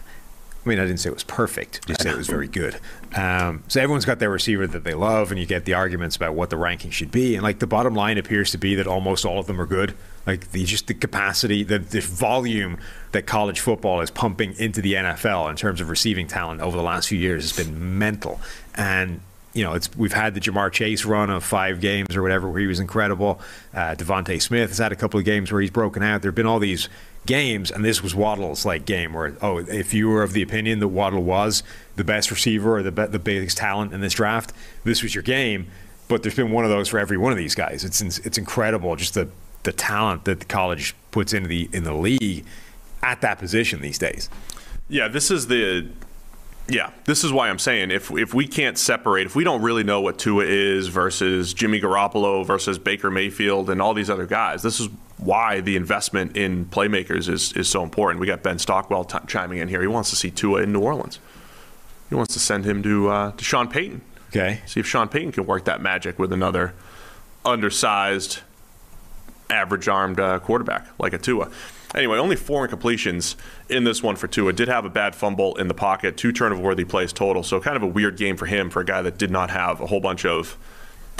[0.65, 1.85] I mean, I didn't say it was perfect.
[1.87, 2.79] Just said it was very good.
[3.15, 6.35] Um, so everyone's got their receiver that they love, and you get the arguments about
[6.35, 7.35] what the ranking should be.
[7.35, 9.93] And like the bottom line appears to be that almost all of them are good.
[10.25, 12.77] Like the just the capacity, the, the volume
[13.11, 16.83] that college football is pumping into the NFL in terms of receiving talent over the
[16.83, 18.39] last few years has been mental.
[18.73, 19.19] And
[19.53, 22.61] you know, it's we've had the Ja'Marr Chase run of five games or whatever where
[22.61, 23.39] he was incredible.
[23.73, 26.21] Uh, DeVonta Smith has had a couple of games where he's broken out.
[26.21, 26.89] There have been all these
[27.25, 30.79] games, and this was Waddle's like game where oh, if you were of the opinion
[30.79, 31.63] that Waddle was
[31.95, 35.23] the best receiver or the be- the biggest talent in this draft, this was your
[35.23, 35.67] game.
[36.07, 37.83] But there's been one of those for every one of these guys.
[37.83, 39.29] It's it's incredible just the
[39.63, 42.45] the talent that the college puts into the in the league
[43.01, 44.29] at that position these days.
[44.89, 45.87] Yeah, this is the
[46.69, 49.83] yeah, this is why I'm saying if if we can't separate, if we don't really
[49.83, 54.61] know what Tua is versus Jimmy Garoppolo versus Baker Mayfield and all these other guys,
[54.63, 54.87] this is
[55.17, 58.19] why the investment in playmakers is is so important.
[58.19, 59.81] We got Ben Stockwell t- chiming in here.
[59.81, 61.19] He wants to see Tua in New Orleans.
[62.09, 64.01] He wants to send him to uh, to Sean Payton.
[64.29, 64.61] Okay.
[64.65, 66.73] See if Sean Payton can work that magic with another
[67.45, 68.39] undersized
[69.49, 71.49] average armed uh, quarterback like a Tua.
[71.93, 73.35] Anyway, only four incompletions
[73.69, 74.51] in this one for Tua.
[74.51, 77.43] Did have a bad fumble in the pocket, two turnover worthy plays total.
[77.43, 79.79] So kind of a weird game for him for a guy that did not have
[79.79, 80.57] a whole bunch of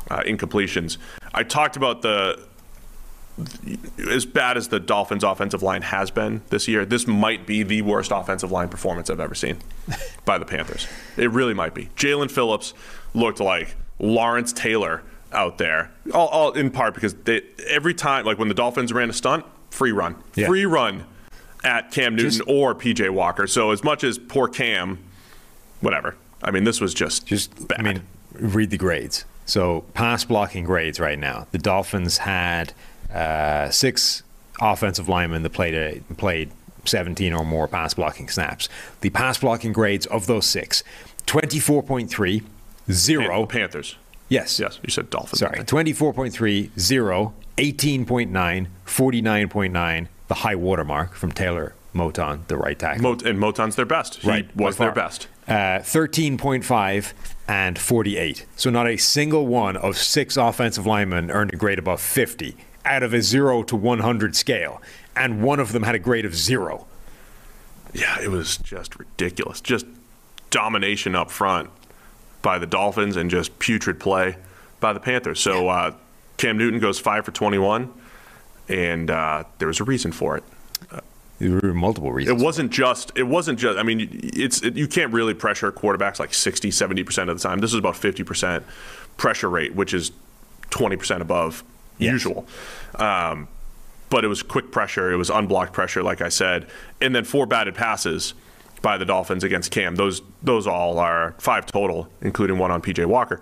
[0.10, 0.98] uh, incompletions.
[1.34, 2.44] I talked about the
[4.12, 7.82] as bad as the Dolphins' offensive line has been this year, this might be the
[7.82, 9.58] worst offensive line performance I've ever seen
[10.26, 10.88] by the Panthers.
[11.18, 11.86] It really might be.
[11.96, 12.74] Jaelan Phillips
[13.14, 18.38] looked like Lawrence Taylor out there, all, all in part because they, every time, like
[18.38, 20.46] when the Dolphins ran a stunt, free run, Yeah.
[20.48, 21.06] free run
[21.64, 23.48] at Cam Newton Just- or PJ Walker.
[23.48, 25.00] So as much as poor Cam,
[25.82, 26.16] whatever.
[26.44, 27.80] I mean, this was just Just, bad.
[27.80, 28.02] I mean,
[28.34, 29.26] read the grades.
[29.46, 31.48] So, pass blocking grades right now.
[31.52, 32.74] The Dolphins had
[33.14, 34.24] uh, six
[34.62, 36.52] offensive linemen that played a, played
[36.86, 38.70] 17 or more pass blocking snaps.
[39.02, 40.84] The pass blocking grades of those six
[41.26, 42.50] 24.3, Pan-
[42.92, 43.46] zero.
[43.46, 43.96] Panthers.
[44.30, 44.60] Yes.
[44.60, 45.40] Yes, you said Dolphins.
[45.40, 53.04] Sorry, 24.3, 0, 18.9, 49.9, the high watermark from Taylor Moton, the right tackle.
[53.04, 54.16] Mot- and Moton's their best.
[54.16, 55.28] He Right, was their best.
[55.48, 57.14] Uh, 13.5
[57.48, 58.46] and 48.
[58.56, 63.04] So not a single one of six offensive linemen earned a grade above 50 out
[63.04, 64.82] of a 0 to 100 scale.
[65.16, 66.86] And one of them had a grade of 0.
[67.94, 69.62] Yeah, it was just ridiculous.
[69.62, 69.86] Just
[70.50, 71.70] domination up front
[72.42, 74.38] by the Dolphins and just putrid play
[74.80, 75.40] by the Panthers.
[75.40, 75.96] So uh,
[76.38, 77.92] Cam Newton goes five for 21,
[78.68, 80.44] and uh, there was a reason for it.
[81.40, 82.40] There were multiple reasons.
[82.40, 83.12] It wasn't just.
[83.16, 83.78] It wasn't just.
[83.78, 87.44] I mean, it's it, you can't really pressure quarterbacks like 60, 70 percent of the
[87.48, 87.60] time.
[87.60, 88.66] This is about 50 percent
[89.18, 90.12] pressure rate, which is
[90.70, 91.64] 20 percent above
[91.98, 92.12] Yes.
[92.14, 92.46] usual.
[92.96, 93.48] Um,
[94.10, 95.12] but it was quick pressure.
[95.12, 96.68] It was unblocked pressure, like I said,
[97.02, 98.34] and then four batted passes
[98.84, 99.96] by the Dolphins against Cam.
[99.96, 103.42] Those those all are five total, including one on PJ Walker.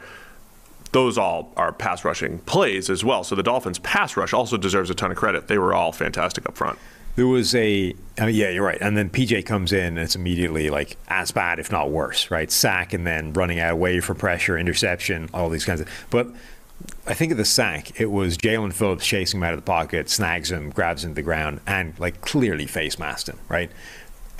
[0.93, 3.23] Those all are pass rushing plays as well.
[3.23, 5.47] So the Dolphins' pass rush also deserves a ton of credit.
[5.47, 6.77] They were all fantastic up front.
[7.15, 8.77] There was a, I mean, yeah, you're right.
[8.79, 12.49] And then PJ comes in and it's immediately like as bad, if not worse, right?
[12.49, 15.89] Sack and then running out away for pressure, interception, all these kinds of.
[16.09, 16.27] But
[17.07, 20.09] I think of the sack, it was Jaelan Phillips chasing him out of the pocket,
[20.09, 23.71] snags him, grabs him to the ground, and like clearly face masked him, right?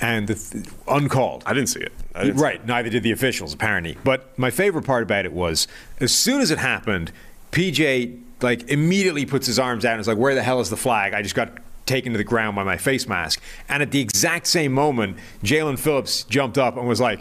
[0.00, 1.42] And the th- uncalled.
[1.46, 1.92] I didn't see it.
[2.14, 3.96] Didn't see Right, neither did the officials apparently.
[4.02, 5.68] But my favorite part about it was
[6.00, 7.12] as soon as it happened,
[7.52, 10.76] PJ like immediately puts his arms out and is like, "Where the hell is the
[10.76, 11.14] flag?
[11.14, 11.52] I just got
[11.86, 15.78] taken to the ground by my face mask." And at the exact same moment, Jaelan
[15.78, 17.20] Phillips jumped up and was like,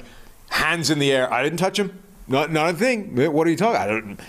[0.50, 1.32] "Hands in the air!
[1.32, 2.02] I didn't touch him.
[2.28, 3.16] Not not a thing.
[3.32, 3.80] What are you talking?
[3.82, 4.20] I don't."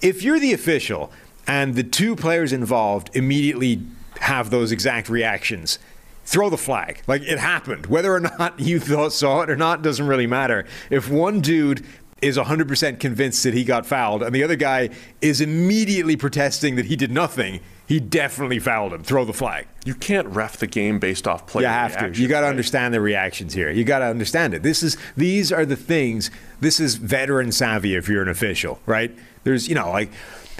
[0.00, 1.12] If you're the official
[1.46, 3.82] and the two players involved immediately
[4.20, 5.78] have those exact reactions,
[6.24, 7.02] throw the flag.
[7.06, 7.86] Like it happened.
[7.86, 10.66] Whether or not you thought, saw it or not doesn't really matter.
[10.90, 11.84] If one dude
[12.22, 14.88] is 100% convinced that he got fouled and the other guy
[15.20, 19.02] is immediately protesting that he did nothing, he definitely fouled him.
[19.02, 19.66] Throw the flag.
[19.84, 22.22] You can't ref the game based off player You have to.
[22.22, 22.50] You got to right?
[22.50, 23.70] understand the reactions here.
[23.70, 24.62] You got to understand it.
[24.62, 26.30] This is these are the things.
[26.60, 29.14] This is veteran savvy if you're an official, right?
[29.44, 30.10] There's you know like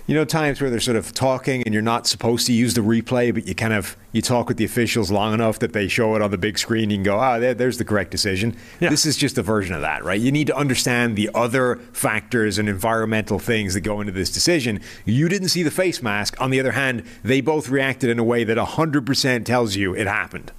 [0.06, 2.82] you know times where they're sort of talking and you're not supposed to use the
[2.82, 6.14] replay, but you kind of you talk with the officials long enough that they show
[6.14, 6.90] it on the big screen.
[6.90, 8.56] You can go, ah, there, there's the correct decision.
[8.80, 8.90] Yeah.
[8.90, 10.20] This is just a version of that, right?
[10.20, 14.80] You need to understand the other factors and environmental things that go into this decision.
[15.04, 16.40] You didn't see the face mask.
[16.40, 20.06] On the other hand, they both reacted in a way that 100% tells you it
[20.06, 20.52] happened.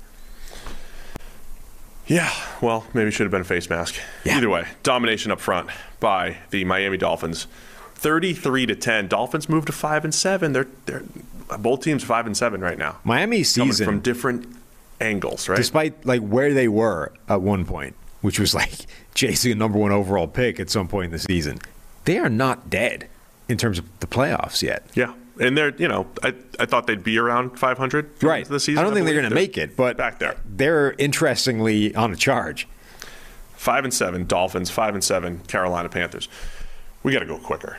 [2.07, 2.31] Yeah,
[2.61, 3.95] well, maybe it should have been a face mask.
[4.23, 4.37] Yeah.
[4.37, 5.69] Either way, domination up front
[5.99, 7.47] by the Miami Dolphins,
[7.95, 9.07] thirty-three to ten.
[9.07, 10.53] Dolphins move to five and seven.
[10.53, 11.03] They're they're
[11.59, 12.97] both teams five and seven right now.
[13.05, 14.47] Coming season, from different
[15.01, 15.55] angles, right?
[15.57, 18.71] despite like where they were at one point, which was like
[19.13, 21.59] chasing a number one overall pick at some point in the season,
[22.05, 23.07] they are not dead
[23.47, 24.83] in terms of the playoffs yet.
[24.95, 28.47] yeah, and they're you know I I thought they'd be around five hundred Right.
[28.47, 28.79] this season.
[28.79, 30.35] I don't think they're going to make it, but back there.
[30.45, 32.67] they're interestingly on a charge.
[33.55, 36.27] Five and seven Dolphins, five and seven Carolina Panthers.
[37.03, 37.77] We got to go quicker.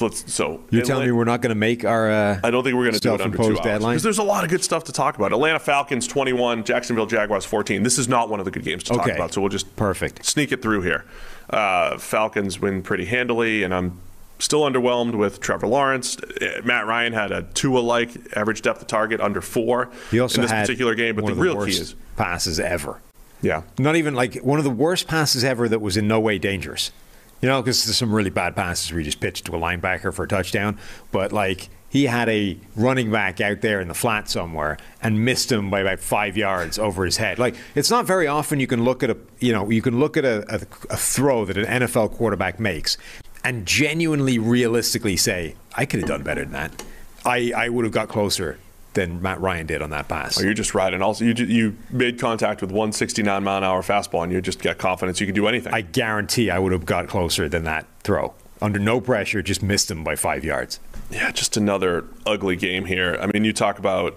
[0.00, 2.10] Let's so You're telling me we're not going to make our?
[2.10, 3.92] Uh, I don't think we're going to do it under two hours deadline?
[3.92, 5.32] because there's a lot of good stuff to talk about.
[5.32, 7.82] Atlanta Falcons 21, Jacksonville Jaguars 14.
[7.82, 10.24] This is not one of the good games to talk about, so we'll just Perfect.
[10.24, 11.04] sneak it through here.
[11.50, 14.00] Uh, Falcons win pretty handily, and I'm
[14.38, 16.16] still underwhelmed with Trevor Lawrence.
[16.18, 20.42] Uh, Matt Ryan had a Tua-like average depth of target under four He also in
[20.42, 23.00] this particular game, but one the of real worst key is passes ever.
[23.42, 23.62] yeah.
[23.78, 26.92] Not even like one of the worst passes ever that was in no way dangerous.
[27.40, 30.12] You know, because there's some really bad passes where he just pitched to a linebacker
[30.12, 30.78] for a touchdown.
[31.12, 35.50] But like he had a running back out there in the flat somewhere and missed
[35.50, 37.38] him by about five yards over his head.
[37.38, 40.16] Like it's not very often you can look at a you know you can look
[40.16, 40.60] at a, a,
[40.90, 42.96] a throw that an NFL quarterback makes
[43.44, 46.84] and genuinely realistically say I could have done better than that.
[47.24, 48.58] I, I would have got closer
[48.94, 50.40] than Matt Ryan did on that pass.
[50.40, 51.02] Or you're just riding.
[51.02, 54.78] Also, you you made contact with 169 mile an hour fastball, and you just got
[54.78, 55.72] confidence you can do anything.
[55.72, 58.34] I guarantee I would have got closer than that throw.
[58.60, 60.80] Under no pressure, just missed him by five yards.
[61.10, 63.16] yeah, just another ugly game here.
[63.20, 64.16] I mean, you talk about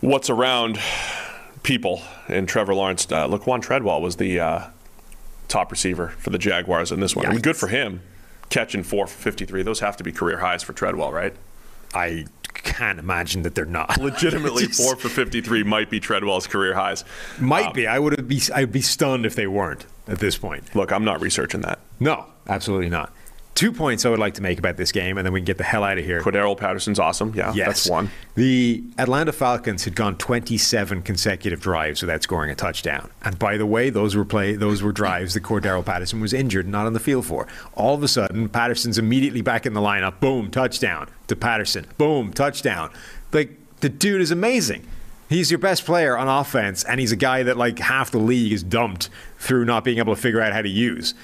[0.00, 0.78] what's around
[1.62, 3.06] people, and Trevor Lawrence.
[3.10, 4.66] Uh, Laquon Treadwell was the uh,
[5.48, 7.24] top receiver for the Jaguars in this one.
[7.26, 8.02] I mean, good for him,
[8.50, 9.62] catching four for 53.
[9.62, 11.34] Those have to be career highs for Treadwell, right?
[11.94, 12.26] I
[12.62, 13.98] can't imagine that they're not.
[13.98, 17.04] Legitimately, Just- four for 53 might be Treadwell's career highs.
[17.40, 17.86] Might Um, be.
[17.86, 18.40] I would be.
[18.54, 20.74] I'd be stunned if they weren't at this point.
[20.74, 21.78] Look, I'm not researching that.
[22.00, 23.12] No, absolutely not.
[23.54, 25.58] Two points I would like to make about this game, and then we can get
[25.58, 26.22] the hell out of here.
[26.22, 27.32] Cordarrelle Patterson's awesome.
[27.36, 27.66] Yeah, Yes.
[27.66, 28.10] that's one.
[28.34, 33.10] The Atlanta Falcons had gone 27 consecutive drives without scoring a touchdown.
[33.22, 36.66] And by the way, those were play those were drives that Cordarrelle Patterson was injured,
[36.66, 37.46] not on the field for.
[37.74, 40.18] All of a sudden, Patterson's immediately back in the lineup.
[40.18, 41.86] Boom, touchdown to Patterson.
[41.98, 42.90] Boom, touchdown.
[43.32, 43.50] Like
[43.80, 44.86] the dude is amazing.
[45.28, 48.52] He's your best player on offense, and he's a guy that like half the league
[48.52, 51.14] is dumped through not being able to figure out how to use.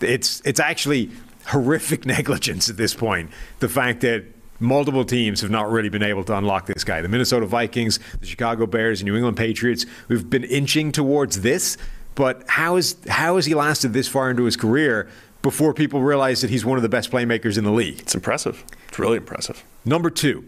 [0.00, 1.10] It's it's actually
[1.48, 3.30] horrific negligence at this point.
[3.60, 4.24] The fact that
[4.60, 7.00] multiple teams have not really been able to unlock this guy.
[7.00, 11.76] The Minnesota Vikings, the Chicago Bears, New England Patriots, we've been inching towards this,
[12.14, 15.08] but how is how has he lasted this far into his career
[15.42, 18.00] before people realize that he's one of the best playmakers in the league?
[18.00, 18.64] It's impressive.
[18.88, 19.62] It's really impressive.
[19.84, 20.44] Number two,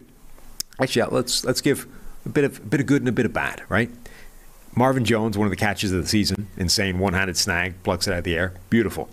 [0.81, 1.87] actually, yeah, let's let's give
[2.27, 3.91] a bit of a bit of good and a bit of bad, right?
[4.75, 8.19] Marvin Jones, one of the catches of the season, insane one-handed snag, plucks it out
[8.19, 9.09] of the air, beautiful.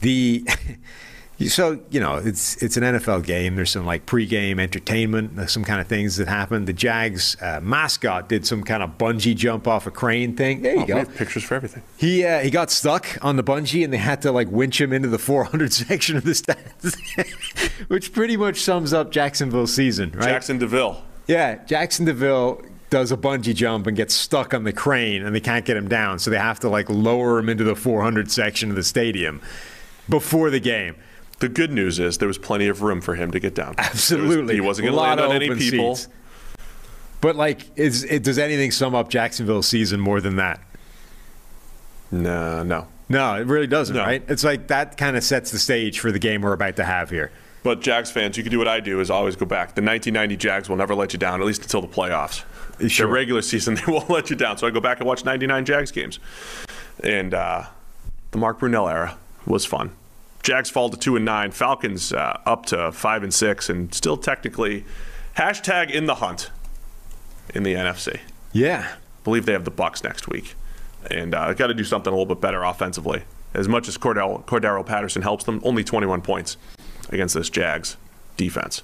[0.00, 0.44] The
[1.48, 3.56] so you know it's it's an NFL game.
[3.56, 6.64] There's some like pregame entertainment, some kind of things that happen.
[6.64, 10.62] The Jags uh, mascot did some kind of bungee jump off a crane thing.
[10.62, 11.04] There you Oh, go.
[11.04, 11.82] pictures for everything.
[11.96, 14.92] He uh, he got stuck on the bungee and they had to like winch him
[14.92, 16.96] into the 400 section of the stands,
[17.88, 20.28] which pretty much sums up Jacksonville's season, right?
[20.28, 21.02] Jaxson de Ville.
[21.26, 25.36] Yeah, Jaxson de Ville does a bungee jump and gets stuck on the crane and
[25.36, 28.30] they can't get him down, so they have to like lower him into the 400
[28.30, 29.40] section of the stadium
[30.08, 30.96] before the game.
[31.40, 33.74] The good news is there was plenty of room for him to get down.
[33.76, 35.94] There was- Absolutely, he wasn't going to Lot land on any people.
[35.96, 36.12] seats.
[37.20, 40.60] But like, is it, does anything sum up Jacksonville's season more than that?
[42.10, 42.86] No, no.
[43.08, 44.02] No, it really doesn't, No.
[44.02, 44.22] right?
[44.28, 47.10] It's like that kind of sets the stage for the game we're about to have
[47.10, 47.30] here.
[47.62, 49.74] But Jags fans, you can do what I do is always go back.
[49.74, 52.44] The 1990 Jags will never let you down, at least until the playoffs.
[52.88, 53.06] Sure.
[53.06, 54.58] Their regular season, they won't let you down.
[54.58, 56.18] So I go back and watch 99 Jags games.
[57.02, 57.64] And uh,
[58.30, 59.16] the Mark Brunell era
[59.48, 59.90] was fun.
[60.42, 61.50] Jags fall to 2 and 9.
[61.50, 64.84] Falcons uh, up to 5 and 6, and still technically
[65.36, 66.50] hashtag in the hunt
[67.54, 68.20] in the NFC.
[68.52, 68.94] Yeah.
[69.24, 70.54] believe they have the Bucks next week,
[71.10, 73.22] and uh, got to do something a little bit better offensively.
[73.54, 76.56] As much as Cordell, Cordarrelle Patterson helps them, only 21 points
[77.10, 77.96] against this Jags
[78.36, 78.82] defense.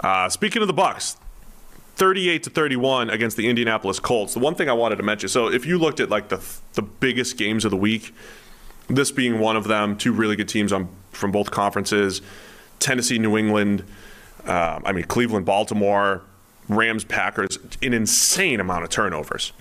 [0.00, 1.16] Uh, speaking of the Bucks,
[1.96, 4.32] 38 to 31 against the Indianapolis Colts.
[4.32, 6.40] The one thing I wanted to mention, so if you looked at like the
[6.74, 8.14] the biggest games of the week,
[8.88, 12.22] this being one of them, two really good teams on from both conferences,
[12.78, 13.84] Tennessee, New England,
[14.44, 16.22] um, I mean Cleveland, Baltimore,
[16.68, 19.52] Rams, Packers, an insane amount of turnovers.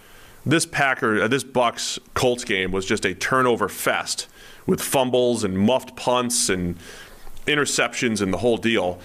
[0.46, 4.28] This Packer, uh, this Bucks Colts game was just a turnover fest
[4.66, 6.78] with fumbles and muffed punts and
[7.46, 9.00] interceptions and the whole deal.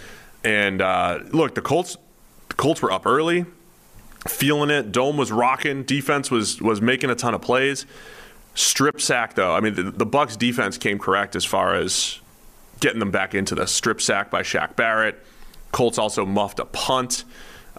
[0.45, 1.97] And uh, look, the Colts,
[2.49, 3.47] the Colts were up early,
[4.29, 4.93] feeling it.
[4.93, 5.85] Dome was rocking.
[5.85, 7.87] Defense was was making a ton of plays.
[8.55, 9.55] Strip sack though.
[9.55, 12.21] I mean, the, the Bucks defense came correct as far as
[12.81, 15.25] getting them back into the strip sack by Shaq Barrett.
[15.71, 17.25] Colts also muffed a punt.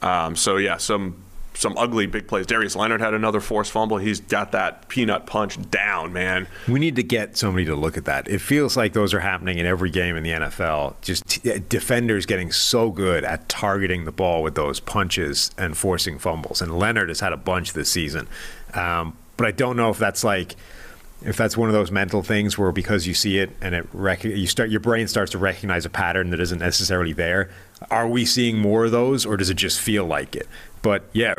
[0.02, 1.24] Um, so yeah, some
[1.56, 2.46] some ugly big plays.
[2.46, 3.98] Darius Leonard had another forced fumble.
[3.98, 6.48] He's got that peanut punch down, man.
[6.68, 8.28] We need to get somebody to look at that.
[8.28, 10.96] It feels like those are happening in every game in the NFL.
[11.02, 16.18] Just t- defenders getting so good at targeting the ball with those punches and forcing
[16.18, 16.62] fumbles.
[16.62, 18.28] And Leonard has had a bunch this season.
[18.74, 20.56] Um, but I don't know if that's like
[21.26, 24.24] if that's one of those mental things where because you see it and it rec-
[24.24, 27.50] you start your brain starts to recognize a pattern that isn't necessarily there.
[27.90, 30.48] Are we seeing more of those, or does it just feel like it?
[30.82, 31.34] But yeah,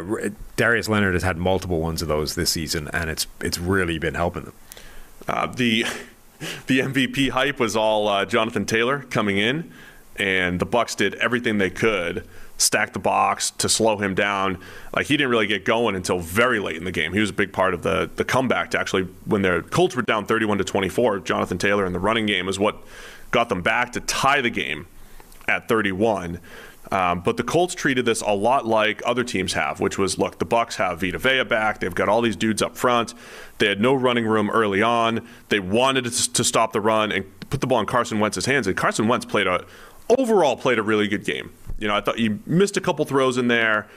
[0.57, 4.15] Darius Leonard has had multiple ones of those this season, and it's it's really been
[4.15, 4.55] helping them.
[5.29, 5.85] Uh, the
[6.67, 9.71] the MVP hype was all uh, Jonathan Taylor coming in,
[10.17, 14.59] and the Bucks did everything they could stack the box to slow him down.
[14.95, 17.13] Like he didn't really get going until very late in the game.
[17.13, 18.71] He was a big part of the the comeback.
[18.73, 22.27] To actually, when their Colts were down 31 to 24, Jonathan Taylor in the running
[22.27, 22.77] game is what
[23.31, 24.87] got them back to tie the game
[25.49, 26.41] at 31.
[26.93, 30.39] Um, but the Colts treated this a lot like other teams have, which was look,
[30.39, 31.81] the Bucks have Vita Vea back.
[31.81, 33.15] They've got all these dudes up front.
[33.59, 35.27] They had no running room early on.
[35.49, 38.67] They wanted to, to stop the run and put the ball in Carson Wentz's hands.
[38.67, 39.65] And Carson Wentz played a
[40.19, 41.51] overall played a really good game.
[41.79, 43.89] You know, I thought he missed a couple throws in there.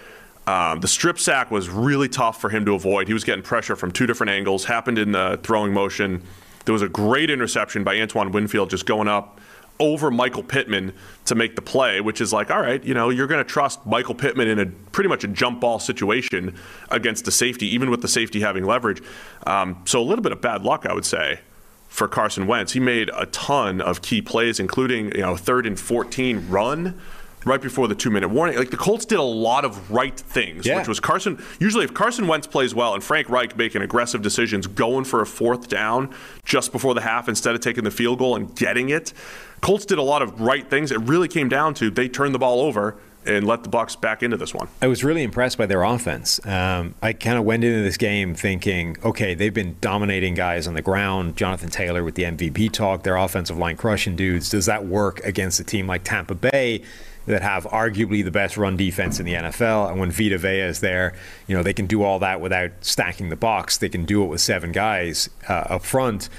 [0.47, 3.07] Um, the strip sack was really tough for him to avoid.
[3.07, 4.65] He was getting pressure from two different angles.
[4.65, 6.23] Happened in the throwing motion.
[6.65, 9.39] There was a great interception by Antoine Winfield just going up
[9.79, 10.93] over Michael Pittman
[11.25, 13.85] to make the play, which is like, all right, you know, you're going to trust
[13.85, 16.55] Michael Pittman in a pretty much a jump ball situation
[16.89, 19.03] against the safety, even with the safety having leverage.
[19.45, 21.41] Um, so a little bit of bad luck, I would say,
[21.87, 22.73] for Carson Wentz.
[22.73, 26.99] He made a ton of key plays, including you know third and 14 run
[27.47, 28.57] right before the two minute warning.
[28.57, 30.77] Like the Colts did a lot of right things, Yeah.
[30.77, 31.41] which was Carson.
[31.59, 35.25] Usually, if Carson Wentz plays well and Frank Reich making aggressive decisions, going for a
[35.25, 36.09] fourth down
[36.45, 39.13] just before the half instead of taking the field goal and getting it,
[39.61, 40.91] Colts did a lot of right things.
[40.91, 42.95] It really came down to they turned the ball over
[43.25, 44.69] and let the Bucks back into this one.
[44.81, 46.39] I was really impressed by their offense.
[46.45, 50.75] Um, I kind of went into this game thinking, okay, they've been dominating guys on
[50.75, 51.35] the ground.
[51.35, 54.49] Jonathan Taylor with the MVP talk, their offensive line crushing dudes.
[54.49, 56.83] Does that work against a team like Tampa Bay
[57.27, 59.91] that have arguably the best run defense in the NFL?
[59.91, 61.13] And when Vita Vea is there,
[61.47, 63.77] you know, they can do all that without stacking the box.
[63.77, 66.29] They can do it with seven guys uh, up front.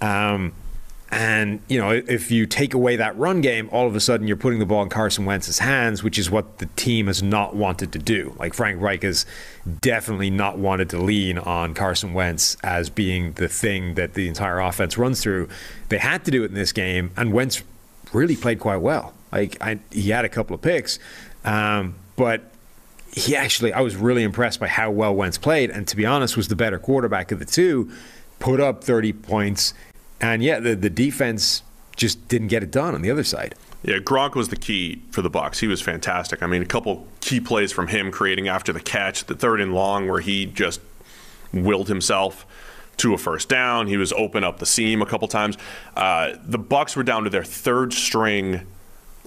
[0.00, 0.54] Um,
[1.10, 4.36] and, you know, if you take away that run game, all of a sudden you're
[4.36, 7.92] putting the ball in Carson Wentz's hands, which is what the team has not wanted
[7.92, 8.34] to do.
[8.38, 9.24] Like Frank Reich has
[9.80, 14.58] definitely not wanted to lean on Carson Wentz as being the thing that the entire
[14.58, 15.48] offense runs through.
[15.90, 17.62] They had to do it in this game, and Wentz
[18.12, 19.14] really played quite well.
[19.32, 20.98] Like, I, he had a couple of picks,
[21.44, 22.50] um, but
[23.12, 26.36] he actually, I was really impressed by how well Wentz played, and to be honest,
[26.36, 27.90] was the better quarterback of the two.
[28.38, 29.72] Put up 30 points,
[30.20, 31.62] and yeah, the, the defense
[31.96, 33.54] just didn't get it done on the other side.
[33.82, 35.60] Yeah, Gronk was the key for the Bucks.
[35.60, 36.42] He was fantastic.
[36.42, 39.74] I mean, a couple key plays from him creating after the catch, the third and
[39.74, 40.80] long where he just
[41.52, 42.46] willed himself
[42.98, 43.86] to a first down.
[43.86, 45.56] He was open up the seam a couple times.
[45.96, 48.66] Uh, the Bucks were down to their third string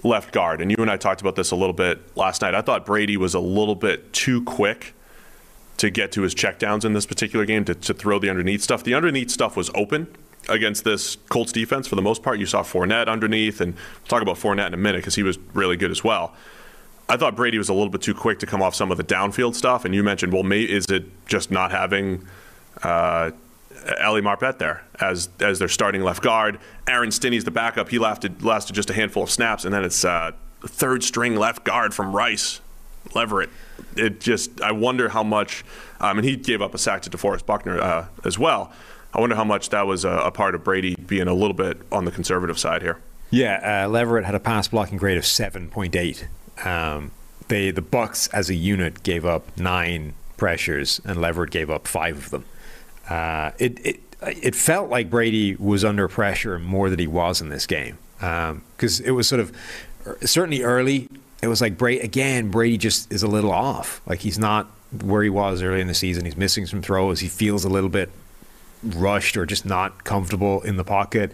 [0.02, 2.54] left guard, and you and I talked about this a little bit last night.
[2.54, 4.94] I thought Brady was a little bit too quick
[5.76, 8.84] to get to his checkdowns in this particular game to, to throw the underneath stuff.
[8.84, 10.14] The underneath stuff was open
[10.48, 12.38] against this Colts defense for the most part.
[12.38, 15.38] You saw Fournette underneath, and we'll talk about Fournette in a minute because he was
[15.54, 16.34] really good as well.
[17.08, 19.04] I thought Brady was a little bit too quick to come off some of the
[19.04, 22.26] downfield stuff, and you mentioned, well, may, is it just not having
[22.82, 23.32] uh,
[24.02, 26.58] Ali Marpet there as as their starting left guard?
[26.86, 27.88] Aaron Stinnie's the backup.
[27.88, 30.32] He lasted lasted just a handful of snaps, and then it's uh,
[30.62, 32.60] third string left guard from Rice,
[33.14, 33.50] Leverett.
[33.96, 35.64] It just I wonder how much,
[36.00, 38.72] um, and he gave up a sack to DeForest Buckner uh, as well.
[39.12, 41.78] I wonder how much that was a, a part of Brady being a little bit
[41.90, 42.98] on the conservative side here.
[43.30, 46.26] Yeah, uh, Leverett had a pass blocking grade of 7.8.
[46.66, 47.12] Um,
[47.48, 52.16] they the Bucks as a unit gave up nine pressures, and Leverett gave up five
[52.16, 52.44] of them.
[53.10, 57.48] Uh, it it it felt like Brady was under pressure more than he was in
[57.48, 59.52] this game because it was sort of
[60.22, 61.08] certainly early.
[61.42, 62.50] It was like Brady again.
[62.50, 64.00] Brady just is a little off.
[64.06, 64.70] Like he's not
[65.02, 66.24] where he was early in the season.
[66.24, 67.20] He's missing some throws.
[67.20, 68.10] He feels a little bit
[68.82, 71.32] rushed or just not comfortable in the pocket.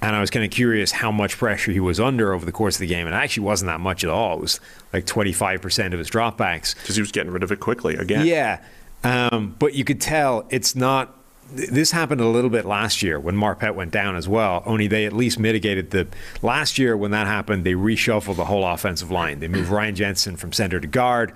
[0.00, 2.76] And I was kind of curious how much pressure he was under over the course
[2.76, 3.06] of the game.
[3.06, 4.38] And it actually wasn't that much at all.
[4.38, 4.60] It was
[4.92, 6.74] like 25% of his dropbacks.
[6.74, 8.26] because he was getting rid of it quickly again.
[8.26, 8.58] Yeah.
[9.04, 11.16] Um, but you could tell it's not.
[11.54, 14.62] This happened a little bit last year when Marpet went down as well.
[14.64, 16.06] Only they at least mitigated the.
[16.40, 19.40] Last year when that happened, they reshuffled the whole offensive line.
[19.40, 21.32] They moved Ryan Jensen from center to guard,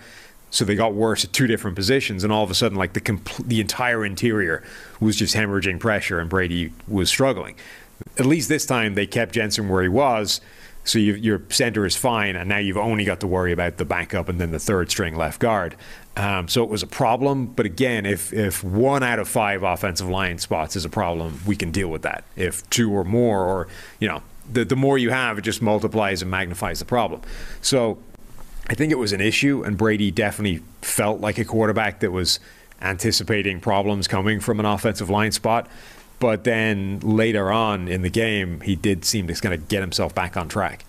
[0.50, 2.24] so they got worse at two different positions.
[2.24, 4.62] And all of a sudden, like the compl- the entire interior
[5.00, 7.56] was just hemorrhaging pressure, and Brady was struggling.
[8.18, 10.40] At least this time they kept Jensen where he was.
[10.86, 13.84] So you, your center is fine, and now you've only got to worry about the
[13.84, 15.76] backup and then the third string left guard.
[16.16, 20.08] Um, so it was a problem, but again, if if one out of five offensive
[20.08, 22.24] line spots is a problem, we can deal with that.
[22.36, 23.68] If two or more, or
[24.00, 27.20] you know, the the more you have, it just multiplies and magnifies the problem.
[27.60, 27.98] So
[28.68, 32.40] I think it was an issue, and Brady definitely felt like a quarterback that was
[32.80, 35.68] anticipating problems coming from an offensive line spot.
[36.18, 40.14] But then later on in the game, he did seem to kind of get himself
[40.14, 40.84] back on track.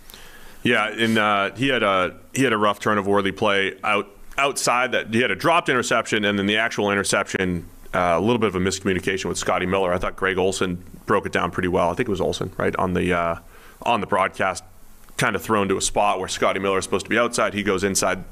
[0.64, 4.92] Yeah, and uh, he had a he had a rough turnover worthy play out outside
[4.92, 7.68] that he had a dropped interception and then the actual interception.
[7.94, 9.94] Uh, a little bit of a miscommunication with Scotty Miller.
[9.94, 11.90] I thought Greg Olsen broke it down pretty well.
[11.90, 13.36] I think it was Olsen, right on the uh,
[13.84, 14.64] on the broadcast,
[15.16, 17.54] kind of thrown to a spot where Scotty Miller is supposed to be outside.
[17.54, 18.24] He goes inside.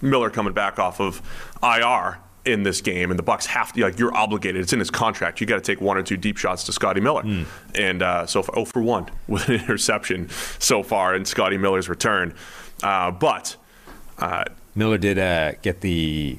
[0.00, 1.20] Miller coming back off of
[1.62, 4.60] IR in this game, and the Bucks have to like you're obligated.
[4.62, 5.40] It's in his contract.
[5.40, 7.22] You got to take one or two deep shots to Scotty Miller,
[7.74, 10.28] and uh, so for, 0 for one with an interception
[10.58, 12.34] so far in Scotty Miller's return.
[12.82, 13.56] Uh, but
[14.18, 14.44] uh,
[14.74, 16.38] Miller did uh, get the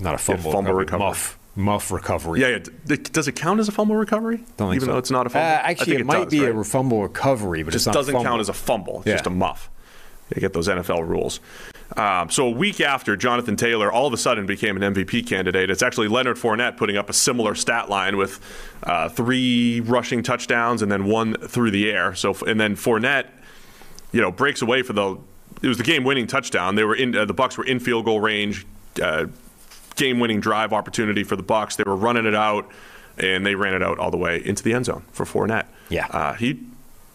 [0.00, 2.40] not a fumble, fumble recovery, muff muff recovery.
[2.40, 4.42] yeah, yeah, does it count as a fumble recovery?
[4.56, 4.92] Don't Even so.
[4.92, 5.46] though it's not a Uh, fumble.
[5.46, 6.54] I actually, think it, might does, be right?
[6.56, 8.24] a fumble recovery, but just it's not doesn't fumble.
[8.30, 8.98] count as a fumble.
[8.98, 9.14] It's Yeah.
[9.14, 9.70] just a muff.
[10.34, 11.40] You get those NFL rules.
[11.96, 15.70] Um, so a week after Jonathan Taylor all of a sudden became an MVP candidate,
[15.70, 18.40] it's actually Leonard Fournette putting up a similar stat line with
[18.84, 22.14] uh, three rushing touchdowns and then one through the air.
[22.14, 23.26] So and then Fournette,
[24.12, 25.18] you know, breaks away for the
[25.60, 26.74] it was the game-winning touchdown.
[26.74, 28.66] They were in uh, the Bucks were in field goal range,
[29.00, 29.26] uh,
[29.96, 31.76] game-winning drive opportunity for the Bucks.
[31.76, 32.68] They were running it out,
[33.18, 35.66] and they ran it out all the way into the end zone for Fournette.
[35.88, 36.06] Yeah.
[36.06, 36.58] uh, he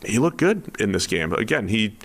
[0.05, 1.33] he looked good in this game.
[1.33, 1.97] Again, he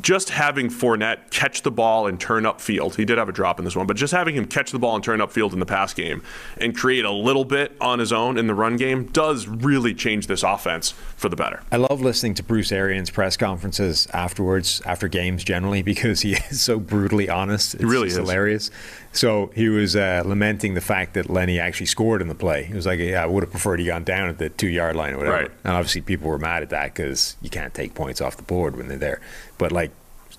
[0.00, 2.96] just having Fournette catch the ball and turn up field.
[2.96, 4.94] He did have a drop in this one, but just having him catch the ball
[4.94, 6.22] and turn up field in the pass game
[6.58, 10.26] and create a little bit on his own in the run game does really change
[10.26, 11.62] this offense for the better.
[11.72, 16.60] I love listening to Bruce Arians' press conferences afterwards, after games generally, because he is
[16.60, 17.74] so brutally honest.
[17.74, 18.16] It's really is.
[18.16, 18.70] hilarious.
[19.16, 22.64] So he was uh, lamenting the fact that Lenny actually scored in the play.
[22.64, 24.94] He was like, "Yeah, I would have preferred he gone down at the two yard
[24.94, 25.50] line or whatever." Right.
[25.64, 28.76] And obviously, people were mad at that because you can't take points off the board
[28.76, 29.20] when they're there.
[29.58, 29.90] But like,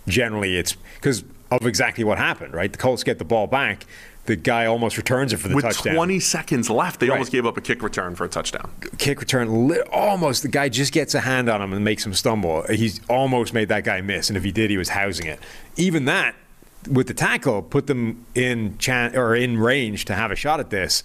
[0.07, 2.53] generally, it's because of exactly what happened.
[2.53, 2.71] Right?
[2.71, 3.85] The Colts get the ball back.
[4.25, 5.95] The guy almost returns it for the With touchdown.
[5.95, 7.13] 20 seconds left, they Right.
[7.13, 8.69] almost gave up a kick return for a touchdown.
[8.97, 12.13] kick return, li- almost the guy just gets a hand on him and makes him
[12.13, 12.63] stumble.
[12.69, 15.39] He's almost made that guy miss, and if he did, he was housing it.
[15.77, 16.35] Even that,
[16.89, 20.69] with the tackle, put them in chan- or in range to have a shot at
[20.69, 21.03] this.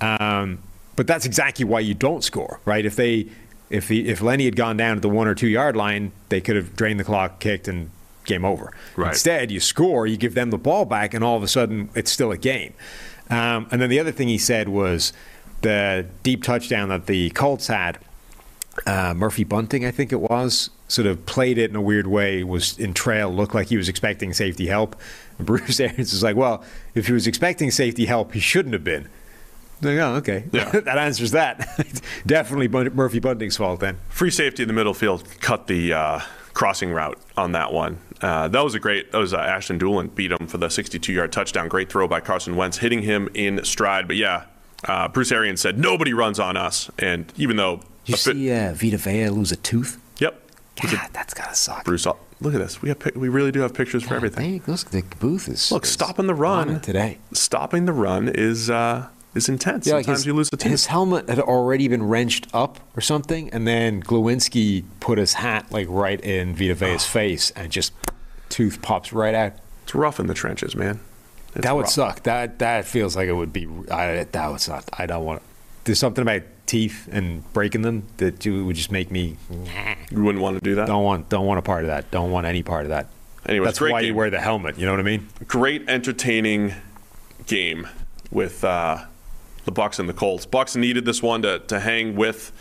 [0.00, 0.62] Um,
[0.96, 2.84] but that's exactly why you don't score, right?
[2.84, 3.28] If they,
[3.70, 6.40] if he, if Lenny had gone down at the one or two yard line, they
[6.40, 7.90] could have drained the clock, kicked, and
[8.24, 8.72] game over.
[8.96, 9.08] Right.
[9.08, 12.10] Instead, you score, you give them the ball back, and all of a sudden, it's
[12.10, 12.74] still a game.
[13.30, 15.12] Um, and then the other thing he said was
[15.62, 17.98] the deep touchdown that the Colts had.
[18.86, 22.42] Uh, Murphy Bunting, I think it was, sort of played it in a weird way.
[22.42, 24.96] Was in trail, looked like he was expecting safety help.
[25.38, 28.84] And Bruce Arians is like, well, if he was expecting safety help, he shouldn't have
[28.84, 29.08] been.
[29.82, 30.70] Like, oh, okay, Yeah.
[30.80, 31.68] that answers that.
[32.26, 33.98] Definitely Murphy Bunting's fault then.
[34.08, 36.20] Free safety in the middle field cut the uh,
[36.54, 37.98] crossing route on that one.
[38.22, 39.12] Uh, that was a great.
[39.12, 41.68] That was uh, Ashton Dulin beat him for the 62-yard touchdown.
[41.68, 44.06] Great throw by Carson Wentz, hitting him in stride.
[44.06, 44.44] But yeah,
[44.88, 48.52] uh, Bruce Arians said nobody runs on us, and even though You a bit- see
[48.52, 50.00] uh, Vita Vea lose a tooth?
[50.18, 50.40] yep,
[50.80, 51.84] God, that's gotta suck.
[51.84, 52.06] Bruce.
[52.44, 52.82] Look at this.
[52.82, 54.44] We have we really do have pictures for everything.
[54.44, 57.16] Hey, look, the booth is Look, is stopping the run today.
[57.32, 59.86] Stopping the run is uh, is intense.
[59.86, 60.70] Yeah, like Sometimes his, you lose a tooth.
[60.70, 65.72] his helmet had already been wrenched up or something, and then Glowinski put his hat
[65.72, 67.94] like right in Vita Vea's face, and just
[68.50, 69.54] tooth pops right out.
[69.84, 71.00] It's rough in the trenches, man.
[71.54, 71.90] It's that would rough.
[71.92, 72.22] suck.
[72.24, 73.66] That that feels like it would be.
[73.90, 74.84] I, that would suck.
[74.98, 75.40] I don't want.
[75.40, 75.46] To.
[75.84, 79.36] There's something about teeth and breaking them that you would just make me
[80.10, 80.86] You wouldn't want to do that.
[80.86, 82.10] don't want don't want a part of that.
[82.10, 83.08] Don't want any part of that.
[83.46, 84.78] Anyways, That's why you wear the helmet.
[84.78, 85.28] You know what I mean?
[85.46, 86.74] great entertaining
[87.46, 87.86] game
[88.30, 89.04] with uh,
[89.66, 90.46] the Bucs and the Colts.
[90.46, 92.52] Bucs needed this one to, to hang with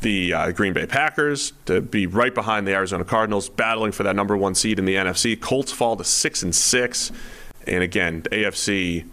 [0.00, 4.16] the uh, Green Bay Packers to be right behind the Arizona Cardinals, battling for that
[4.16, 5.40] number one seed in the NFC.
[5.40, 7.12] Colts fall to six and six,
[7.66, 9.06] and again, AFC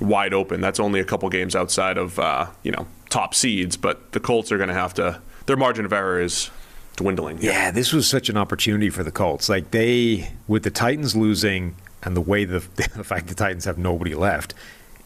[0.00, 0.60] wide open.
[0.60, 4.50] That's only a couple games outside of uh, you know top seeds, but the Colts
[4.50, 5.20] are going to have to.
[5.46, 6.50] Their margin of error is
[6.96, 7.38] dwindling.
[7.40, 9.48] Yeah, this was such an opportunity for the Colts.
[9.48, 12.58] Like they, with the Titans losing and the way the,
[12.96, 14.52] the fact the Titans have nobody left,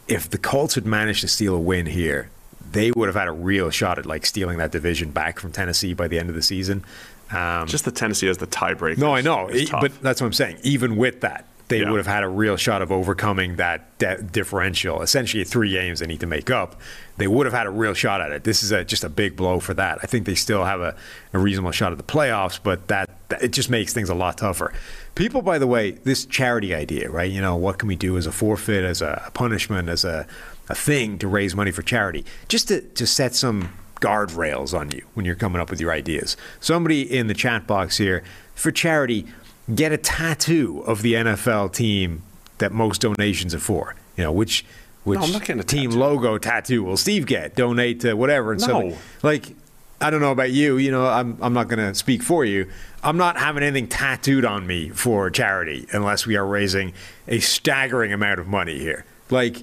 [0.06, 2.30] if the Colts had managed to steal a win here,
[2.72, 5.92] they would have had a real shot at like stealing that division back from Tennessee
[5.94, 6.84] by the end of the season.
[7.30, 8.96] Um, Just the Tennessee as the tiebreaker.
[8.96, 9.82] no, I know, is It- tough.
[9.82, 10.58] but that's what I'm saying.
[10.62, 11.90] Even with that, they Yeah.
[11.90, 15.02] would have had a real shot of overcoming that de- differential.
[15.02, 16.80] Essentially, three games they need to make up.
[17.18, 18.44] They would have had a real shot at it.
[18.44, 19.98] This is a, just a big blow for that.
[20.02, 20.96] I think they still have a,
[21.32, 24.38] a reasonable shot at the playoffs, but that, that it just makes things a lot
[24.38, 24.72] tougher.
[25.14, 27.30] People, by the way, this charity idea, right?
[27.30, 30.26] You know, what can we do as a forfeit, as a punishment, as a,
[30.68, 32.24] a thing to raise money for charity?
[32.48, 33.70] Just to, to set some
[34.00, 36.36] guardrails on you when you're coming up with your ideas.
[36.60, 38.22] Somebody in the chat box here
[38.54, 39.26] for charity,
[39.74, 42.22] get a tattoo of the NFL team
[42.58, 43.94] that most donations are for.
[44.16, 44.64] You know, which
[45.04, 47.54] which No, I'm not getting team logo tattoo will Steve get?
[47.54, 48.52] Donate to whatever.
[48.52, 48.98] And so, No.
[49.22, 49.54] like,
[50.00, 50.76] I don't know about you.
[50.76, 52.68] You know, I'm I'm not going to speak for you.
[53.02, 56.92] I'm not having anything tattooed on me for charity unless we are raising
[57.26, 59.04] a staggering amount of money here.
[59.30, 59.62] Like,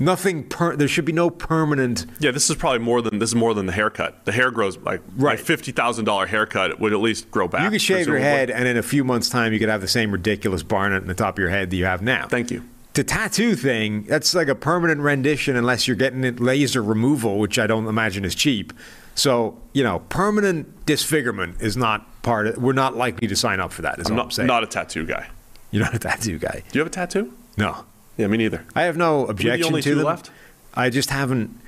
[0.00, 0.44] nothing.
[0.44, 2.06] Per- there should be no permanent.
[2.18, 4.24] Yeah, this is probably more than this is more than the haircut.
[4.24, 5.36] The hair grows like Right.
[5.38, 7.62] my fifty thousand dollar haircut would at least grow back.
[7.62, 9.88] You could shave your head, and in a few months' time, you could have the
[9.88, 12.26] same ridiculous barnet in the top of your head that you have now.
[12.28, 12.64] Thank you.
[12.94, 17.56] The tattoo thing, that's like a permanent rendition unless you're getting it laser removal, which
[17.56, 18.72] I don't imagine is cheap.
[19.14, 23.72] So, you know, permanent disfigurement is not part of we're not likely to sign up
[23.72, 24.46] for that, is I'm all I'm not, saying.
[24.48, 25.28] not a tattoo guy.
[25.70, 26.64] you're not a tattoo guy.
[26.70, 27.32] Do you have a tattoo?
[27.56, 27.84] No.
[28.20, 28.64] Yeah, me neither.
[28.74, 30.04] I have no the objection only to them.
[30.04, 30.30] left?
[30.74, 31.58] I just haven't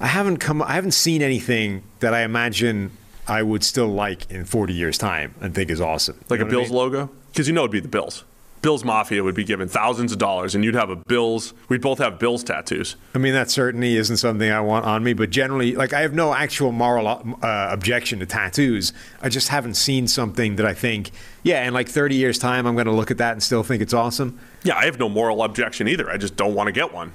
[0.00, 2.90] I haven't come I haven't seen anything that I imagine
[3.28, 6.18] I would still like in 40 years time and think is awesome.
[6.28, 6.78] Like You a know I Bills mean?
[6.78, 7.10] logo?
[7.32, 8.24] Because you know it'd be the Bills.
[8.60, 11.52] Bills Mafia would be given thousands of dollars, and you'd have a Bills.
[11.68, 12.96] We'd both have Bills tattoos.
[13.14, 16.14] I mean, that certainly isn't something I want on me, but generally, like, I have
[16.14, 18.94] no actual moral uh, objection to tattoos.
[19.20, 21.10] I just haven't seen something that I think,
[21.42, 23.82] yeah, in like 30 years' time, I'm going to look at that and still think
[23.82, 24.40] it's awesome.
[24.64, 26.10] Yeah, I have no moral objection either.
[26.10, 27.12] I just don't want to get one,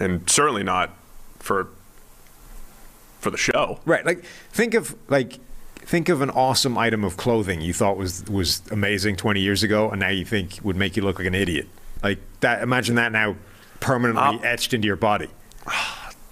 [0.00, 0.90] and certainly not
[1.38, 1.68] for
[3.20, 3.78] for the show.
[3.84, 4.04] Right.
[4.04, 5.38] Like, think of, like,
[5.76, 9.90] think of an awesome item of clothing you thought was was amazing 20 years ago
[9.90, 11.68] and now you think would make you look like an idiot
[12.04, 13.34] like that imagine that now
[13.80, 15.28] permanently Um, etched into your body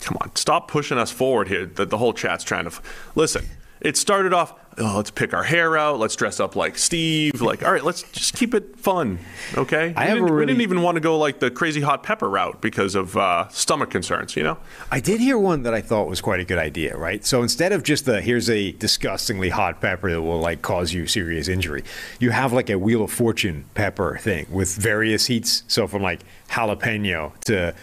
[0.00, 1.66] Come on, stop pushing us forward here.
[1.66, 3.44] The, the whole chat's trying to f- listen.
[3.82, 4.54] It started off.
[4.78, 5.98] Oh, let's pick our hair out.
[5.98, 7.32] Let's dress up like Steve.
[7.40, 9.18] Like, all right, let's just keep it fun,
[9.56, 9.92] okay?
[9.96, 12.60] I we didn't, we didn't even want to go like the crazy hot pepper route
[12.60, 14.36] because of uh, stomach concerns.
[14.36, 14.58] You know,
[14.92, 17.24] I did hear one that I thought was quite a good idea, right?
[17.24, 21.06] So instead of just the here's a disgustingly hot pepper that will like cause you
[21.06, 21.82] serious injury,
[22.20, 25.64] you have like a Wheel of Fortune pepper thing with various heats.
[25.66, 26.20] So from like
[26.50, 27.74] jalapeno to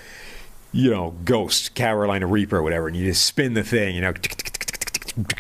[0.72, 4.14] you know Ghost, Carolina Reaper, whatever, and you just spin the thing, you know,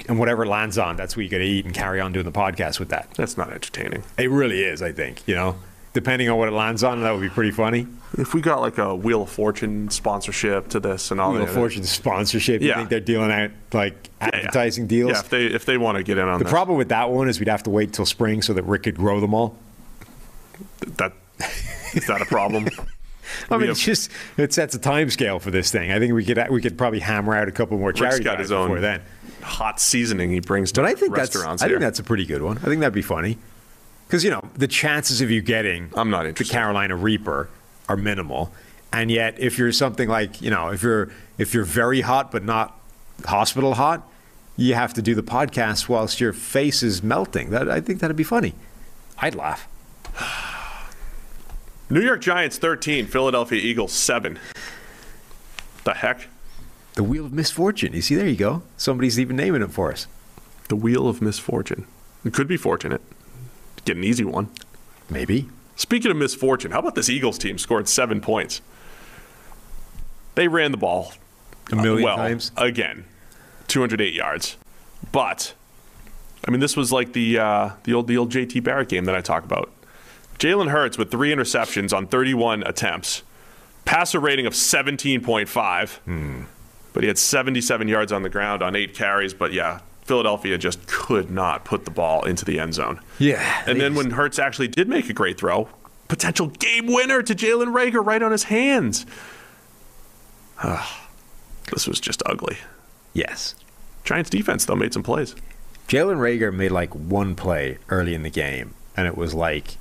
[0.07, 2.25] and whatever it lands on, that's what you got to eat and carry on doing
[2.25, 3.09] the podcast with that.
[3.15, 4.03] that's not entertaining.
[4.17, 5.21] It really is, I think.
[5.27, 5.55] You know,
[5.93, 7.87] depending on what it lands on, that would be pretty funny.
[8.17, 11.49] If we got like a Wheel of Fortune sponsorship to this and all Wheel of
[11.51, 12.61] Fortune sponsorship.
[12.61, 12.77] You Yeah.
[12.77, 14.37] think they're dealing out like yeah, yeah.
[14.39, 15.11] advertising deals?
[15.11, 17.09] Yeah, if they if they want to get in on The this, problem with that
[17.11, 19.57] one is we'd have to wait till spring so that Rick could grow them all.
[20.97, 21.13] that
[21.93, 22.67] is that a problem?
[23.51, 25.91] I We mean, have- it's just it sets a time scale for this thing.
[25.91, 28.35] I think we could we could probably hammer out a couple more Rick's charity got
[28.35, 29.01] drives his own before then.
[29.47, 32.25] Hot seasoning he brings to But I think that's restaurants I think that's a pretty
[32.25, 32.57] good one.
[32.59, 33.37] I think that'd be funny
[34.07, 36.51] because you know the chances of you getting I'm not the.
[36.51, 37.49] Carolina Reaper
[37.89, 38.53] are minimal,
[38.91, 42.43] and yet if you're something like you know if you're if you're very hot but
[42.43, 42.79] not
[43.25, 44.07] hospital hot,
[44.55, 47.49] you have to do the podcast whilst your face is melting.
[47.49, 48.53] That I think that'd be funny.
[49.19, 49.67] I'd laugh.
[51.89, 54.37] New York Giants 13, Philadelphia Eagles 7.
[55.85, 56.27] The heck?
[56.97, 57.93] The Wheel of Misfortune.
[57.93, 58.63] You see, there you go.
[58.75, 60.07] Somebody's even naming it for us.
[60.67, 61.85] The wheel of misfortune.
[62.25, 63.01] It could be fortunate.
[63.85, 64.49] Get an easy one.
[65.07, 65.47] Maybe.
[65.75, 68.61] Speaking of misfortune, how about this Eagles team scored seven points?
[70.33, 71.13] They ran the ball
[71.71, 72.51] A million well times.
[72.57, 73.05] again,
[73.67, 74.57] 208 yards.
[75.11, 75.53] But
[76.47, 79.13] I mean, this was like the uh, the old the old JT Barrett game that
[79.15, 79.69] I talk about.
[80.39, 83.21] Jalen Hurts with three interceptions on 31 attempts,
[83.85, 85.89] passer rating of 17.5.
[85.99, 86.41] Hmm.
[86.97, 89.31] But he had 77 yards on the ground on eight carries.
[89.31, 92.99] But yeah, Philadelphia just could not put the ball into the end zone.
[93.19, 93.63] Yeah.
[93.67, 95.69] And then when Hurts actually did make a great throw,
[96.07, 99.05] potential game winner to Jalen Reagor right on his hands.
[100.63, 101.07] Ah,
[101.71, 102.57] this was just ugly.
[103.13, 103.53] Yes.
[104.03, 105.35] Giants defense though made some plays.
[105.87, 109.77] Jalen Reagor made like one play early in the game, and it was like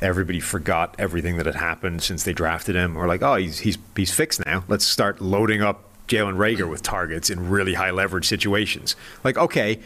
[0.00, 2.96] everybody forgot everything that had happened since they drafted him.
[2.96, 4.64] Or like, oh, he's he's he's fixed now.
[4.68, 8.96] Let's start loading up Jalen Reagor with targets in really high leverage situations.
[9.24, 9.80] Like, okay,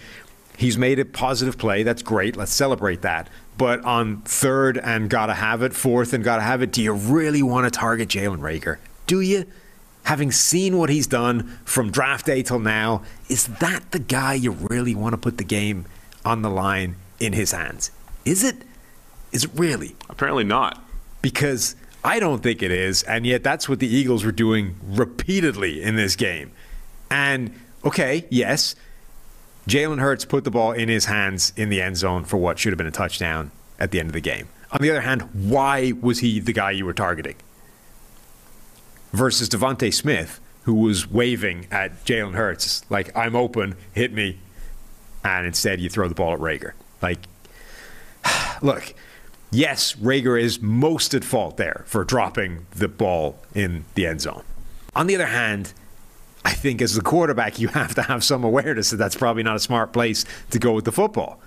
[0.56, 1.82] he's made a positive play.
[1.82, 2.36] That's great.
[2.36, 3.28] Let's celebrate that.
[3.56, 7.42] But on third and gotta have it, fourth and gotta have it, do you really
[7.42, 8.78] want to target Jalen Reagor?
[9.06, 9.46] Do you?
[10.04, 14.52] Having seen what he's done from draft day till now, is that the guy you
[14.52, 15.84] really want to put the game
[16.24, 17.90] on the line in his hands?
[18.24, 18.56] Is it?
[19.32, 19.94] Is it really?
[20.08, 20.82] Apparently not.
[21.22, 25.82] Because I don't think it is, and yet that's what the Eagles were doing repeatedly
[25.82, 26.52] in this game.
[27.10, 27.52] And
[27.84, 28.74] okay, yes,
[29.68, 32.72] Jalen Hurts put the ball in his hands in the end zone for what should
[32.72, 34.48] have been a touchdown at the end of the game.
[34.72, 37.36] On the other hand, why was he the guy you were targeting?
[39.12, 44.38] Versus DeVonta Smith, who was waving at Jalen Hurts, like, I'm open, hit me.
[45.24, 46.72] And instead, you throw the ball at Reagor.
[47.02, 47.18] Like,
[48.62, 48.94] look,
[49.50, 54.42] yes, Reagor is most at fault there for dropping the ball in the end zone.
[54.94, 55.72] On the other hand,
[56.44, 59.56] I think as the quarterback, you have to have some awareness that that's probably not
[59.56, 61.40] a smart place to go with the football.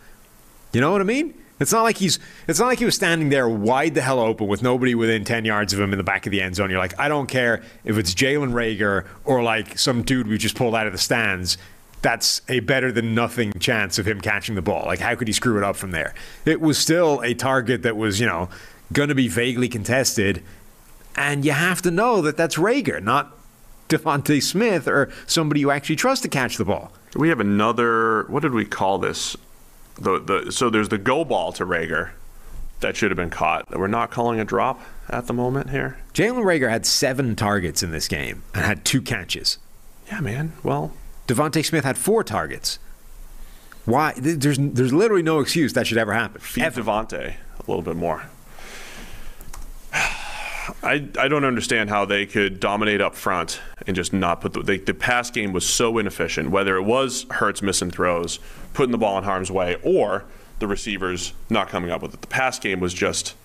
[0.71, 1.33] You know what I mean?
[1.59, 2.19] It's not like he's.
[2.47, 5.45] It's not like he was standing there wide the hell open with nobody within ten
[5.45, 6.69] yards of him in the back of the end zone.
[6.69, 10.55] You're like, I don't care if it's Jalen Reagor or like some dude we just
[10.55, 11.57] pulled out of the stands.
[12.03, 14.83] That's a better than nothing chance of him catching the ball.
[14.85, 16.13] Like, how could he screw it up from there?
[16.45, 18.49] It was still a target that was, you know,
[18.91, 20.43] going to be vaguely contested,
[21.15, 23.35] and you have to know that that's Reagor, not
[23.89, 26.91] DeVonta Smith or somebody you actually trust to catch the ball.
[27.15, 28.23] We have another.
[28.23, 29.35] What did we call this?
[29.95, 32.11] The the so there's the go ball to Reagor
[32.79, 35.97] that should have been caught that we're not calling a drop at the moment here.
[36.13, 39.57] Jalen Reagor had seven targets in this game and had two catches.
[40.07, 40.53] Yeah, man.
[40.63, 40.91] Well,
[41.27, 42.79] DeVonta Smith had four targets.
[43.85, 44.13] Why?
[44.17, 46.39] There's there's literally no excuse that should ever happen.
[46.39, 48.23] feed DeVonta a little bit more.
[50.81, 54.61] I, I don't understand how they could dominate up front and just not put the,
[54.61, 56.51] they, the pass game was so inefficient.
[56.51, 58.39] Whether it was Hurts missing throws,
[58.73, 60.23] putting the ball in harm's way, or
[60.59, 62.21] the receivers not coming up with it.
[62.21, 63.35] The pass game was just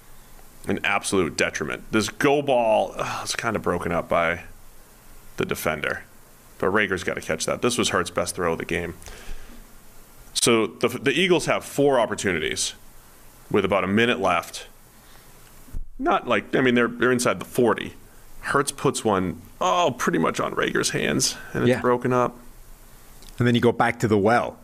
[0.69, 1.85] an absolute detriment.
[1.91, 4.43] This go ball uh, is kind of broken up by
[5.37, 6.05] the defender,
[6.59, 7.63] but Reagor's got to catch that.
[7.63, 8.95] This was Hurts' best throw of the game.
[10.35, 12.75] So the, the Eagles have four opportunities
[13.51, 14.67] with about a minute left.
[15.99, 17.95] Not like I mean they're they're inside the 40.
[18.41, 21.81] Hurts puts one oh pretty much on Reagor's hands and it's Yeah.
[21.81, 22.37] broken up.
[23.39, 24.59] And then you go back to the well.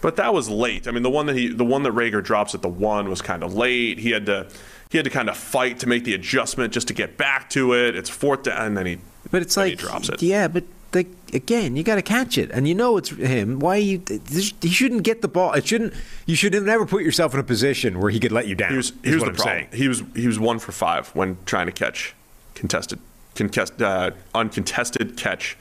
[0.00, 0.88] But that was late.
[0.88, 3.22] I mean the one that he the one that Reagor drops at the one was
[3.22, 3.98] kind of late.
[4.00, 4.48] He had to
[4.90, 7.72] he had to kind of fight to make the adjustment just to get back to
[7.74, 7.94] it.
[7.94, 8.98] It's fourth down and then he
[9.30, 10.20] But it's then he like, drops it.
[10.20, 10.64] yeah, but
[10.94, 13.58] like again, you got to catch it, and you know it's him.
[13.58, 14.02] Why you?
[14.28, 15.52] He shouldn't get the ball.
[15.52, 15.94] It shouldn't.
[16.26, 18.70] You should never put yourself in a position where he could let you down.
[18.70, 19.56] He was, is here's what the I'm problem.
[19.56, 19.68] saying.
[19.72, 22.14] He was he was one for five when trying to catch
[22.54, 22.98] contested,
[23.34, 25.56] contest, uh, uncontested catch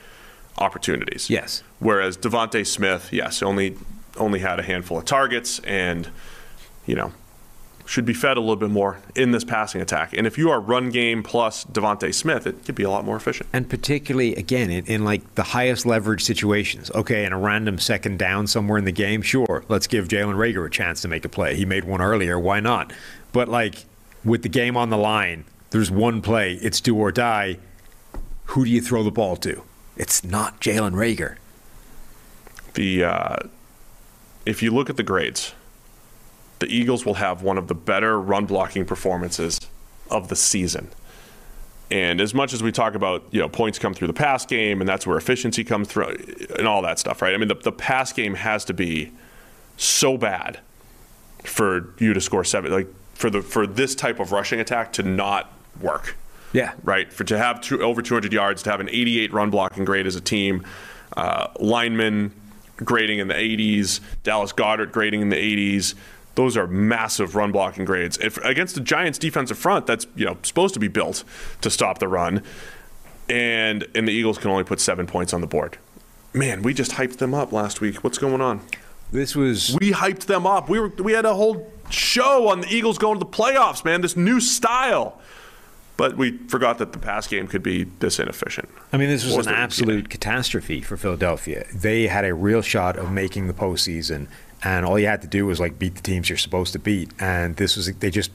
[0.57, 1.29] opportunities.
[1.29, 1.63] Yes.
[1.79, 3.77] Whereas DeVonta Smith, yes, only
[4.17, 6.09] only had a handful of targets and
[6.85, 7.11] you know
[7.85, 10.13] should be fed a little bit more in this passing attack.
[10.17, 13.15] And if you are run game plus DeVonta Smith, it could be a lot more
[13.15, 13.49] efficient.
[13.51, 16.89] And particularly, again, in, in like the highest leverage situations.
[16.91, 20.65] Okay, in a random second down somewhere in the game, sure, let's give Jalen Reagor
[20.65, 21.55] a chance to make a play.
[21.55, 22.93] He made one earlier, why not?
[23.31, 23.85] But like
[24.23, 27.57] with the game on the line, there's one play, it's do or die.
[28.47, 29.63] Who do you throw the ball to?
[29.97, 31.37] It's not Jalen Reagor.
[32.73, 33.35] the uh,
[34.45, 35.53] if you look at the grades,
[36.63, 39.59] the Eagles will have one of the better run blocking performances
[40.09, 40.87] of the season.
[41.91, 44.79] And as much as we talk about, you know, points come through the pass game,
[44.81, 46.15] and that's where efficiency comes through,
[46.57, 47.33] and all that stuff, right?
[47.33, 49.11] I mean, the, the pass game has to be
[49.75, 50.59] so bad
[51.43, 55.03] for you to score seven, like for the for this type of rushing attack to
[55.03, 56.15] not work
[56.53, 56.71] Yeah.
[56.83, 57.11] right?
[57.11, 60.15] For to have two, over 200 yards, to have an 88 run blocking grade as
[60.15, 60.65] a team,
[61.17, 62.31] uh, lineman
[62.77, 65.95] grading in the 80s, Dallas Goedert grading in the 80s.
[66.35, 68.17] Those are massive run blocking grades.
[68.17, 71.23] If against the Giants defensive front, that's you know supposed to be built
[71.61, 72.41] to stop the run,
[73.29, 75.77] and and the Eagles can only put seven points on the board.
[76.33, 78.03] Man, we just hyped them up last week.
[78.03, 78.61] What's going on?
[79.11, 80.69] This was We hyped them up.
[80.69, 84.01] We were we had a whole show on the Eagles going to the playoffs, man.
[84.01, 85.19] This new style.
[85.95, 88.67] But we forgot that the pass game could be this inefficient.
[88.91, 91.67] I mean, this was Or an absolute catastrophe for Philadelphia.
[91.71, 94.27] They had a real shot of making the postseason,
[94.63, 97.09] and all you had to do was like beat the teams you're supposed to beat.
[97.19, 98.31] And this was they just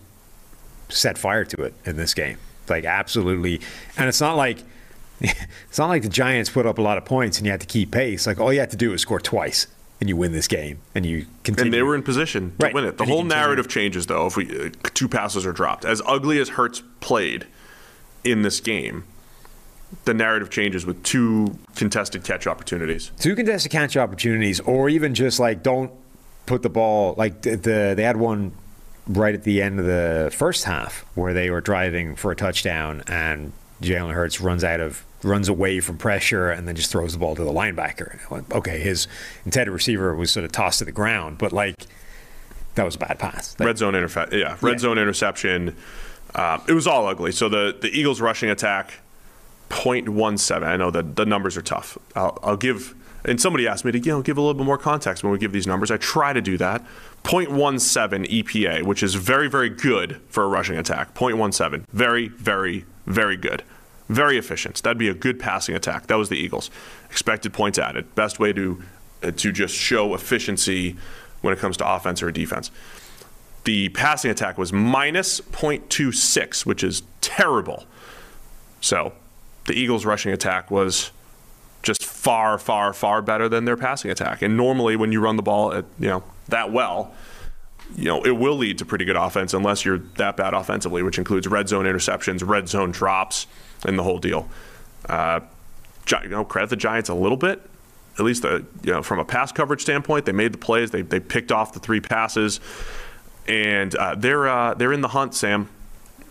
[0.88, 2.38] set fire to it in this game,
[2.68, 3.60] like absolutely.
[3.96, 4.58] And it's not like
[5.20, 7.66] it's not like the Giants put up a lot of points and you had to
[7.66, 8.26] keep pace.
[8.26, 9.66] Like all you had to do is score twice,
[10.00, 11.66] and you win this game, and you continue.
[11.66, 12.74] And they were in position to Right.
[12.74, 12.96] win it.
[12.98, 15.84] The And whole narrative changes though if we uh, two passes are dropped.
[15.84, 17.46] As ugly as Hurts played
[18.24, 19.04] in this game,
[20.04, 23.10] the narrative changes with two contested catch opportunities.
[23.18, 25.90] two contested catch opportunities, or even just like don't
[26.48, 28.52] put the ball like the, the they had one
[29.06, 33.02] right at the end of the first half where they were driving for a touchdown
[33.06, 33.52] and
[33.82, 37.34] Jalen Hurts runs out of runs away from pressure and then just throws the ball
[37.36, 38.10] to the linebacker.
[38.12, 39.06] And I went, okay, his
[39.44, 41.74] intended receiver was sort of tossed to the ground, but like
[42.74, 43.56] that was a bad pass.
[43.58, 44.32] Red zone intercept.
[44.32, 44.78] Yeah, red Yeah.
[44.78, 45.76] zone interception.
[46.34, 47.32] Um, it was all ugly.
[47.32, 48.92] So the the Eagles rushing attack,
[49.70, 50.62] 0.17.
[50.66, 51.98] I know that the numbers are tough.
[52.14, 52.94] I'll, I'll give.
[53.28, 55.38] And somebody asked me to you know give a little bit more context when we
[55.38, 55.90] give these numbers.
[55.90, 56.84] I try to do that.
[57.24, 61.14] 0.17 EPA, which is very very good for a rushing attack.
[61.14, 63.62] 0.17, very very very good.
[64.08, 64.82] Very efficient.
[64.82, 66.06] That'd be a good passing attack.
[66.06, 66.70] That was the Eagles.
[67.10, 68.14] Expected points added.
[68.14, 68.82] Best way to
[69.22, 70.96] uh, to just show efficiency
[71.42, 72.70] when it comes to offense or defense
[73.68, 77.84] the passing attack was minus 0.26, which is terrible.
[78.80, 79.12] So
[79.66, 81.10] the Eagles' rushing attack was
[81.82, 84.42] just far, far, far better than their passing attack.
[84.42, 87.14] And normally, when you run the ball at you know that well,
[87.96, 91.16] you know it will lead to pretty good offense unless you're that bad offensively, which
[91.16, 93.46] includes red zone interceptions, red zone drops,
[93.86, 94.46] and the whole deal.
[95.08, 95.40] Uh,
[96.22, 97.62] you know, credit the Giants a little bit.
[98.18, 100.90] At least, the, you know, from a pass coverage standpoint, they made the plays.
[100.90, 102.60] They, they picked off the three passes,
[103.46, 105.70] and uh, they're uh, they're in the hunt, Sam.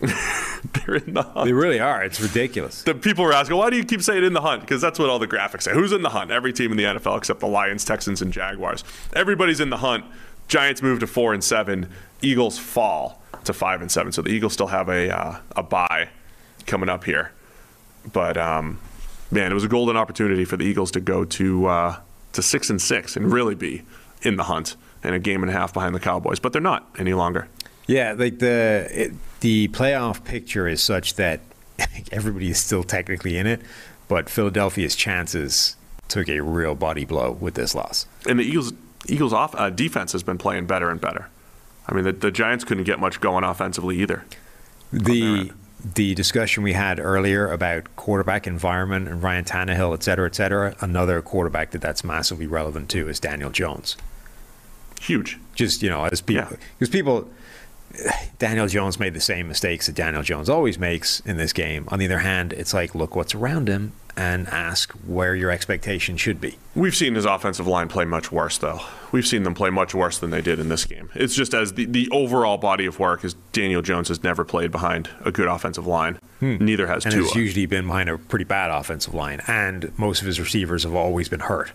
[0.00, 1.46] they're in the hunt.
[1.46, 2.02] they really are.
[2.04, 2.82] It's ridiculous.
[2.82, 4.60] The people were asking, why do you keep saying in the hunt?
[4.60, 5.72] Because that's what all the graphics say.
[5.72, 6.30] Who's in the hunt?
[6.30, 8.84] Every team in the NFL except the Lions, Texans, and Jaguars.
[9.14, 10.04] Everybody's in the hunt.
[10.46, 11.88] Giants move to four and seven.
[12.22, 14.12] Eagles fall to five and seven.
[14.12, 16.08] So the Eagles still have a uh, a bye
[16.66, 17.32] coming up here.
[18.12, 18.78] But um,
[19.30, 22.00] man, it was a golden opportunity for the Eagles to go to uh,
[22.32, 23.82] to six and six and really be
[24.22, 26.38] in the hunt and a game and a half behind the Cowboys.
[26.40, 27.48] But they're not any longer.
[27.86, 31.40] Yeah, like the it, the playoff picture is such that
[32.12, 33.60] everybody is still technically in it,
[34.08, 35.76] but Philadelphia's chances
[36.08, 38.06] took a real body blow with this loss.
[38.28, 38.72] And the Eagles
[39.06, 41.28] Eagles off uh, defense has been playing better and better.
[41.86, 44.24] I mean, the, the Giants couldn't get much going offensively either.
[44.92, 45.52] The
[45.94, 50.74] the discussion we had earlier about quarterback environment and Ryan Tannehill, et cetera, et cetera,
[50.80, 53.96] another quarterback that that's massively relevant to is Daniel Jones.
[55.00, 55.38] Huge.
[55.54, 56.56] Just you know, as people, Yeah.
[56.78, 57.28] because people,
[58.38, 61.84] Daniel Jones made the same mistakes that Daniel Jones always makes in this game.
[61.88, 66.16] On the other hand, it's like look what's around him and ask where your expectation
[66.16, 66.58] should be.
[66.74, 68.80] We've seen his offensive line play much worse, though.
[69.12, 71.08] We've seen them play much worse than they did in this game.
[71.14, 74.72] It's just as the, the overall body of work is Daniel Jones has never played
[74.72, 76.18] behind a good offensive line.
[76.40, 76.56] Hmm.
[76.56, 77.24] Neither has and Tua.
[77.24, 80.94] has usually been behind a pretty bad offensive line, and most of his receivers have
[80.94, 81.70] always been hurt.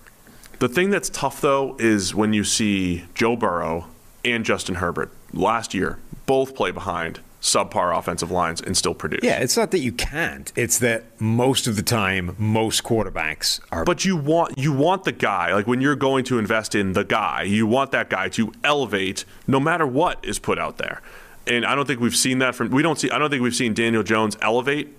[0.59, 3.87] The thing that's tough though is when you see Joe Burrow
[4.25, 9.19] and Justin Herbert last year both play behind subpar offensive lines and still produce.
[9.21, 13.83] Yeah, it's not that you can't; it's that most of the time, most quarterbacks are.
[13.83, 17.03] But you want you want the guy like when you're going to invest in the
[17.03, 21.01] guy, you want that guy to elevate no matter what is put out there.
[21.45, 23.55] And I don't think we've seen that from we don't see I don't think we've
[23.55, 24.95] seen Daniel Jones elevate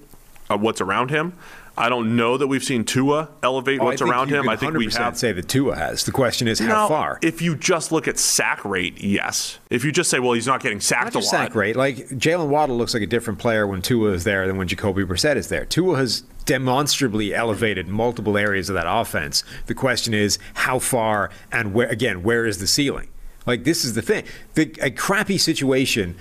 [0.51, 1.33] uh, what's around him.
[1.77, 4.49] I don't know that we've seen Tua elevate Oh, what's around him.
[4.49, 6.05] I think we 100% have say that Tua has.
[6.05, 7.19] The question is how far.
[7.21, 9.59] If you just look at sack rate, yes.
[9.71, 11.25] If you just say, well, he's not getting sacked Not a lot.
[11.25, 11.75] sack rate.
[11.75, 15.03] Like Jaylen Waddle looks like a different player when Tua is there than when Jacoby
[15.05, 15.65] Brissett is there.
[15.65, 19.43] Tua has demonstrably elevated multiple areas of that offense.
[19.67, 21.89] The question is how far and where.
[21.89, 23.09] Again, where is the ceiling?
[23.47, 24.25] Like this is the thing.
[24.55, 26.15] The, a crappy situation.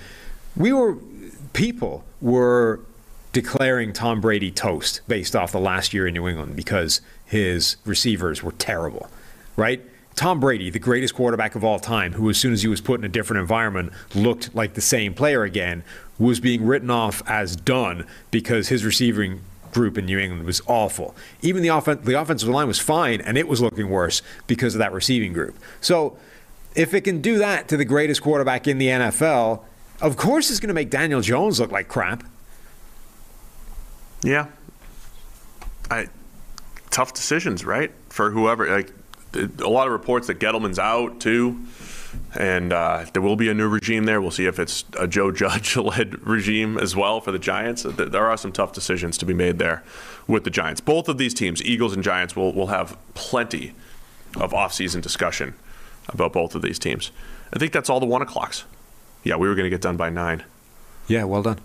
[0.56, 0.96] We were
[1.52, 2.80] people were
[3.34, 8.42] declaring Tom Brady toast based off the last year in New England because his receivers
[8.42, 9.10] were terrible,
[9.56, 9.82] right?
[10.14, 13.00] Tom Brady, the greatest quarterback of all time, who as soon as he was put
[13.00, 15.82] in a different environment looked like the same player again,
[16.16, 19.42] was being written off as done because his receiving
[19.72, 21.16] group in New England was awful.
[21.42, 24.78] Even the offen- the offensive line was fine and it was looking worse because of
[24.78, 25.58] that receiving group.
[25.80, 26.16] So,
[26.76, 29.62] if it can do that to the greatest quarterback in the NFL,
[30.00, 32.22] of course it's going to make Daniel Jones look like crap.
[34.24, 34.46] Yeah.
[35.90, 36.08] I
[36.90, 37.92] tough decisions, right?
[38.08, 38.90] For whoever like
[39.34, 41.60] a lot of reports that Gettleman's out too.
[42.36, 44.20] And uh, there will be a new regime there.
[44.20, 47.82] We'll see if it's a Joe Judge led regime as well for the Giants.
[47.82, 49.82] There are some tough decisions to be made there
[50.28, 50.80] with the Giants.
[50.80, 53.74] Both of these teams, Eagles and Giants, will, will have plenty
[54.36, 55.54] of offseason discussion
[56.08, 57.10] about both of these teams.
[57.52, 58.64] I think that's all the one o'clocks.
[59.24, 60.44] Yeah, we were going to get done by nine.
[61.08, 61.58] Yeah, well done.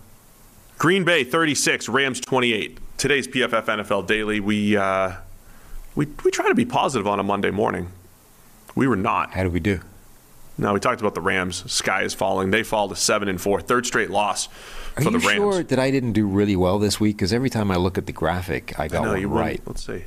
[0.79, 2.79] Green Bay 36, Rams 28.
[2.97, 4.39] Today's PFF NFL Daily.
[4.39, 5.17] We uh,
[5.93, 7.91] we we try to be positive on a Monday morning.
[8.75, 9.31] We were not.
[9.31, 9.81] How do we do?
[10.57, 11.69] No, we talked about the Rams.
[11.69, 12.51] Sky is falling.
[12.51, 13.59] They fall to seven and four.
[13.59, 14.47] Third straight loss
[14.95, 15.25] Are for the Rams.
[15.25, 17.17] Are you sure that I didn't do really well this week?
[17.17, 19.41] Because every time I look at the graphic, I got no, one you won't.
[19.41, 19.61] right.
[19.65, 20.05] Let's see.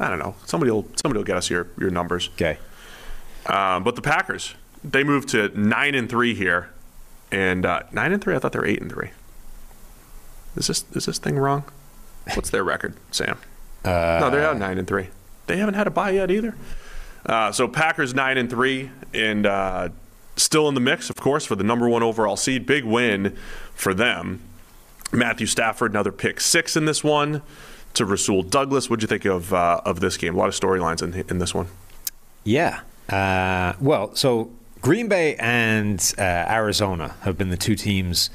[0.00, 0.34] I don't know.
[0.44, 2.30] Somebody will somebody will get us your your numbers.
[2.34, 2.58] Okay.
[3.46, 6.70] Um, but the Packers, they moved to nine and three here,
[7.30, 8.34] and uh, nine and three.
[8.34, 9.10] I thought they were eight and three.
[10.56, 11.64] Is this is this thing wrong?
[12.34, 13.38] What's their record, Sam?
[13.84, 15.10] Uh, no, they're out nine and three.
[15.46, 16.56] They haven't had a bye yet either.
[17.24, 19.90] Uh, so Packers nine and three, and uh,
[20.34, 22.66] still in the mix, of course, for the number one overall seed.
[22.66, 23.36] Big win
[23.76, 24.40] for them.
[25.12, 27.42] Matthew Stafford, another pick six in this one.
[27.94, 30.34] To Rasul Douglas, what'd you think of uh, of this game?
[30.34, 31.68] A lot of storylines in in this one.
[32.42, 32.80] Yeah.
[33.08, 34.50] Uh, well, so
[34.80, 38.30] Green Bay and uh, Arizona have been the two teams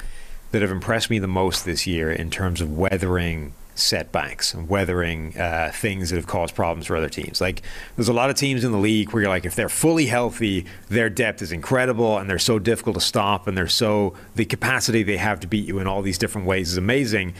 [0.52, 5.38] that have impressed me the most this year in terms of weathering setbacks and weathering
[5.38, 7.42] uh, things that have caused problems for other teams.
[7.42, 7.62] Like,
[7.96, 10.66] there's a lot of teams in the league where you're like, if they're fully healthy,
[10.90, 15.04] their depth is incredible and they're so difficult to stop and they're so, the capacity
[15.04, 17.34] they have to beat you in all these different ways is amazing.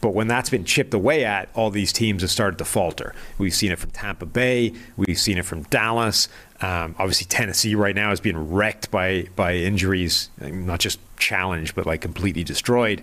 [0.00, 3.14] But when that's been chipped away at, all these teams have started to falter.
[3.38, 4.72] We've seen it from Tampa Bay.
[4.96, 6.28] We've seen it from Dallas.
[6.60, 11.86] Um, obviously, Tennessee right now is being wrecked by by injuries, not just challenged, but
[11.86, 13.02] like completely destroyed.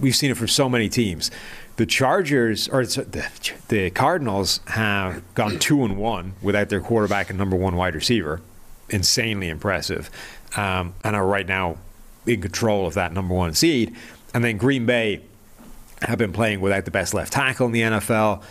[0.00, 1.30] We've seen it from so many teams.
[1.76, 3.28] The Chargers or the,
[3.68, 8.40] the Cardinals have gone two and one without their quarterback and number one wide receiver.
[8.90, 10.10] Insanely impressive,
[10.56, 11.78] um, and are right now
[12.26, 13.96] in control of that number one seed.
[14.34, 15.22] And then Green Bay
[16.02, 18.42] have been playing without the best left tackle in the NFL,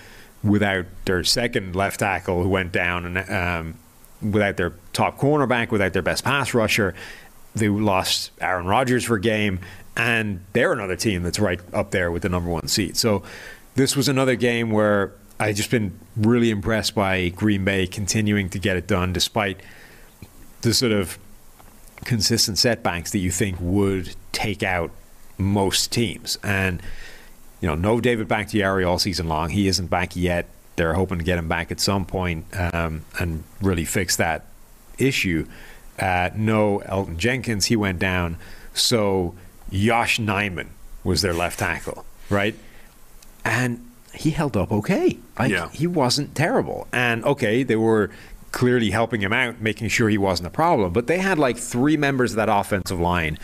[0.43, 3.77] without their second left tackle who went down, and um,
[4.21, 6.93] without their top cornerback, without their best pass rusher.
[7.55, 9.59] They lost Aaron Rodgers for a game,
[9.97, 12.95] and they're another team that's right up there with the number one seed.
[12.97, 13.23] So
[13.75, 18.59] this was another game where I just been really impressed by Green Bay continuing to
[18.59, 19.59] get it done despite
[20.61, 21.17] the sort of
[22.05, 24.91] consistent setbacks that you think would take out
[25.37, 26.37] most teams.
[26.43, 26.81] And
[27.59, 29.49] you know, no David Bakhtiari all season long.
[29.49, 30.47] He isn't back yet.
[30.81, 32.43] They're hoping to get him back at some point,
[32.73, 34.45] um, and really fix that
[34.97, 35.45] issue.
[35.99, 38.37] Uh, no Elgton Jenkins, he went down.
[38.73, 39.35] So
[39.69, 40.69] Yosh Nijman
[41.03, 42.55] was their left tackle, right?
[43.45, 45.19] And he held up okay.
[45.37, 45.69] Like, Yeah.
[45.69, 46.87] He wasn't terrible.
[46.91, 48.09] And okay, they were
[48.51, 50.93] clearly helping him out, making sure he wasn't a problem.
[50.93, 53.37] But they had like three members of that offensive line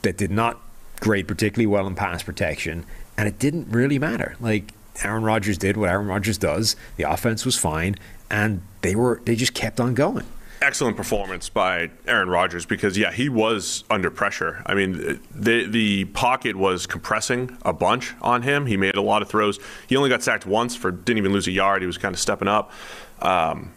[0.00, 0.58] that did not
[1.00, 2.86] grade particularly well in pass protection,
[3.18, 4.34] and it didn't really matter.
[4.40, 4.72] Like
[5.02, 6.76] Aaron Rodgers did what Aaron Rodgers does.
[6.96, 7.96] The offense was fine,
[8.30, 10.24] and they were they just kept on going.
[10.62, 14.62] excellent performance by Aaron Rodgers because yeah, he was under pressure.
[14.66, 18.66] I mean, the the pocket was compressing a bunch on him.
[18.66, 19.58] He made a lot of throws.
[19.86, 21.82] He only got sacked once for didn't even lose a yard.
[21.82, 22.72] He was kind of stepping up.
[23.20, 23.72] Um,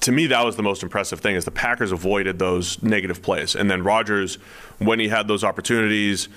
[0.00, 3.54] to me, that was the most impressive thing is the Packers avoided those negative plays,
[3.54, 4.36] and then Rodgers,
[4.78, 6.28] when he had those opportunities,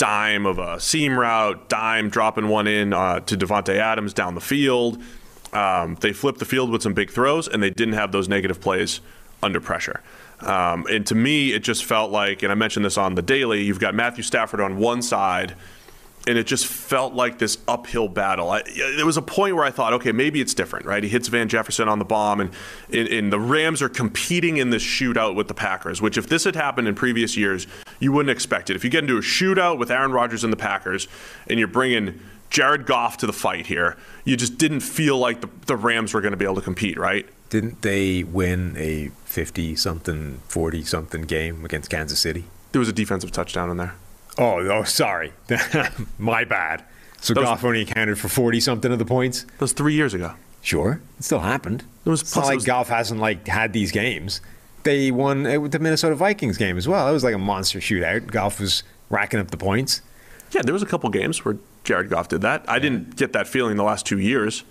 [0.00, 4.40] dime of a seam route, dime dropping one in uh, to Davante Adams down the
[4.40, 4.98] field.
[5.52, 8.62] Um, they flipped the field with some big throws, and they didn't have those negative
[8.62, 9.02] plays
[9.42, 10.00] under pressure.
[10.40, 13.62] Um, and to me, it just felt like, and I mentioned this on the daily,
[13.62, 15.54] you've got Matthew Stafford on one side,
[16.26, 18.50] and it just felt like this uphill battle.
[18.50, 18.62] I,
[18.96, 21.02] there was a point where I thought, okay, maybe it's different, right?
[21.02, 22.50] He hits Van Jefferson on the bomb, and,
[22.92, 26.44] and, and the Rams are competing in this shootout with the Packers, which if this
[26.44, 27.66] had happened in previous years,
[27.98, 28.76] you wouldn't expect it.
[28.76, 31.08] If you get into a shootout with Aaron Rodgers and the Packers,
[31.48, 32.20] and you're bringing
[32.50, 36.20] Jared Goff to the fight here, you just didn't feel like the, the Rams were
[36.20, 37.26] going to be able to compete, right?
[37.48, 42.44] Didn't they win a 50 something, 40 something game against Kansas City?
[42.72, 43.94] There was a defensive touchdown in there.
[44.38, 45.32] Oh, oh, sorry.
[46.18, 46.84] My bad.
[47.20, 49.42] So That was- Goff only accounted for 40 something of the points?
[49.44, 50.34] That was three years ago.
[50.62, 51.00] Sure.
[51.18, 51.84] It still happened.
[52.04, 54.40] It was- it's plus not like was- Goff hasn't like had these games.
[54.82, 57.04] They won uh, with the Minnesota Vikings game as well.
[57.06, 58.28] That was like a monster shootout.
[58.28, 60.00] Goff was racking up the points.
[60.52, 62.64] Yeah, there was a couple games where Jared Goff did that.
[62.68, 64.64] I didn't get that feeling the last two years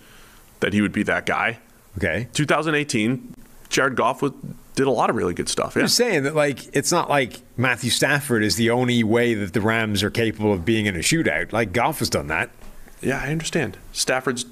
[0.62, 1.60] that he would be that guy.
[1.98, 2.28] Okay.
[2.34, 3.36] 2018,
[3.70, 4.32] Jared Goff was,
[4.80, 5.76] did a lot of really good stuff.
[5.76, 9.52] I'm just saying that like it's not like Matthew Stafford is the only way that
[9.52, 11.52] the Rams are capable of being in a shootout.
[11.52, 12.50] Like Goff has done that.
[13.02, 13.78] Yeah, I understand.
[13.92, 14.46] Stafford's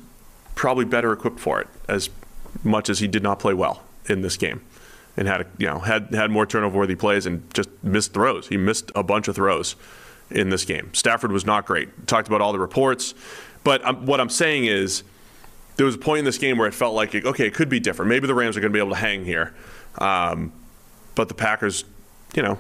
[0.54, 2.10] probably better equipped for it as
[2.62, 4.62] much as he did not play well in this game
[5.16, 8.50] and had a, you know had had more turnover worthy plays and just missed throws.
[8.50, 9.78] He missed a bunch of throws
[10.30, 10.94] in this game.
[10.94, 12.06] Stafford was not great.
[12.06, 13.14] Talked about all the reports,
[13.64, 15.04] but um, what I'm saying is
[15.78, 17.80] there was a point in this game where it felt like okay, it could be
[17.80, 18.10] different.
[18.10, 19.54] Maybe the Rams are going to be able to hang here,
[19.98, 20.52] um,
[21.16, 21.84] but the Packers,
[22.36, 22.58] you know.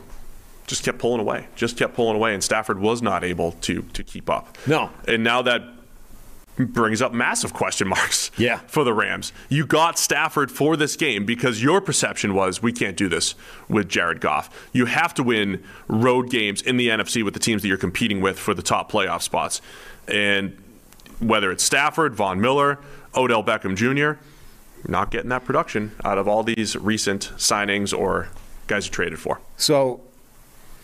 [0.65, 4.03] Just kept pulling away, just kept pulling away, and Stafford was not able to to
[4.03, 4.57] keep up.
[4.67, 4.89] No.
[5.07, 5.61] and now that
[6.57, 8.57] brings up massive question marks Yeah.
[8.67, 9.31] for the Rams.
[9.47, 13.33] You got Stafford for this game because your perception was we can't do this
[13.69, 14.67] with Jared Goff.
[14.73, 18.19] You have to win road games in the NFC with the teams that you're competing
[18.19, 19.61] with for the top playoff spots.
[20.07, 20.57] And
[21.19, 22.79] whether it's Stafford, Von Miller,
[23.15, 24.19] Odell Beckham Jr.,
[24.87, 28.29] you're not getting that production out of all these recent signings or
[28.67, 29.39] guys you traded for.
[29.57, 30.01] So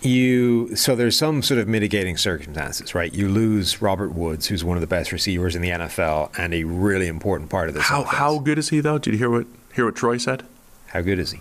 [0.02, 3.14] you so there's some sort of mitigating circumstances, right?
[3.14, 6.64] You lose Robert Woods, who's one of the best receivers in the NFL and a
[6.66, 7.84] really important part of this.
[7.84, 8.18] How offense.
[8.18, 8.98] how good is he though?
[8.98, 10.46] Did you hear what hear what Troy said?
[10.88, 11.40] how good is he?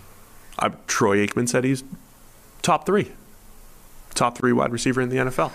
[0.57, 1.83] Uh, Troy Aikman said he's
[2.63, 3.11] top three,
[4.15, 5.51] top three wide receiver in the NFL.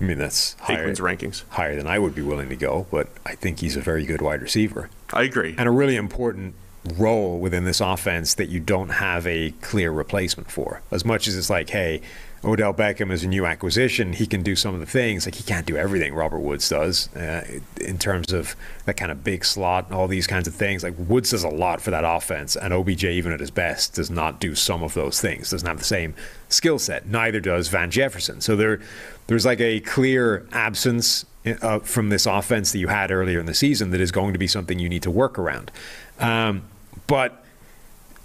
[0.00, 1.42] I mean, that's higher, Aikman's rankings.
[1.50, 4.22] higher than I would be willing to go, but I think he's a very good
[4.22, 5.54] wide receiver I agree.
[5.56, 6.54] and a really important
[6.94, 10.82] role within this offense that you don't have a clear replacement for.
[10.90, 12.00] As much as it's like, hey,
[12.44, 15.26] Odell Beckham is a new acquisition, he can do some of the things.
[15.26, 17.44] Like he can't do everything Robert Woods does uh,
[17.80, 20.84] in terms of that kind of big slot and all these kinds of things.
[20.84, 24.10] Like Woods does a lot for that offense, and OBJ, even at his best, does
[24.10, 25.50] not do some of those things.
[25.50, 26.14] Doesn't have the same
[26.48, 27.06] skill set.
[27.06, 28.40] Neither does Van Jefferson.
[28.40, 28.80] So there,
[29.26, 31.24] there's like a clear absence
[31.62, 34.38] uh, from this offense that you had earlier in the season that is going to
[34.38, 35.70] be something you need to work around.
[36.18, 36.62] Um,
[37.06, 37.44] but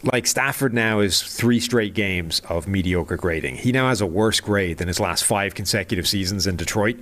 [0.04, 3.58] like Stafford now is three straight games of mediocre grading.
[3.58, 6.98] He now has a worse grade than his last five consecutive seasons in Detroit.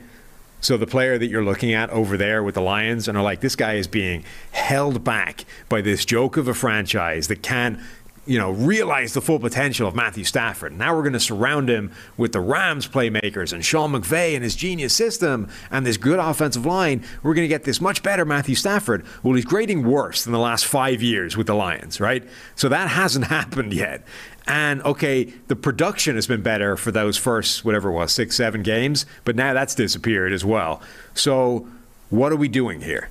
[0.61, 3.39] So the player that you're looking at over there with the Lions and are like,
[3.39, 7.81] this guy is being held back by this joke of a franchise that can,
[8.29, 10.77] you know, realize the full potential of Matthew Stafford.
[10.77, 14.55] Now we're going to surround him with the Rams playmakers and Sean McVay and his
[14.55, 17.03] genius system and this good offensive line.
[17.23, 19.03] We're going to get this much better Matthew Stafford.
[19.23, 22.23] Well, he's grading worse than the last five years with the Lions, right?
[22.53, 24.03] So that hasn't happened yet.
[24.45, 28.61] And okay, the production has been better for those first, whatever it was, six, seven
[28.61, 30.83] games, but now that's disappeared as well.
[31.15, 31.67] So
[32.11, 33.09] what are we doing here?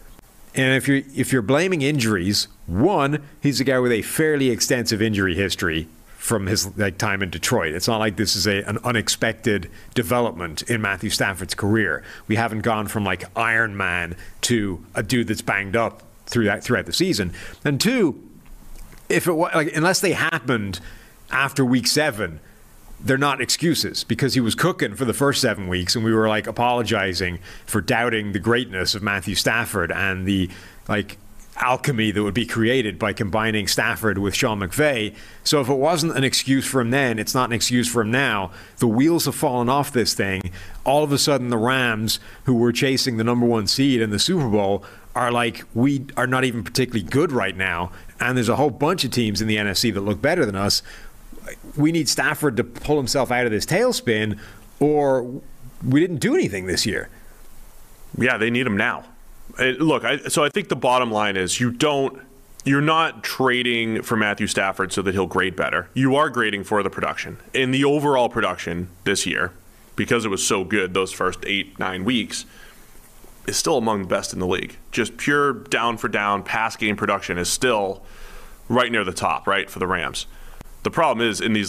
[0.55, 5.01] And if you're if you're blaming injuries, one, he's a guy with a fairly extensive
[5.01, 7.75] injury history from his like time in Detroit.
[7.75, 12.03] It's not like this is a, an unexpected development in Matthew Stafford's career.
[12.27, 16.62] We haven't gone from like Iron Man to a dude that's banged up through that
[16.62, 17.33] throughout the season.
[17.65, 18.23] And two,
[19.09, 20.81] if it was like unless they happened
[21.31, 22.41] after week seven,
[23.01, 26.29] they're not excuses because he was cooking for the first seven weeks, and we were
[26.29, 30.51] like apologizing for doubting the greatness of Matthew Stafford and the
[30.89, 31.19] like
[31.61, 35.15] alchemy that would be created by combining Stafford with Sean McVay.
[35.45, 38.11] So if it wasn't an excuse for him then, it's not an excuse for him
[38.11, 38.51] now.
[38.79, 40.53] The wheels have fallen off this thing.
[40.85, 44.19] All of a sudden, the Rams, who were chasing the number one seed in the
[44.19, 44.85] Super Bowl,
[45.15, 47.91] are like, we are not even particularly good right now.
[48.20, 50.83] And there's a whole bunch of teams in the NFC that look better than us.
[51.77, 54.39] We need Stafford to pull himself out of this tailspin,
[54.81, 55.23] or
[55.87, 57.09] we didn't do anything this year.
[58.16, 59.05] Yeah, they need him now.
[59.59, 62.20] Uh, look, I, so I think the bottom line is you don't.
[62.65, 65.89] You're not trading for Matthew Stafford so that he'll grade better.
[65.95, 67.39] You are grading for the production.
[67.55, 69.53] And the overall production this year,
[69.97, 72.45] because it was so good those first eight, nine weeks,
[73.47, 74.77] is still among the best in the league.
[74.91, 78.03] Just pure down for down pass game production is still
[78.69, 80.27] right near the top, right, for the Rams.
[80.89, 81.69] The problem is in these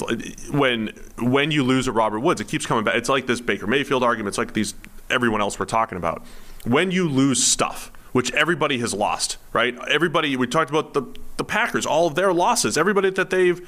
[0.49, 2.95] when when you lose a Robert Woods, it keeps coming back.
[2.95, 4.29] It's like this Baker Mayfield argument.
[4.29, 4.75] It's like these
[5.09, 6.23] everyone else we're talking about.
[6.63, 9.77] When you lose stuff, which everybody has lost, right?
[9.89, 11.03] Everybody we talked about the
[11.35, 13.59] the Packers, all of their losses, everybody that they've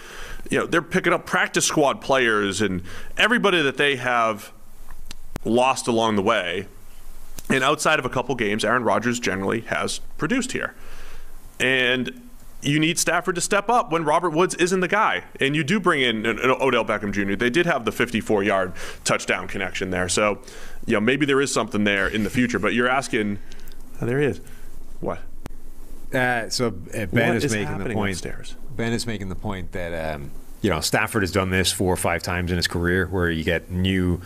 [0.49, 2.81] you know, they're picking up practice squad players and
[3.17, 4.53] everybody that they have
[5.43, 6.65] lost along the way.
[7.49, 10.75] And outside of a couple games, Aaron Rodgers generally has produced here.
[11.59, 12.30] And
[12.61, 15.23] you need Stafford to step up when Robert Woods isn't the guy.
[15.39, 17.35] And you do bring in an Odell Beckham Jr.
[17.35, 18.73] They did have the 54 yard
[19.03, 20.09] touchdown connection there.
[20.09, 20.39] So,
[20.85, 22.59] you know, maybe there is something there in the future.
[22.59, 23.39] But you're asking,
[24.01, 24.41] oh, there he is.
[24.99, 25.19] What?
[26.13, 28.11] Uh, so uh, Ben is, is making the point.
[28.11, 28.55] upstairs?
[28.75, 30.31] Ben is making the point that um,
[30.61, 33.43] you know Stafford has done this four or five times in his career, where you
[33.43, 34.21] get new,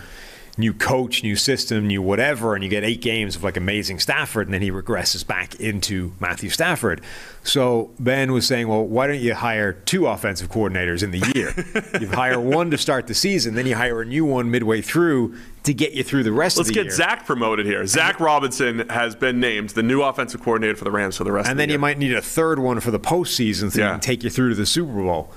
[0.57, 4.47] new coach, new system, new whatever, and you get eight games of like amazing Stafford,
[4.47, 7.01] and then he regresses back into Matthew Stafford.
[7.43, 11.53] So Ben was saying, well, why don't you hire two offensive coordinators in the year?
[12.01, 15.35] you hire one to start the season, then you hire a new one midway through
[15.63, 16.83] to get you through the rest Let's of the year.
[16.85, 17.05] Let's get.
[17.05, 17.85] Zac promoted here.
[17.85, 21.47] Zac Robinson has been named the new offensive coordinator for the Rams for the rest
[21.49, 23.97] and of then you might need a third one for the postseason so Yeah.
[23.99, 25.31] take you through to the Super Bowl.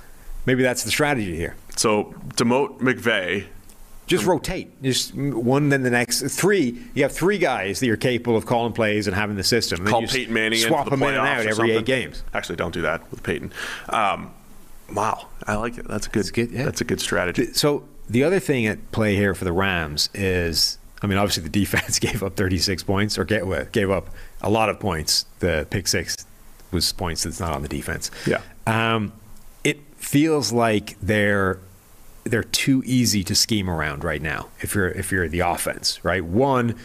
[0.47, 1.57] Maybe that's the strategy here.
[1.77, 3.47] So, demote McVay.
[4.09, 4.83] Just rotate.
[4.83, 6.23] Just one, then the next.
[6.23, 6.83] Three.
[6.95, 9.81] You have three guys that you're capable of calling plays and having the system.
[9.81, 12.25] And Call Peyton Manning in swap them in and out every eight games.
[12.35, 13.53] Actually, don't do that with Peyton.
[13.91, 14.33] Um,
[14.93, 15.87] wow, I like it.
[15.87, 16.21] That's a good.
[16.21, 16.65] That's good, yeah.
[16.65, 17.53] That's a good strategy.
[17.53, 21.51] So the other thing at play here for the Rams is, I mean, obviously the
[21.51, 24.09] defense gave up 36 points or gave up
[24.41, 25.27] a lot of points.
[25.41, 26.17] The pick six
[26.71, 28.11] was points that's not on the defense.
[28.27, 28.41] Yeah.
[28.67, 29.13] Um,
[29.65, 31.61] it feels like they're
[32.31, 34.49] they're too easy to scheme around right now.
[34.61, 36.25] If you're if you're the offense, right?
[36.25, 36.77] One.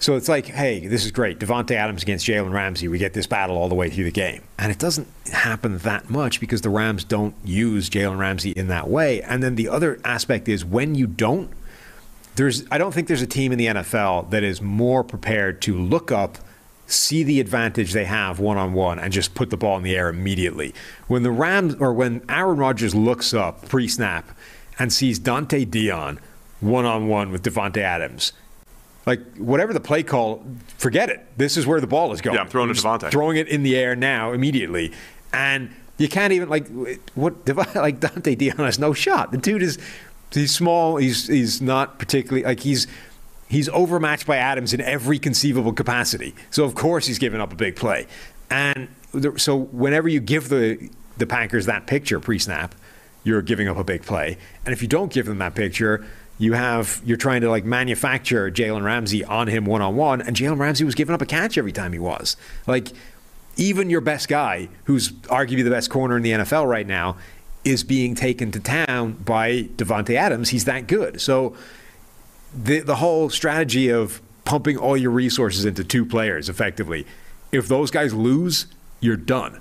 [0.00, 1.38] So it's like, hey, this is great.
[1.38, 2.88] Davante Adams against Jalen Ramsey.
[2.88, 6.10] We get this battle all the way through the game, and it doesn't happen that
[6.10, 9.22] much because the Rams don't use Jalen Ramsey in that way.
[9.22, 11.50] And then the other aspect is when you don't,
[12.36, 15.78] there's I don't think there's a team in the NFL that is more prepared to
[15.78, 16.36] look up,
[16.86, 19.96] see the advantage they have one on one, and just put the ball in the
[19.96, 20.74] air immediately.
[21.08, 24.36] When the Rams or when Aaron Rodgers looks up pre snap
[24.78, 26.18] and sees Dont'e Deayon
[26.60, 28.32] one on one with Davante Adams.
[29.06, 30.44] Like whatever the play call,
[30.78, 31.26] forget it.
[31.36, 32.36] This is where the ball is going.
[32.36, 33.10] Yeah, I'm throwing it Davante.
[33.10, 34.92] Throwing it in the air now immediately,
[35.32, 36.66] and you can't even like
[37.14, 37.46] what
[37.76, 39.30] like Dont'e Deayon has no shot.
[39.30, 39.78] The dude is
[40.30, 40.96] he's small.
[40.96, 42.86] He's he's not particularly like he's
[43.54, 46.34] he's overmatched by Adams in every conceivable capacity.
[46.50, 48.06] So of course he's giving up a big play,
[48.50, 48.88] and
[49.36, 52.74] so whenever you give the the Packers that picture pre-snap,
[53.22, 56.04] you're giving up a big play, and if you don't give them that picture.
[56.36, 60.34] You have you're trying to like manufacture Jalen Ramsey on him one on one, and
[60.34, 62.36] Jalen Ramsey was giving up a catch every time he was.
[62.66, 62.88] Like
[63.56, 67.16] even your best guy, who's arguably the best corner in the NFL right now,
[67.64, 70.50] is being taken to town by Davante Adams.
[70.50, 71.20] He's that good.
[71.20, 71.54] So
[72.54, 77.06] the the whole strategy of pumping all your resources into two players effectively,
[77.52, 78.66] if those guys lose,
[79.00, 79.60] you're done.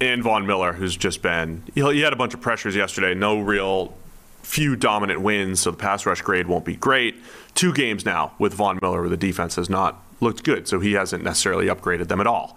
[0.00, 3.14] and Von Miller, who's just been he had a bunch of pressures yesterday.
[3.14, 3.94] No real
[4.42, 7.16] few dominant wins, so the pass rush grade won't be great.
[7.54, 10.92] Two games now with Von Miller, where the defense has not looked good, so he
[10.94, 12.56] hasn't necessarily upgraded them at all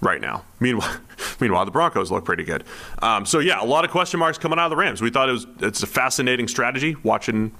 [0.00, 0.44] right now.
[0.60, 0.96] Meanwhile,
[1.40, 2.64] meanwhile, the Broncos look pretty good.
[3.02, 5.00] Um, so yeah, a lot of question marks coming out of the Rams.
[5.02, 7.52] We thought it was it's a fascinating strategy watching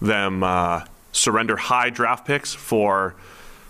[0.00, 0.84] them uh,
[1.14, 3.14] surrender high draft picks for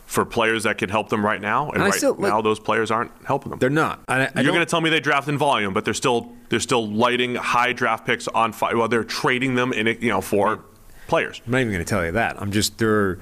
[0.06, 2.60] for players that could help them right now, and, And right still, like- now those
[2.60, 3.58] players aren't helping them.
[3.58, 4.00] They're not.
[4.06, 6.60] I, I You're going to tell me they draft in volume, but they're still they're
[6.60, 8.76] still lighting high draft picks on fire.
[8.76, 10.60] Well, they're trading them in you know for
[11.08, 11.40] players.
[11.46, 12.40] I'm not even going to tell you that.
[12.40, 13.18] I'm just there.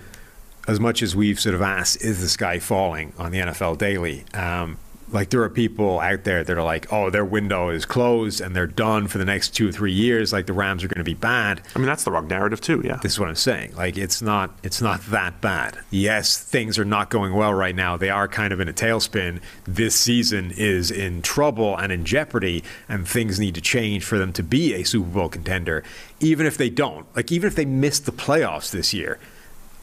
[0.68, 4.24] As much as we've sort of asked, is the sky falling on the NFL Daily?
[4.32, 4.78] Um,
[5.12, 8.56] like there are people out there that are like, oh, their window is closed and
[8.56, 10.32] they're done for the next two or three years.
[10.32, 11.62] Like the Rams are going to be bad.
[11.74, 12.82] I mean, that's the wrong narrative too.
[12.84, 12.96] Yeah.
[12.96, 13.74] This is what I'm saying.
[13.76, 15.78] Like it's not it's not that bad.
[15.90, 17.96] Yes, things are not going well right now.
[17.96, 19.40] They are kind of in a tailspin.
[19.64, 24.32] This season is in trouble and in jeopardy, and things need to change for them
[24.34, 25.84] to be a Super Bowl contender.
[26.20, 29.18] Even if they don't, like even if they miss the playoffs this year,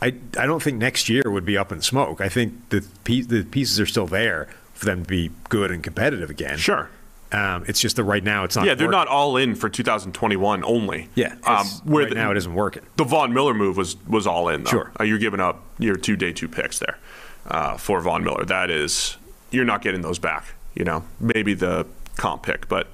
[0.01, 0.07] I
[0.37, 2.21] I don't think next year would be up in smoke.
[2.21, 4.47] I think the the pieces are still there
[4.79, 6.57] for them to be good and competitive again.
[6.57, 6.89] Sure.
[7.33, 8.65] Um, it's just that right now it's not.
[8.65, 8.97] yeah, they're working.
[8.97, 11.09] not all in for 2021 only.
[11.15, 12.83] Yeah, Um, where right the, now it isn't working.
[12.95, 14.63] The Von Miller move was was all in.
[14.63, 14.71] Though.
[14.71, 14.91] Sure.
[14.99, 16.97] Uh, you're giving up your two day two picks there
[17.45, 18.45] uh, for Von Miller.
[18.45, 19.17] That is,
[19.51, 20.55] you're not getting those back.
[20.75, 21.85] You know, maybe the
[22.15, 22.87] comp pick, but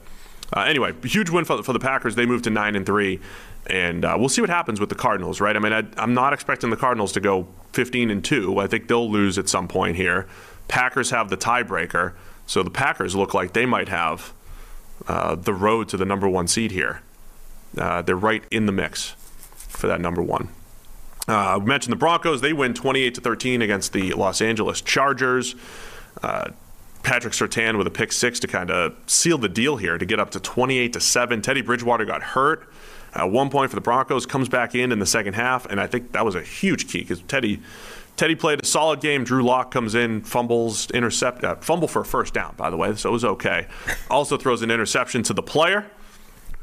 [0.54, 2.16] uh, anyway, huge win for, for the Packers.
[2.16, 3.20] They moved to nine and three,
[3.68, 5.40] and uh, we'll see what happens with the Cardinals.
[5.40, 5.56] Right?
[5.56, 8.60] I mean, I, I'm not expecting the Cardinals to go 15 and two.
[8.60, 10.28] I think they'll lose at some point here.
[10.68, 12.14] Packers have the tiebreaker,
[12.48, 14.34] so the Packers look like they might have
[15.08, 17.02] uh, the road to the number one seed here.
[17.78, 19.16] Uh, they're right in the mix
[19.56, 20.50] for that number one.
[21.28, 22.42] Uh, we mentioned the Broncos.
[22.42, 25.56] They win 28 to 13 against the Los Angeles Chargers.
[26.22, 26.52] Uh,
[27.04, 30.20] Patrick Surtain with a pick six to kind of seal the deal here to get
[30.20, 31.42] up to 28 to seven.
[31.42, 32.68] Teddy Bridgewater got hurt
[33.14, 35.88] at one point for the Broncos, comes back in in the second half, and I
[35.88, 37.62] think that was a huge key because Teddy.
[38.16, 39.24] Teddy played a solid game.
[39.24, 42.96] Drew Lock comes in, fumbles, intercept, uh, fumble for a first down, by the way,
[42.96, 43.68] so it was okay.
[44.10, 45.86] Also throws an interception to the player.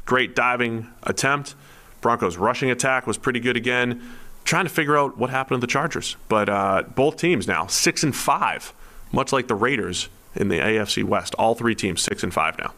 [0.05, 1.55] Great diving attempt.
[2.01, 4.01] Broncos rushing attack was pretty good again.
[4.43, 8.03] Trying to figure out what happened to the Chargers, but uh, both teams now six
[8.03, 8.73] and five,
[9.11, 11.35] much like the Raiders in the AFC West.
[11.35, 12.73] All three teams six and five now.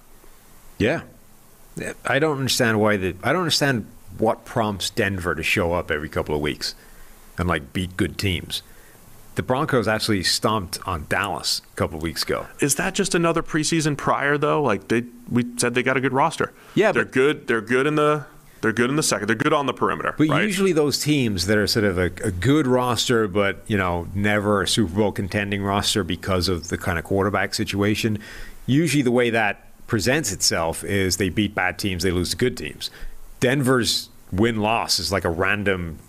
[0.78, 1.02] Yeah.
[2.06, 3.88] I don't understand why the I don't understand
[4.18, 6.76] what prompts Denver to show up every couple of weeks
[7.38, 8.62] and like beat good teams.
[9.36, 12.48] The Broncos actually stomped on Dallas a couple weeks ago.
[12.62, 14.62] Is that just another preseason prior though?
[14.64, 16.54] Like they we said they got a good roster.
[16.74, 17.48] Yeah, they're but- good.
[17.48, 18.26] They're good in the.
[18.62, 19.28] They're good in the second.
[19.28, 20.16] They're good on the perimeter.
[20.18, 20.42] But right?
[20.44, 24.64] usually those teams that are sort of a, a good roster, but you know never
[24.64, 28.18] a Super Bowl contending roster because of the kind of quarterback situation.
[28.66, 32.58] Usually the way that presents itself is they beat bad teams, they lose to good
[32.58, 32.90] teams.
[33.40, 36.00] Denver's win loss is like a random.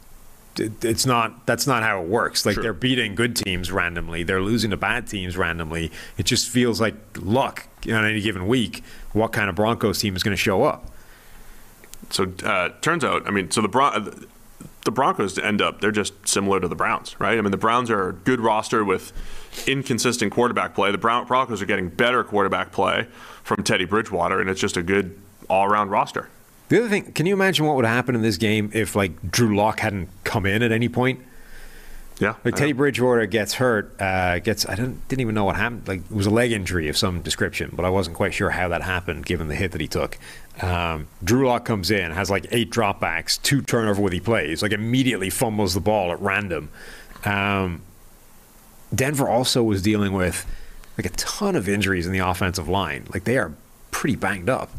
[0.61, 1.47] It- It's not.
[1.47, 2.45] That's not how it works.
[2.47, 2.63] Like Sure.
[2.63, 5.91] they're beating good teams randomly, they're losing to bad teams randomly.
[6.19, 8.83] It just feels like luck on any given week.
[9.13, 10.91] What kind of Broncos team is going to show up?
[12.11, 14.27] So uh, turns out, I mean, so the Bron-
[14.85, 17.37] the Broncos end up they're just similar to the Browns, right?
[17.37, 19.13] I mean, the Browns are a good roster with
[19.67, 20.93] inconsistent quarterback play.
[20.93, 23.09] The Brown- Broncos are getting better quarterback play
[23.43, 25.19] from Teddy Bridgewater, and it's just a good
[25.49, 26.29] all-around roster.
[26.69, 29.57] The other thing, can you imagine what would happen in this game if like Drew
[29.57, 31.21] Lock hadn't come in at any point?
[32.19, 32.73] Yeah, Like Teddy.
[32.73, 35.87] Bridgewater gets hurt, uh, gets I don't didn't even know what happened.
[35.87, 38.69] Like it was a leg injury of some description, but I wasn't quite sure how
[38.69, 40.17] that happened given the hit that he took.
[40.63, 45.29] Um, Drew Lock comes in, has like eight dropbacks, two turnover worthy plays, like immediately
[45.29, 46.71] fumbles the ball at random.
[47.27, 47.83] Um,
[48.95, 50.47] Denver also was dealing with
[50.97, 53.07] like a ton of injuries in the offensive line.
[53.13, 53.53] Like they are
[53.91, 54.71] pretty banged up.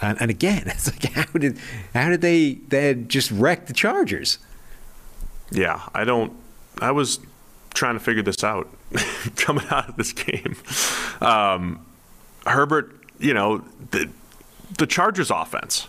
[0.00, 1.58] And, and again, it's like how did
[1.94, 4.38] how did they they just wreck the Chargers?
[5.50, 6.32] Yeah, I don't.
[6.80, 7.20] I was
[7.74, 8.68] trying to figure this out
[9.36, 10.56] coming out of this game.
[11.20, 11.84] Um,
[12.46, 14.08] Herbert, you know, the
[14.78, 15.88] the Chargers offense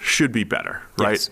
[0.00, 1.12] should be better, right?
[1.12, 1.30] Yes.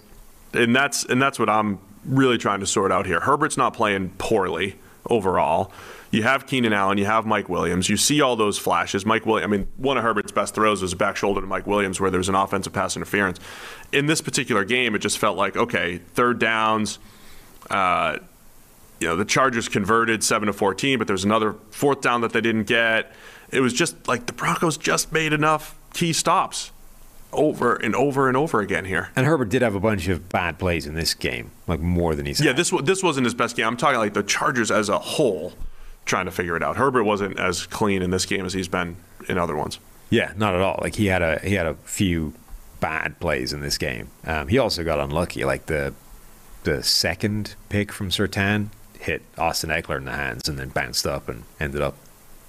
[0.52, 3.20] And that's and that's what I'm really trying to sort out here.
[3.20, 4.76] Herbert's not playing poorly
[5.08, 5.72] overall.
[6.10, 7.88] You have Keenan Allen, you have Mike Williams.
[7.88, 9.06] You see all those flashes.
[9.06, 11.66] Mike Williams, I mean, one of Herbert's best throws was a back shoulder to Mike
[11.68, 13.38] Williams where there was an offensive pass interference.
[13.92, 16.98] In this particular game, it just felt like, okay, third downs,
[17.70, 18.18] uh,
[18.98, 22.32] you know, the Chargers converted 7 to 14, but there was another fourth down that
[22.32, 23.12] they didn't get.
[23.50, 26.72] It was just like the Broncos just made enough key stops
[27.32, 29.10] over and over and over again here.
[29.14, 32.26] And Herbert did have a bunch of bad plays in this game, like more than
[32.26, 32.56] he's Yeah, had.
[32.56, 33.66] this this wasn't his best game.
[33.66, 35.52] I'm talking like the Chargers as a whole
[36.10, 36.76] trying to figure it out.
[36.76, 38.96] Herbert wasn't as clean in this game as he's been
[39.28, 39.78] in other ones.
[40.10, 40.78] Yeah, not at all.
[40.82, 42.34] Like he had a he had a few
[42.80, 44.08] bad plays in this game.
[44.26, 45.44] Um, he also got unlucky.
[45.44, 45.94] Like the
[46.64, 48.68] the second pick from Surtain
[48.98, 51.94] hit Austin Ekeler in the hands and then bounced up and ended up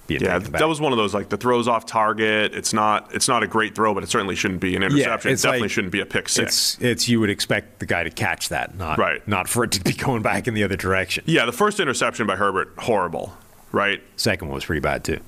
[0.06, 2.52] being Yeah, that was one of those like the throws off target.
[2.54, 5.30] It's not it's not a great throw, but it certainly shouldn't be an interception.
[5.30, 6.74] it definitely like- shouldn't be a pick six.
[6.74, 9.26] It's it's you would expect the guy to catch that, not Right.
[9.28, 11.22] not for it to be going back in the other direction.
[11.28, 13.32] Yeah, the first interception by Herbert, horrible,
[13.72, 14.02] right?
[14.16, 15.20] Second one was pretty bad too.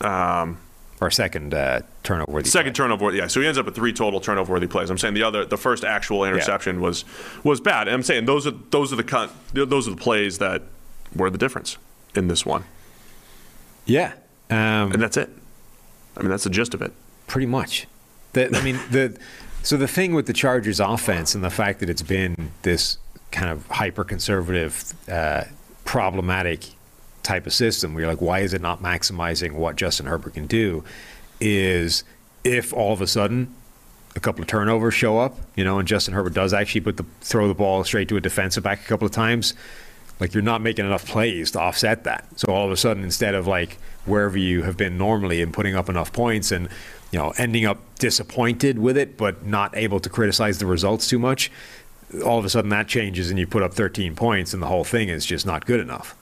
[0.00, 0.58] Um,
[1.00, 2.30] Or second uh, turnover.
[2.32, 2.84] worthy second play.
[2.84, 3.26] turnover, yeah.
[3.26, 4.88] So he ends up with three total turnover worthy plays.
[4.90, 7.04] I'm saying the other, the first actual interception was
[7.44, 7.88] was bad.
[7.88, 10.62] And I'm saying those are those are the con- those are the plays that
[11.14, 11.76] were the difference
[12.14, 12.64] in this one,
[13.86, 14.12] Yeah,
[14.50, 15.28] um, and that's it.
[16.16, 16.92] I mean, that's the gist of it.
[17.26, 17.86] pretty much.
[18.34, 19.16] The, I mean the
[19.62, 22.98] so the thing with the Chargers offense and the fact that it's been this
[23.30, 25.44] kind of hyper conservative, uh,
[25.84, 26.60] problematic
[27.22, 30.46] type of system, where you're like, why is it not maximizing what Justin Herbert can
[30.46, 30.84] do?
[31.40, 32.04] Is
[32.44, 33.54] if all of a sudden
[34.14, 37.04] a couple of turnovers show up, you know, and Justin Herbert does actually put the
[37.20, 39.54] throw the ball straight to a defensive back a couple of times,
[40.20, 42.26] like you're not making enough plays to offset that.
[42.38, 45.74] So all of a sudden, instead of like wherever you have been normally and putting
[45.74, 46.68] up enough points and
[47.10, 51.18] you know ending up disappointed with it, but not able to criticize the results too
[51.18, 51.50] much,
[52.24, 54.84] all of a sudden that changes and you put up 13 points and the whole
[54.84, 56.16] thing is just not good enough.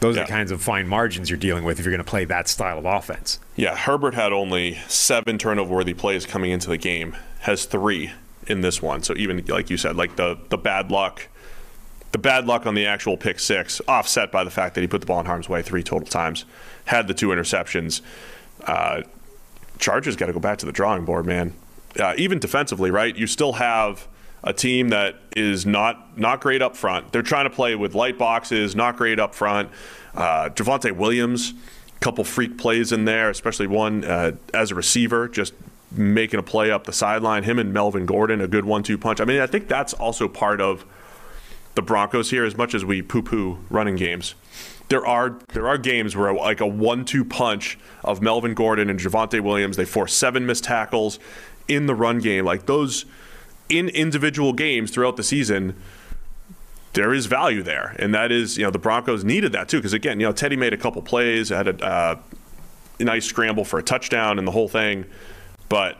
[0.00, 2.24] Those are the kinds of fine margins you're dealing with if you're going to play
[2.26, 3.40] that style of offense.
[3.56, 8.12] Yeah, Herbert had only seven turnover worthy plays coming into the game, has three
[8.46, 9.02] in this one.
[9.02, 11.28] So even like you said, like the the bad luck,
[12.12, 15.00] the bad luck on the actual pick six, offset by the fact that he put
[15.00, 16.44] the ball in harm's way three total times,
[16.86, 18.00] had the two interceptions.
[18.64, 19.02] Uh,
[19.78, 21.54] Chargers got to go back to the drawing board, man.
[21.98, 23.16] Uh, even defensively, right?
[23.16, 24.06] You still have
[24.44, 27.12] a team that is not not great up front.
[27.12, 29.70] They're trying to play with light boxes, not great up front.
[30.14, 31.54] Uh, Javonte Williams,
[31.94, 35.54] a couple freak plays in there, especially one uh, as a receiver, just
[35.90, 37.42] making a play up the sideline.
[37.44, 39.20] Him and Melvin Gordon, a good one-two punch.
[39.20, 40.84] I mean, I think that's also part of
[41.74, 42.44] the Broncos here.
[42.44, 44.34] As much as we poo-poo running games,
[44.88, 49.40] there are there are games where like a one-two punch of Melvin Gordon and Javonte
[49.40, 51.18] Williams, they force seven missed tackles
[51.68, 52.44] in the run game.
[52.44, 53.04] Like those
[53.68, 55.74] in individual games throughout the season,
[56.94, 59.92] there is value there, and that is you know the Broncos needed that too because
[59.92, 62.18] again you know Teddy made a couple plays, had a, uh,
[62.98, 65.04] a nice scramble for a touchdown and the whole thing,
[65.68, 65.98] but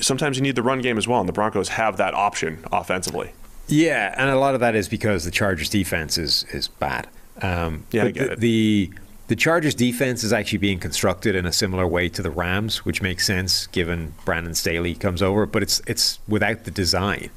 [0.00, 3.32] sometimes you need the run game as well, and the Broncos have that option offensively.
[3.68, 7.06] Yeah, and a lot of that is because the Chargers defense is is bad.
[7.42, 8.40] Um, Yeah, I get the, it.
[8.40, 8.90] the
[9.30, 13.00] the Chargers defense is actually being constructed in a similar way to the Rams, which
[13.00, 15.46] makes sense given Brandon Staley comes over.
[15.46, 17.30] But it's it's without the design.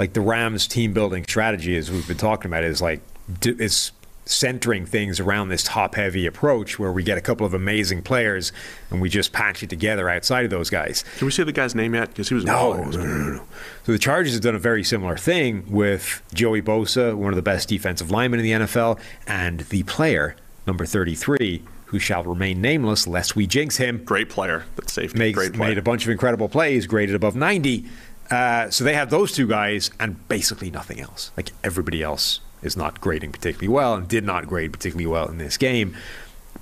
[0.00, 3.02] Like the Rams team building strategy, as we've been talking about, is like
[3.40, 3.92] it's
[4.24, 8.50] centering things around this top heavy approach where we get a couple of amazing players
[8.90, 11.04] and we just patch it together outside of those guys.
[11.18, 12.08] Can we say the guy's name yet?
[12.08, 13.44] Because he was No, no, no, no, no.
[13.86, 17.42] So the Chargers have done a very similar thing with Joey Bosa, one of the
[17.42, 18.98] best defensive linemen in the NFL,
[19.28, 20.34] and the player
[20.68, 24.04] number 33, who shall remain nameless lest we jinx him.
[24.04, 24.64] great player.
[24.76, 25.18] That's safety.
[25.18, 25.70] Makes, great player.
[25.70, 27.84] made a bunch of incredible plays, graded above 90.
[28.30, 31.32] Uh, so they have those two guys and basically nothing else.
[31.36, 35.38] Like everybody else is not grading particularly well and did not grade particularly well in
[35.38, 35.96] this game.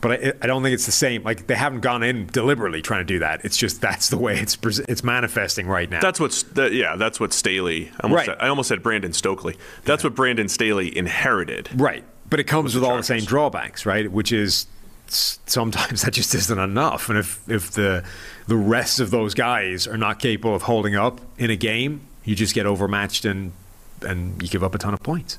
[0.01, 1.25] But I, I don't think it's the same.
[1.25, 3.45] Like they haven't gone in deliberately trying to do that.
[3.45, 4.57] It's just that's the way it's
[4.89, 6.01] it's manifesting right now.
[6.01, 6.97] That's what's that, yeah.
[6.97, 7.91] That's what Staley.
[7.99, 8.27] I almost, Right.
[8.27, 9.57] said, I almost said Brandon Stokley.
[9.85, 11.71] That's what Brandon Staley inherited.
[11.75, 12.05] Right.
[12.29, 14.11] But it comes with the all the same drawbacks, right?
[14.11, 14.67] Which is
[15.09, 17.09] sometimes that just isn't enough.
[17.09, 18.05] And if, if the
[18.47, 22.35] the rest of those guys are not capable of holding up in a game, you
[22.35, 23.53] just get overmatched and
[24.03, 25.39] and you give up a ton of points.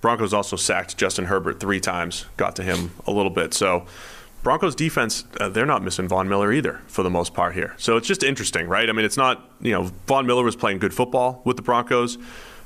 [0.00, 3.54] Broncos also sacked Justin Herbert three times, got to him a little bit.
[3.54, 3.86] So
[4.42, 7.74] Broncos defense, uh, they're not missing Von Miller either for the most part here.
[7.78, 8.90] So it's just interesting, right?
[8.90, 12.18] I mean, it's not, you know, Von Miller was playing good football with the Broncos,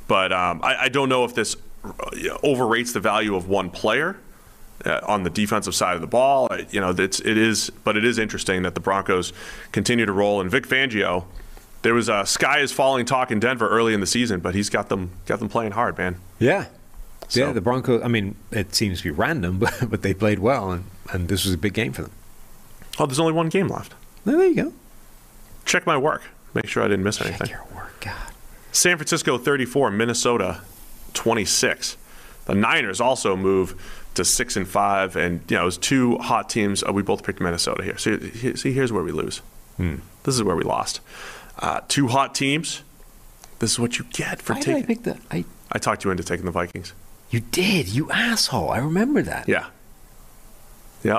[0.08, 1.54] but um, I, I don't know if this
[2.44, 4.16] overrates the value of one player.
[4.86, 7.96] Uh, on the defensive side of the ball, Uh, you know, it's, it is, but
[7.96, 9.32] it is interesting that the Broncos
[9.72, 10.40] continue to roll.
[10.40, 11.24] And Vic Fangio,
[11.82, 14.70] there was a sky is falling talk in Denver early in the season, but he's
[14.70, 16.14] got them got them playing hard, man.
[16.38, 16.66] Yeah.
[17.26, 20.38] So- Yeah, the Broncos, I mean, it seems to be random, but, but they played
[20.38, 22.12] well, and, and this was a big game for them.
[23.00, 23.94] Oh, there's only one game left.
[24.24, 24.72] There you go.
[25.64, 26.22] Check my work.
[26.54, 27.48] Make sure I didn't miss anything.
[27.48, 28.14] Check your work, God.
[28.70, 30.60] San Francisco 34, Minnesota
[31.14, 31.96] 26.
[32.46, 33.74] The Niners also move
[34.14, 36.82] to six and five, and you know it was two hot teams.
[36.82, 37.98] Uh, we both picked Minnesota here.
[37.98, 38.18] So
[38.54, 39.42] see, here's where we lose.
[39.78, 41.00] This is where we lost.
[41.58, 42.82] Uh, two hot teams.
[43.60, 44.86] This is what you get for Why did I taking.
[44.96, 45.18] pick the?
[45.30, 46.92] I I talked you into taking the Vikings.
[47.30, 48.70] you did, you asshole.
[48.70, 49.48] I remember that.
[49.48, 49.66] Yeah.
[51.04, 51.18] Yeah,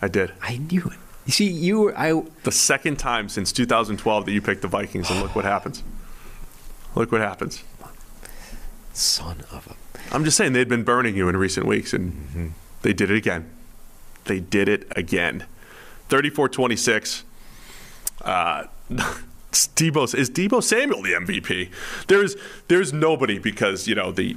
[0.00, 0.32] I did.
[0.42, 0.98] I knew it.
[1.26, 2.22] You see, you were I.
[2.44, 5.82] The second time since 2012 that you picked the Vikings, and look what happens.
[6.94, 7.62] Look what happens.
[8.92, 10.14] Son of a.
[10.14, 12.46] I'm just saying they'd been burning you in recent weeks, and Mm-hmm.
[12.82, 13.48] they did it again.
[14.24, 15.44] they did it again.
[16.08, 17.22] 34-26.
[18.22, 18.64] Uh,
[19.52, 21.70] Deebo is Deebo Samuel the MVP.
[22.06, 22.36] There's
[22.68, 24.36] there's nobody because you know the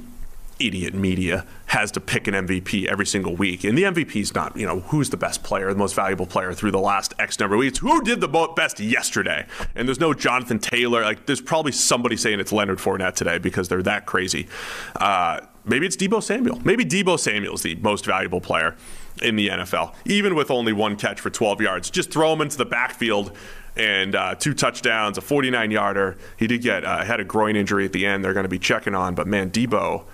[0.58, 4.56] idiot media has to pick an MVP every single week, and the MVP is not
[4.56, 7.56] you know who's the best player, the most valuable player through the last X number
[7.56, 7.78] of weeks.
[7.78, 9.46] Who did the best yesterday?
[9.74, 11.02] And there's no Jonathan Taylor.
[11.02, 14.48] Like there's probably somebody saying it's Leonard Fournette today because they're that crazy.
[14.96, 16.60] Uh, maybe it's Deebo Samuel.
[16.64, 18.76] Maybe Deebo Samuel's the most valuable player
[19.22, 21.90] in the NFL, even with only one catch for 12 yards.
[21.90, 23.32] Just throw him into the backfield
[23.76, 26.16] and uh, two touchdowns, a 49 yarder.
[26.36, 28.24] He did get uh, had a groin injury at the end.
[28.24, 30.04] They're going to be checking on, but man, Deebo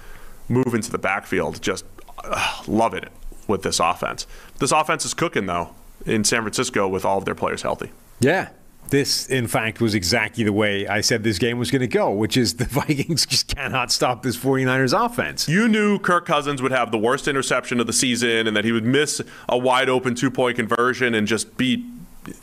[0.50, 1.84] move into the backfield, just
[2.24, 3.08] uh, love it
[3.46, 4.26] with this offense.
[4.58, 5.74] This offense is cooking though
[6.06, 7.92] in San Francisco with all of their players healthy.
[8.20, 8.50] Yeah.
[8.88, 12.10] This, in fact, was exactly the way I said this game was going to go,
[12.10, 15.48] which is the Vikings just cannot stop this 49ers offense.
[15.48, 18.72] You knew Kirk Cousins would have the worst interception of the season and that he
[18.72, 21.88] would miss a wide open two point conversion and just be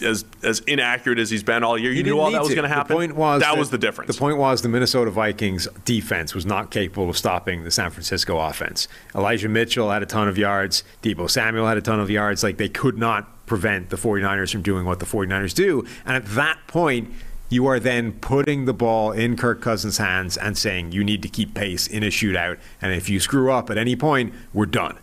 [0.01, 1.91] as as inaccurate as he's been all year.
[1.91, 2.95] You, knew all that was going to happen.
[2.95, 4.13] The point was that, was the difference.
[4.13, 8.39] The point was the Minnesota Vikings defense was not capable of stopping the San Francisco
[8.39, 8.87] offense.
[9.15, 10.83] Elijah Mitchell had a ton of yards.
[11.01, 12.43] Deebo Samuel had a ton of yards.
[12.43, 15.85] Like they could not prevent the 49ers from doing what the 49ers do.
[16.05, 17.11] And at that point,
[17.49, 21.29] you are then putting the ball in Kirk Cousins' hands and saying you need to
[21.29, 22.59] keep pace in a shootout.
[22.81, 24.97] And if you screw up at any point, we're done.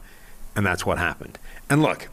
[0.55, 1.39] And that's what happened.
[1.71, 2.09] And look,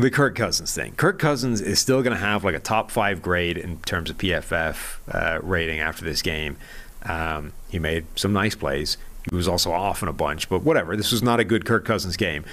[0.00, 0.92] the Kirk Cousins thing.
[0.94, 4.18] Kirk Cousins is still going to have like a top five grade in terms of
[4.18, 6.56] PFF uh, rating after this game.
[7.02, 8.96] Um, he made some nice plays.
[9.28, 10.96] He was also off in a bunch, but whatever.
[10.96, 12.44] This was not a good Kirk Cousins game.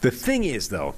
[0.00, 0.94] The thing is, though,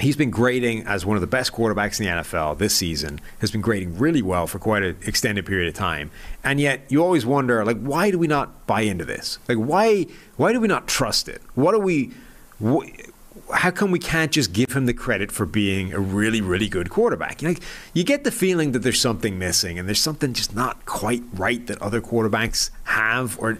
[0.00, 3.20] he's been grading as one of the best quarterbacks in the NFL this season.
[3.40, 6.10] Has been grading really well for quite an extended period of time,
[6.44, 9.38] and yet you always wonder, like, why do we not buy into this?
[9.48, 11.42] Like, why why do we not trust it?
[11.54, 12.12] What are we?
[12.64, 12.86] Wh-
[13.52, 16.90] how come we can't just give him the credit for being a really, really good
[16.90, 17.42] quarterback?
[17.42, 17.54] You, know,
[17.94, 21.66] you get the feeling that there's something missing and there's something just not quite right
[21.66, 23.58] that other quarterbacks have, or,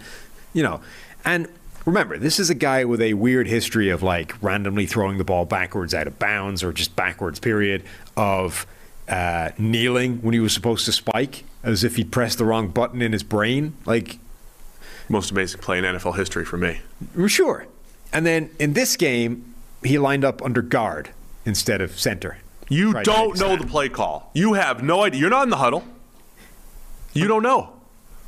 [0.52, 0.80] you know,
[1.24, 1.48] and
[1.84, 5.44] remember, this is a guy with a weird history of like randomly throwing the ball
[5.44, 7.82] backwards out of bounds or just backwards, period,
[8.16, 8.66] of
[9.08, 13.00] uh, kneeling when he was supposed to spike as if he pressed the wrong button
[13.02, 13.74] in his brain.
[13.84, 14.18] Like,
[15.08, 16.80] Most amazing play in NFL history for me.
[17.28, 17.66] Sure.
[18.12, 19.54] And then in this game,
[19.86, 21.10] he lined up under guard
[21.44, 22.38] instead of center.
[22.68, 24.30] You don't know the play call.
[24.34, 25.20] You have no idea.
[25.20, 25.84] You're not in the huddle.
[27.12, 27.72] You don't know.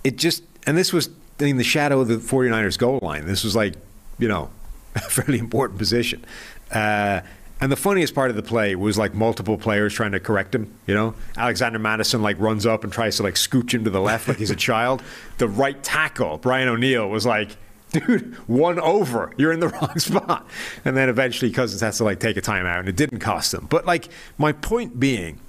[0.04, 3.26] It just, and this was in the shadow of the 49ers goal line.
[3.26, 3.74] This was like,
[4.18, 4.50] you know,
[4.94, 6.24] a fairly important position.
[6.70, 7.20] Uh,
[7.60, 10.72] and the funniest part of the play was like multiple players trying to correct him.
[10.86, 14.00] You know, Alexander Mattison like runs up and tries to like scooch him to the
[14.00, 15.02] left like he's a child.
[15.38, 17.56] The right tackle, Brian O'Neill, was like,
[17.92, 19.32] "Dude, one over.
[19.36, 20.46] You're in the wrong spot."
[20.84, 23.66] And then eventually Cousins has to like take a timeout, and it didn't cost him.
[23.68, 25.40] But like my point being,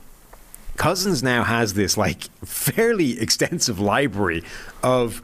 [0.78, 4.44] Cousins now has this like fairly extensive library
[4.82, 5.22] of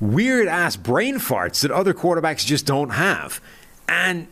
[0.00, 3.40] weird ass brain farts that other quarterbacks just don't have.
[3.88, 4.28] And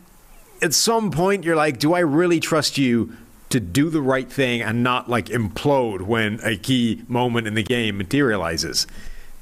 [0.62, 3.16] at some point you're like, do I really trust you
[3.48, 7.62] to do the right thing and not like implode when a key moment in the
[7.62, 8.86] game materializes?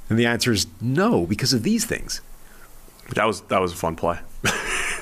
[0.08, 2.20] And the answer is no, because of these things.
[3.14, 4.18] That was that was a fun play.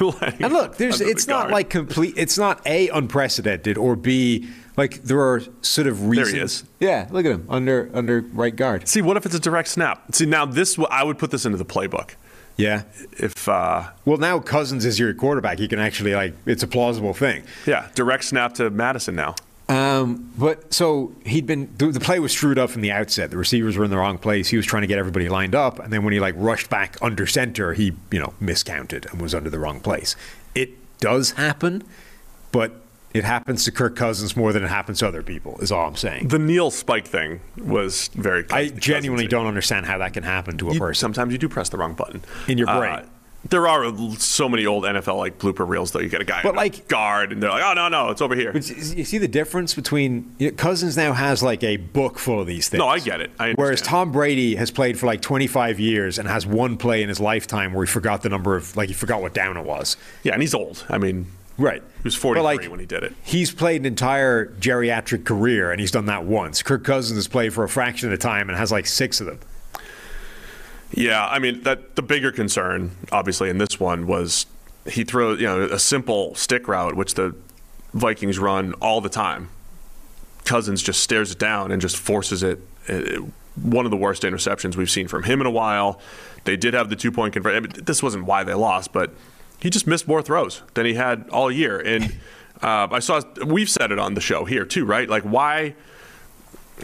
[0.01, 1.53] And look, there's Under the it's not guard.
[1.53, 6.33] like complete it's not A unprecedented or B like there are sort of There reasons.
[6.33, 6.65] he is.
[6.81, 8.89] Yeah, look at him under under right guard.
[8.89, 10.13] See, what if it's a direct snap?
[10.13, 12.15] See, now this I would put this into the playbook.
[12.57, 12.83] Yeah.
[13.13, 15.59] If uh, Well, now Cousins is your quarterback.
[15.59, 17.45] He can actually like it's a plausible thing.
[17.67, 19.37] yeah, direct snap to Mattison now.
[19.69, 23.31] Um, but so he'd been the, the play was screwed up from the outset.
[23.31, 24.49] The receivers were in the wrong place.
[24.49, 26.97] He was trying to get everybody lined up, and then when he like rushed back
[27.01, 30.17] under center, he you know miscounted and was under the wrong place.
[30.55, 31.85] It does happen,
[32.51, 32.73] but
[33.15, 35.59] it happens to Kirk Cousins more than it happens to other people.
[35.61, 36.29] Is all I'm saying.
[36.29, 38.45] The kneel Spike thing was very.
[38.51, 41.01] I genuinely don't understand how that can happen to a You- person.
[41.01, 43.05] sometimes you do press the wrong button In your Uh, brain.
[43.51, 45.99] There are so many old NFL like blooper reels though.
[46.01, 48.35] You get a guy, But, like- guard, and they're like, "Oh no, no, it's over
[48.35, 52.19] here." But you see the difference between you know, Cousins now has like a book
[52.19, 52.79] full of these things.
[52.79, 53.31] No, I get it.
[53.39, 53.83] I Whereas.
[53.83, 57.73] Tom Brady has played for like 25 years and has one play in his lifetime
[57.73, 59.97] where he forgot the number of like he forgot what down it was.
[60.23, 60.85] Yeah, and he's old.
[60.89, 61.27] I mean,
[61.59, 61.83] Right.
[61.83, 63.13] He was But, 43 like, when he did it.
[63.23, 66.63] He's played an entire geriatric career and he's done that once.
[66.63, 69.27] Kirk Cousins has played for a fraction of the time and has like six of
[69.27, 69.39] them.
[70.95, 74.47] Yeah, I mean that the bigger concern, obviously, in this one was
[74.87, 77.35] he throws you know a simple stick route, which the
[77.95, 79.49] Vikings run all the time.
[80.45, 82.59] Cousins just stares it down and just forces it.
[82.89, 83.23] Uh,
[83.63, 86.01] One of the worst interceptions we've seen from him in a while.
[86.45, 87.57] They did have the two point conversion.
[87.57, 89.13] I mean, this wasn't why they lost, but
[89.61, 91.79] he just missed more throws than he had all year.
[91.79, 92.05] And
[92.63, 95.09] uh, I saw we've said it on the show here too, right?
[95.09, 95.75] Like why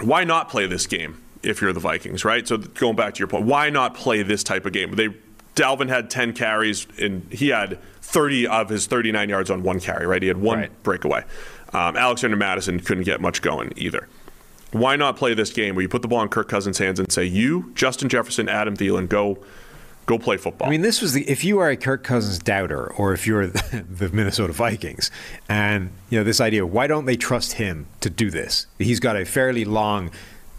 [0.00, 2.46] why not play this game if you're the Vikings, right?
[2.46, 4.92] So going back to your point, why not play this type of game?
[4.94, 5.08] They
[5.54, 10.06] Dalvin had 10 carries and he had 30 of his 39 yards on one carry,
[10.06, 10.22] right?
[10.22, 10.82] He had one Right.
[10.84, 11.24] breakaway.
[11.72, 14.08] Um, Alexander Mattison couldn't get much going either.
[14.70, 17.10] Why not play this game where you put the ball in Kirk Cousins' hands and
[17.10, 19.38] say, "You, Justin Jefferson, Adam Thielen, go,
[20.06, 22.86] go play football." I mean, this was the if you are a Kirk Cousins doubter,
[22.92, 25.10] or if you're the, the Minnesota Vikings,
[25.48, 28.66] and you know this idea, why don't they trust him to do this?
[28.78, 30.10] He's got a fairly long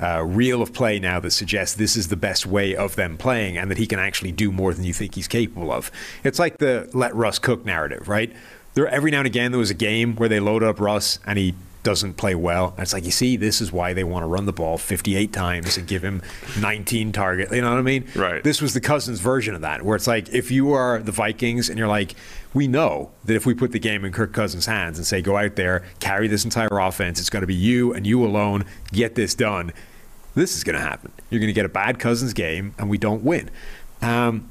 [0.01, 3.57] uh, reel of play now that suggests this is the best way of them playing,
[3.57, 5.91] and that he can actually do more than you think he's capable of.
[6.23, 8.33] It's like the let Russ cook narrative, right?
[8.73, 11.37] There every now and again there was a game where they loaded up Russ and
[11.37, 12.69] he doesn't play well.
[12.71, 15.31] And it's like, you see, this is why they want to run the ball 58
[15.31, 16.21] times and give him
[16.59, 17.51] 19 target.
[17.51, 18.05] You know what I mean?
[18.15, 18.43] Right.
[18.43, 21.69] This was the Cousins version of that, where it's like, if you are the Vikings
[21.69, 22.15] and you're like,
[22.53, 25.37] we know that if we put the game in Kirk Cousins' hands and say, go
[25.37, 29.15] out there, carry this entire offense, it's going to be you and you alone, get
[29.15, 29.71] this done.
[30.39, 31.11] This is going to happen.
[31.29, 33.49] You're going to get a bad Cousins game and we don't win.
[34.01, 34.49] Um,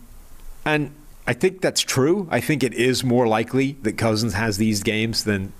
[0.67, 0.95] and
[1.27, 2.29] I think that's true.
[2.31, 5.55] I think it is more likely that Cousins has these games than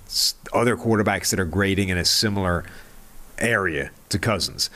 [0.53, 2.63] other quarterbacks that are grading in a similar
[3.39, 4.69] area to Cousins.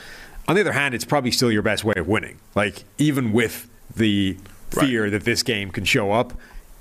[0.48, 2.40] On the other hand, it's probably still your best way of winning.
[2.56, 4.36] Like even with the
[4.70, 6.32] fear that this game can show up,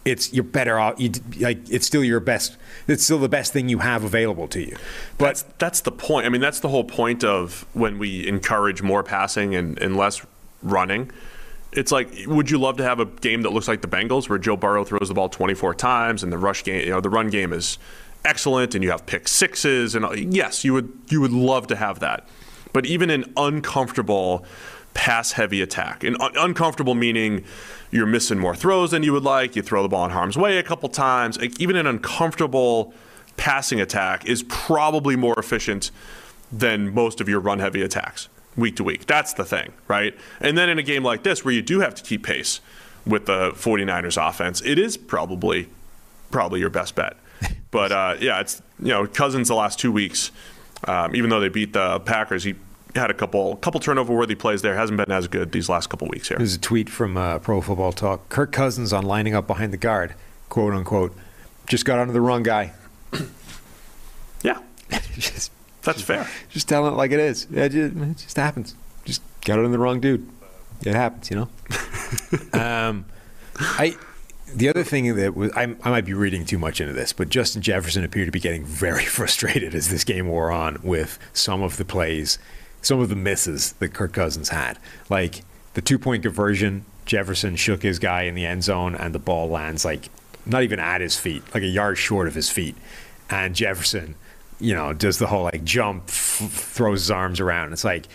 [0.05, 0.99] it's you're better off.
[0.99, 2.57] You, like it's still your best.
[2.87, 4.75] It's still the best thing you have available to you.
[5.17, 6.25] But that's that's the point.
[6.25, 10.25] I mean, that's the whole point of when we encourage more passing and, and less
[10.61, 11.11] running.
[11.71, 14.37] It's like, would you love to have a game that looks like the Bengals, where
[14.37, 17.31] Joe Burrow throws the ball 24 times and the rush game, you know, the run
[17.31, 17.79] game is
[18.23, 21.99] excellent, and you have pick sixes, and yes, you would you would love to have
[21.99, 22.27] that.
[22.73, 24.45] But even an uncomfortable
[24.93, 27.43] pass-heavy attack, and un- uncomfortable meaning
[27.91, 30.57] you're missing more throws than you would like, you throw the ball in harm's way
[30.57, 31.39] a couple times.
[31.39, 32.93] Like, even an uncomfortable
[33.37, 35.91] passing attack is probably more efficient
[36.51, 39.05] than most of your run heavy attacks week to week.
[39.05, 40.15] That's the thing, right?
[40.39, 42.61] And then in a game like this where you do have to keep pace
[43.05, 45.67] with the 49ers offense, it is probably
[46.31, 47.17] probably your best bet.
[47.71, 50.29] But uh, yeah, it's you know Cousins the last two weeks,
[50.87, 52.53] um, even though they beat the Packers, he
[52.95, 54.75] had a couple couple turnover worthy plays there.
[54.75, 56.37] Hasn't been as good these last couple weeks here.
[56.37, 58.29] There's a tweet from uh, Pro Football Talk.
[58.29, 60.13] Kirk Cousins on lining up behind the guard,
[60.49, 61.15] quote unquote,
[61.67, 62.73] just got under the wrong guy.
[64.43, 64.59] Yeah,
[65.17, 65.51] just,
[65.83, 66.27] that's fair.
[66.49, 67.47] just telling it like it is.
[67.49, 68.75] Yeah, It just, it just happens.
[69.05, 70.27] Just got it on the wrong dude.
[70.85, 71.49] It happens, you know.
[72.59, 73.05] um,
[73.57, 73.95] I.
[74.53, 77.29] The other thing that was, I, I might be reading too much into this, but
[77.29, 81.63] Justin Jefferson appeared to be getting very frustrated as this game wore on with some
[81.63, 82.37] of the plays,
[82.83, 84.77] some of the misses that Kirk Cousins had.
[85.09, 85.43] Like
[85.73, 89.49] the two point conversion, Jefferson shook his guy in the end zone, and the ball
[89.49, 90.09] lands like
[90.45, 92.75] not even at his feet, like a yard short of his feet.
[93.29, 94.15] And Jefferson,
[94.59, 97.73] you know, does the whole like jump, f- throws his arms around.
[97.73, 98.07] It's like,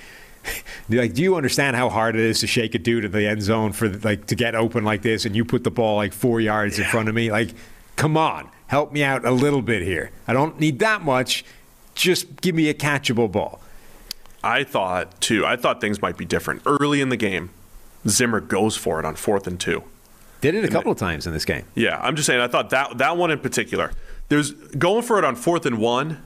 [0.89, 3.42] like, do you understand how hard it is to shake a dude in the end
[3.42, 6.41] zone for like to get open like this, and you put the ball like four
[6.41, 7.33] yards in front of me?
[7.33, 7.55] Like,
[7.97, 10.10] come on, help me out a little bit here.
[10.26, 11.44] I don't need that much.
[11.94, 13.60] Just give me a catchable ball.
[14.42, 15.44] I thought too.
[15.44, 17.50] I thought things might be different early in the game.
[18.07, 19.83] Zimmer goes for it on fourth and two.
[20.41, 21.65] Did it a couple of times in this game.
[21.75, 22.41] Yeah, I'm just saying.
[22.41, 23.92] I thought that that one in particular.
[24.28, 26.23] There's going for it on fourth and one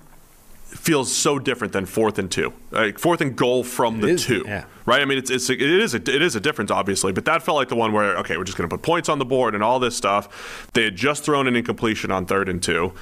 [0.67, 2.53] feels so different than fourth and two.
[2.71, 4.65] Like fourth and goal from the is, two, yeah.
[4.87, 5.01] right?
[5.01, 7.57] I mean, it's, it's it is a it is a difference, obviously, but that felt
[7.57, 9.63] like the one where okay, we're just going to put points on the board and
[9.63, 10.71] all this stuff.
[10.73, 12.93] They had just thrown an incompletion on third and two.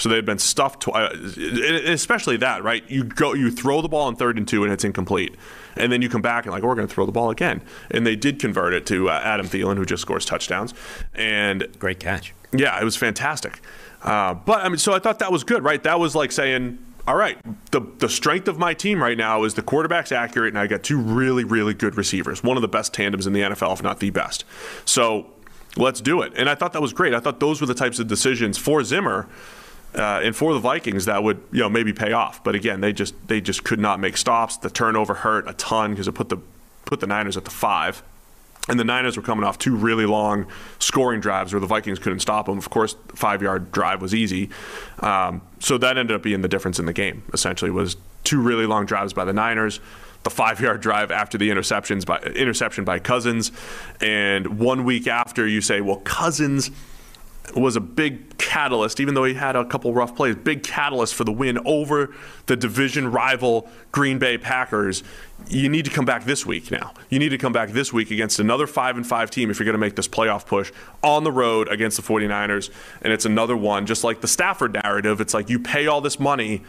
[0.00, 1.10] So they had been stuffed, tw- uh,
[1.84, 2.82] especially that, right?
[2.88, 5.36] You go, you throw the ball on third and two, and it's incomplete,
[5.76, 8.06] and then you come back and like, we're going to throw the ball again, and
[8.06, 10.72] they did convert it to uh, Adam Thielen, who just scores touchdowns,
[11.14, 12.32] and Great catch.
[12.52, 13.60] yeah, it was fantastic.
[14.02, 15.82] Uh, but I mean, so I thought that was good, right?
[15.82, 17.36] That was like saying, all right,
[17.70, 20.82] the the strength of my team right now is the quarterback's accurate, and I got
[20.82, 24.00] two really, really good receivers, one of the best tandems in the NFL, if not
[24.00, 24.46] the best.
[24.86, 25.26] So
[25.76, 26.32] let's do it.
[26.36, 27.12] And I thought that was great.
[27.12, 29.28] I thought those were the types of decisions for Zimmer.
[29.94, 32.92] Uh, and for the Vikings, that would you know maybe pay off, but again, they
[32.92, 34.56] just they just could not make stops.
[34.56, 36.38] The turnover hurt a ton because it put the
[36.84, 38.02] put the Niners at the five.
[38.68, 40.46] And the Niners were coming off two really long
[40.78, 42.58] scoring drives where the Vikings couldn't stop them.
[42.58, 44.50] Of course, the five-yard drive was easy,
[45.00, 47.24] um, so that ended up being the difference in the game.
[47.32, 49.80] Essentially, was two really long drives by the Niners,
[50.22, 53.50] the five-yard drive after the interceptions by interception by Cousins,
[54.00, 56.70] and one week after you say, well, Cousins
[57.54, 61.24] was a big catalyst, even though he had a couple rough plays, big catalyst for
[61.24, 62.14] the win over
[62.46, 65.02] the division rival Green Bay Packers.
[65.48, 66.92] You need to come back this week now.
[67.08, 69.64] You need to come back this week against another 5 and 5 team if you're
[69.64, 70.72] going to make this playoff push
[71.02, 72.70] on the road against the 49ers.
[73.02, 75.20] And it's another one, just like the Stafford narrative.
[75.20, 76.62] It's like you pay all this money,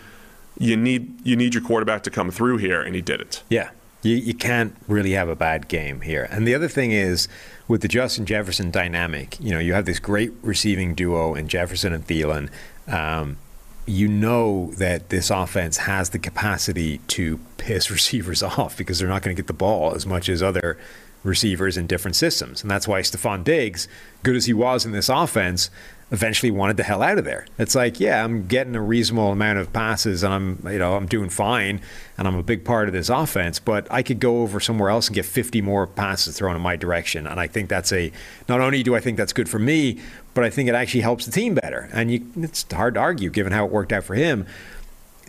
[0.58, 3.44] you need you need your quarterback to come through here, and he didn't.
[3.50, 3.72] Yeah.
[4.04, 6.28] You, you can't really have a bad game here.
[6.32, 7.28] And the other thing is,
[7.68, 11.94] with the Justin Jefferson dynamic, you know, you have this great receiving duo in Jefferson
[11.94, 12.50] and Thielen.
[12.88, 13.38] Um,
[13.86, 19.22] you know that this offense has the capacity to piss receivers off because they're not
[19.22, 20.78] going to get the ball as much as other
[21.24, 22.62] receivers in different systems.
[22.62, 23.88] And that's why Stefon Diggs,
[24.24, 25.70] good as he was in this offense,
[26.12, 27.46] eventually wanted the hell out of there.
[27.58, 31.06] It's like, yeah, I'm getting a reasonable amount of passes and I'm, you know, I'm
[31.06, 31.80] doing fine
[32.18, 35.08] and I'm a big part of this offense, but I could go over somewhere else
[35.08, 37.26] and get 50 more passes thrown in my direction.
[37.26, 38.12] And I think that's a
[38.50, 40.00] not only do I think that's good for me,
[40.34, 41.90] but I think it actually helps the team better.
[41.94, 44.46] And you, it's hard to argue given how it worked out for him.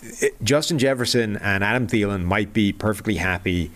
[0.02, 3.70] It, Justin Jefferson and Adam Thielen might be perfectly happy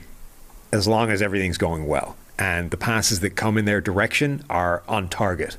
[0.73, 4.83] as long as everything's going well and the passes that come in their direction are
[4.89, 5.57] on target.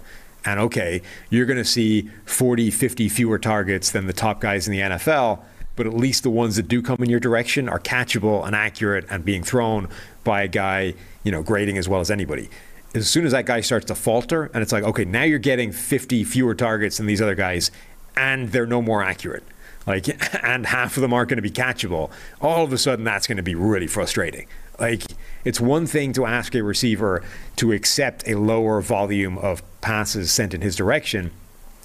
[0.48, 4.72] And okay, you're going to see 40, 50 fewer targets than the top guys in
[4.72, 5.42] the NFL,
[5.76, 9.06] but at least the ones that do come in your direction are catchable and accurate
[9.10, 9.90] and being thrown
[10.24, 10.94] by a guy,
[11.26, 12.50] you know, grading as well as anybody.
[12.96, 15.74] As soon as that guy starts to falter and it's like, okay, now you're getting
[15.74, 17.70] 50 fewer targets than these other guys
[18.16, 19.44] and they're no more accurate.
[19.86, 20.08] Like,
[20.46, 22.10] and half of them aren't going to be catchable.
[22.40, 24.48] All of a sudden, that's going to be really frustrating.
[24.80, 25.04] Like,
[25.44, 27.24] it's one thing to ask a receiver
[27.58, 31.32] to accept a lower volume of passes sent in his direction.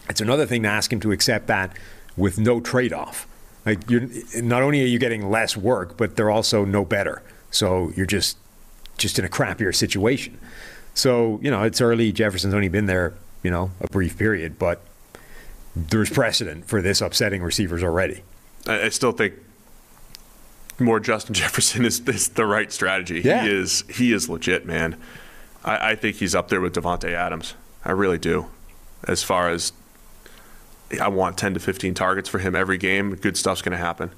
[0.09, 1.77] It's another thing to ask him to accept that
[2.17, 3.27] with no trade off.
[3.65, 4.09] Like, you're
[4.43, 7.23] not only are you getting less work, but they're also no better.
[7.51, 8.37] So you're just
[8.99, 10.39] just in a crappier situation.
[10.95, 12.13] So you know, it's early.
[12.13, 14.81] Jefferson's only been there, you know, a brief period, but
[15.77, 18.23] there's precedent for this upsetting receivers already.
[18.67, 19.35] I, still think
[20.83, 23.21] more Justin Jefferson is, is the right strategy.
[23.21, 23.45] Yeah.
[23.45, 24.97] He is he is legit, man.
[25.65, 27.55] I, I think he's up there with Davante Adams.
[27.85, 28.47] I really do.
[29.05, 29.73] As far as
[31.01, 34.11] I want 10 to 15 targets for him every game, good stuff's going to happen.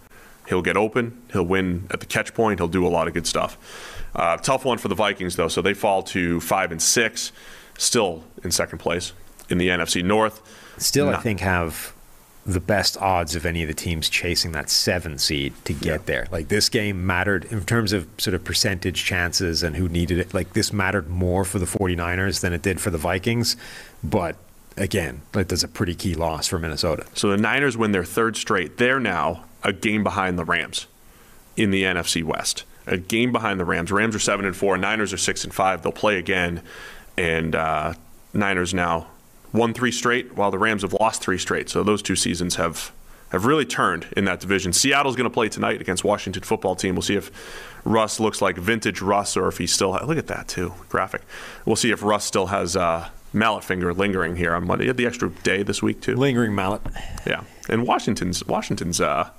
[0.48, 1.22] He'll get open.
[1.32, 2.60] He'll win at the catch point.
[2.60, 4.04] He'll do a lot of good stuff.
[4.14, 5.48] Uh, tough one for the Vikings though.
[5.48, 7.32] So they fall to five and six,
[7.78, 9.12] still in second place
[9.48, 10.42] in the NFC North.
[10.76, 11.93] Still, I think have
[12.46, 16.26] the best odds of any of the teams chasing that seven seed to get there.
[16.30, 20.34] Like this game mattered in terms of sort of percentage chances and who needed it.
[20.34, 23.56] Like this mattered more for the 49ers than it did for the Vikings.
[24.02, 24.36] But
[24.76, 27.06] again, like that's a pretty key loss for Minnesota.
[27.14, 28.76] So the Niners win their third straight.
[28.76, 30.86] They're now a game behind the Rams
[31.56, 32.64] in the NFC West.
[32.86, 33.90] A game behind the Rams.
[33.90, 34.76] Rams are seven and four.
[34.76, 35.82] Niners are six and five.
[35.82, 36.60] They'll play again,
[37.16, 37.94] and uh,
[38.34, 39.06] Niners now
[39.54, 41.70] won three straight, while the Rams have lost three straight.
[41.70, 42.92] So those two seasons have
[43.30, 44.72] have really turned in that division.
[44.72, 46.94] Seattle's going to play tonight against Washington football team.
[46.94, 47.30] We'll see if
[47.84, 51.22] Russ looks like vintage Russ or if he still look at that too graphic.
[51.64, 54.84] We'll see if Russ still has uh, mallet finger lingering here on Monday.
[54.84, 56.14] He had the extra day this week too.
[56.14, 56.82] Lingering mallet.
[57.26, 59.30] Yeah, and Washington's Washington's uh,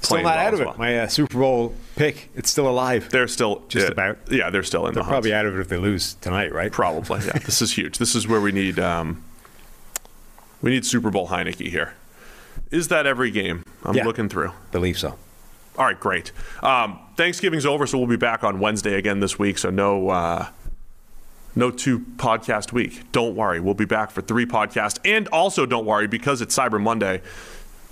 [0.00, 0.70] Still not well out of well.
[0.72, 0.78] it.
[0.78, 3.08] My uh, Super Bowl pick, it's still alive.
[3.10, 4.18] They're still Just about.
[4.30, 6.70] Yeah, they're still in They're the probably out of it if they lose tonight, right?
[6.70, 7.20] Probably.
[7.26, 7.98] Yeah, this is huge.
[7.98, 9.24] This is where we need um,
[10.62, 11.94] we need Super Bowl Heinicke here.
[12.70, 13.62] Is that every game?
[13.84, 14.04] I'm Yeah.
[14.04, 14.52] looking through.
[14.72, 15.16] Believe so.
[15.76, 16.32] All right, great.
[16.62, 19.58] Um, Thanksgiving's over, so we'll be back on Wednesday again this week.
[19.58, 20.46] So no, uh,
[21.54, 23.10] no two podcast week.
[23.12, 24.98] Don't worry, we'll be back for three podcasts.
[25.04, 27.22] And also, don't worry because it's Cyber Monday.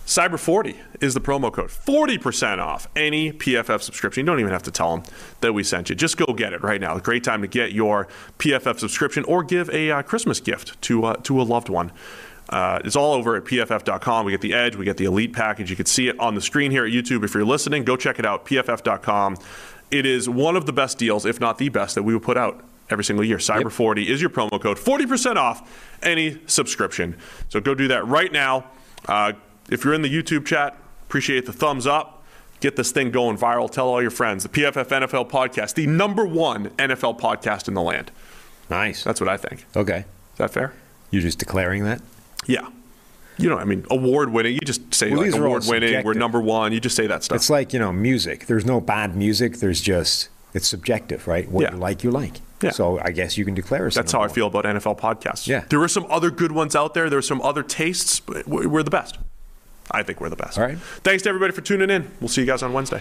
[0.07, 1.69] Cyber 40 is the promo code.
[1.71, 4.23] 40% off any PFF subscription.
[4.25, 5.05] You don't even have to tell them
[5.41, 5.97] that we sent you.
[5.97, 6.97] Just go get it right now.
[6.99, 8.07] Great time to get your
[8.39, 11.91] PFF subscription or give a uh, Christmas gift to uh, to a loved one.
[12.49, 14.25] Uh, it's all over at pff.com.
[14.25, 15.71] We get the Edge, we get the Elite package.
[15.71, 17.25] You can see it on the screen here at YouTube.
[17.25, 19.37] If you're listening, go check it out, pff.com.
[19.91, 22.37] It is one of the best deals, if not the best, that we will put
[22.37, 23.39] out every single year.
[23.39, 27.17] Cyber 40 is your promo code, 40% off any subscription.
[27.49, 28.67] So go do that right now.
[29.07, 29.33] Uh,
[29.71, 30.77] if you're in the YouTube chat,
[31.07, 32.25] appreciate the thumbs up.
[32.61, 33.71] Get this thing going viral.
[33.71, 34.43] Tell all your friends.
[34.45, 38.11] The PFF NFL podcast, the number one NFL podcast in the land.
[38.71, 39.05] Nice.
[39.05, 39.67] That's what I think.
[39.77, 39.99] Okay.
[39.99, 40.73] Is that fair?
[41.11, 42.01] You're just declaring that?
[42.47, 42.69] Yeah.
[43.39, 44.55] You know, I mean, award winning.
[44.55, 46.05] You just say Well, like these are all award winning.
[46.05, 46.73] We're number one.
[46.73, 47.37] You just say that stuff.
[47.37, 48.47] It's like, you know, music.
[48.47, 49.59] There's no bad music.
[49.59, 51.47] There's just, it's subjective, right?
[51.51, 51.73] What Yeah.
[51.73, 52.41] you like, you like.
[52.63, 52.71] Yeah.
[52.71, 53.95] So I guess you can declare us.
[53.95, 55.47] That's how I feel about NFL podcasts.
[55.47, 55.65] Yeah.
[55.69, 57.11] There are some other good ones out there.
[57.11, 59.19] There are some other tastes, but we're we're the best.
[59.91, 60.59] I think we're the best.
[60.59, 60.79] All right.
[61.05, 62.11] Thanks to everybody for tuning in.
[62.21, 63.01] We'll see you guys on Wednesday.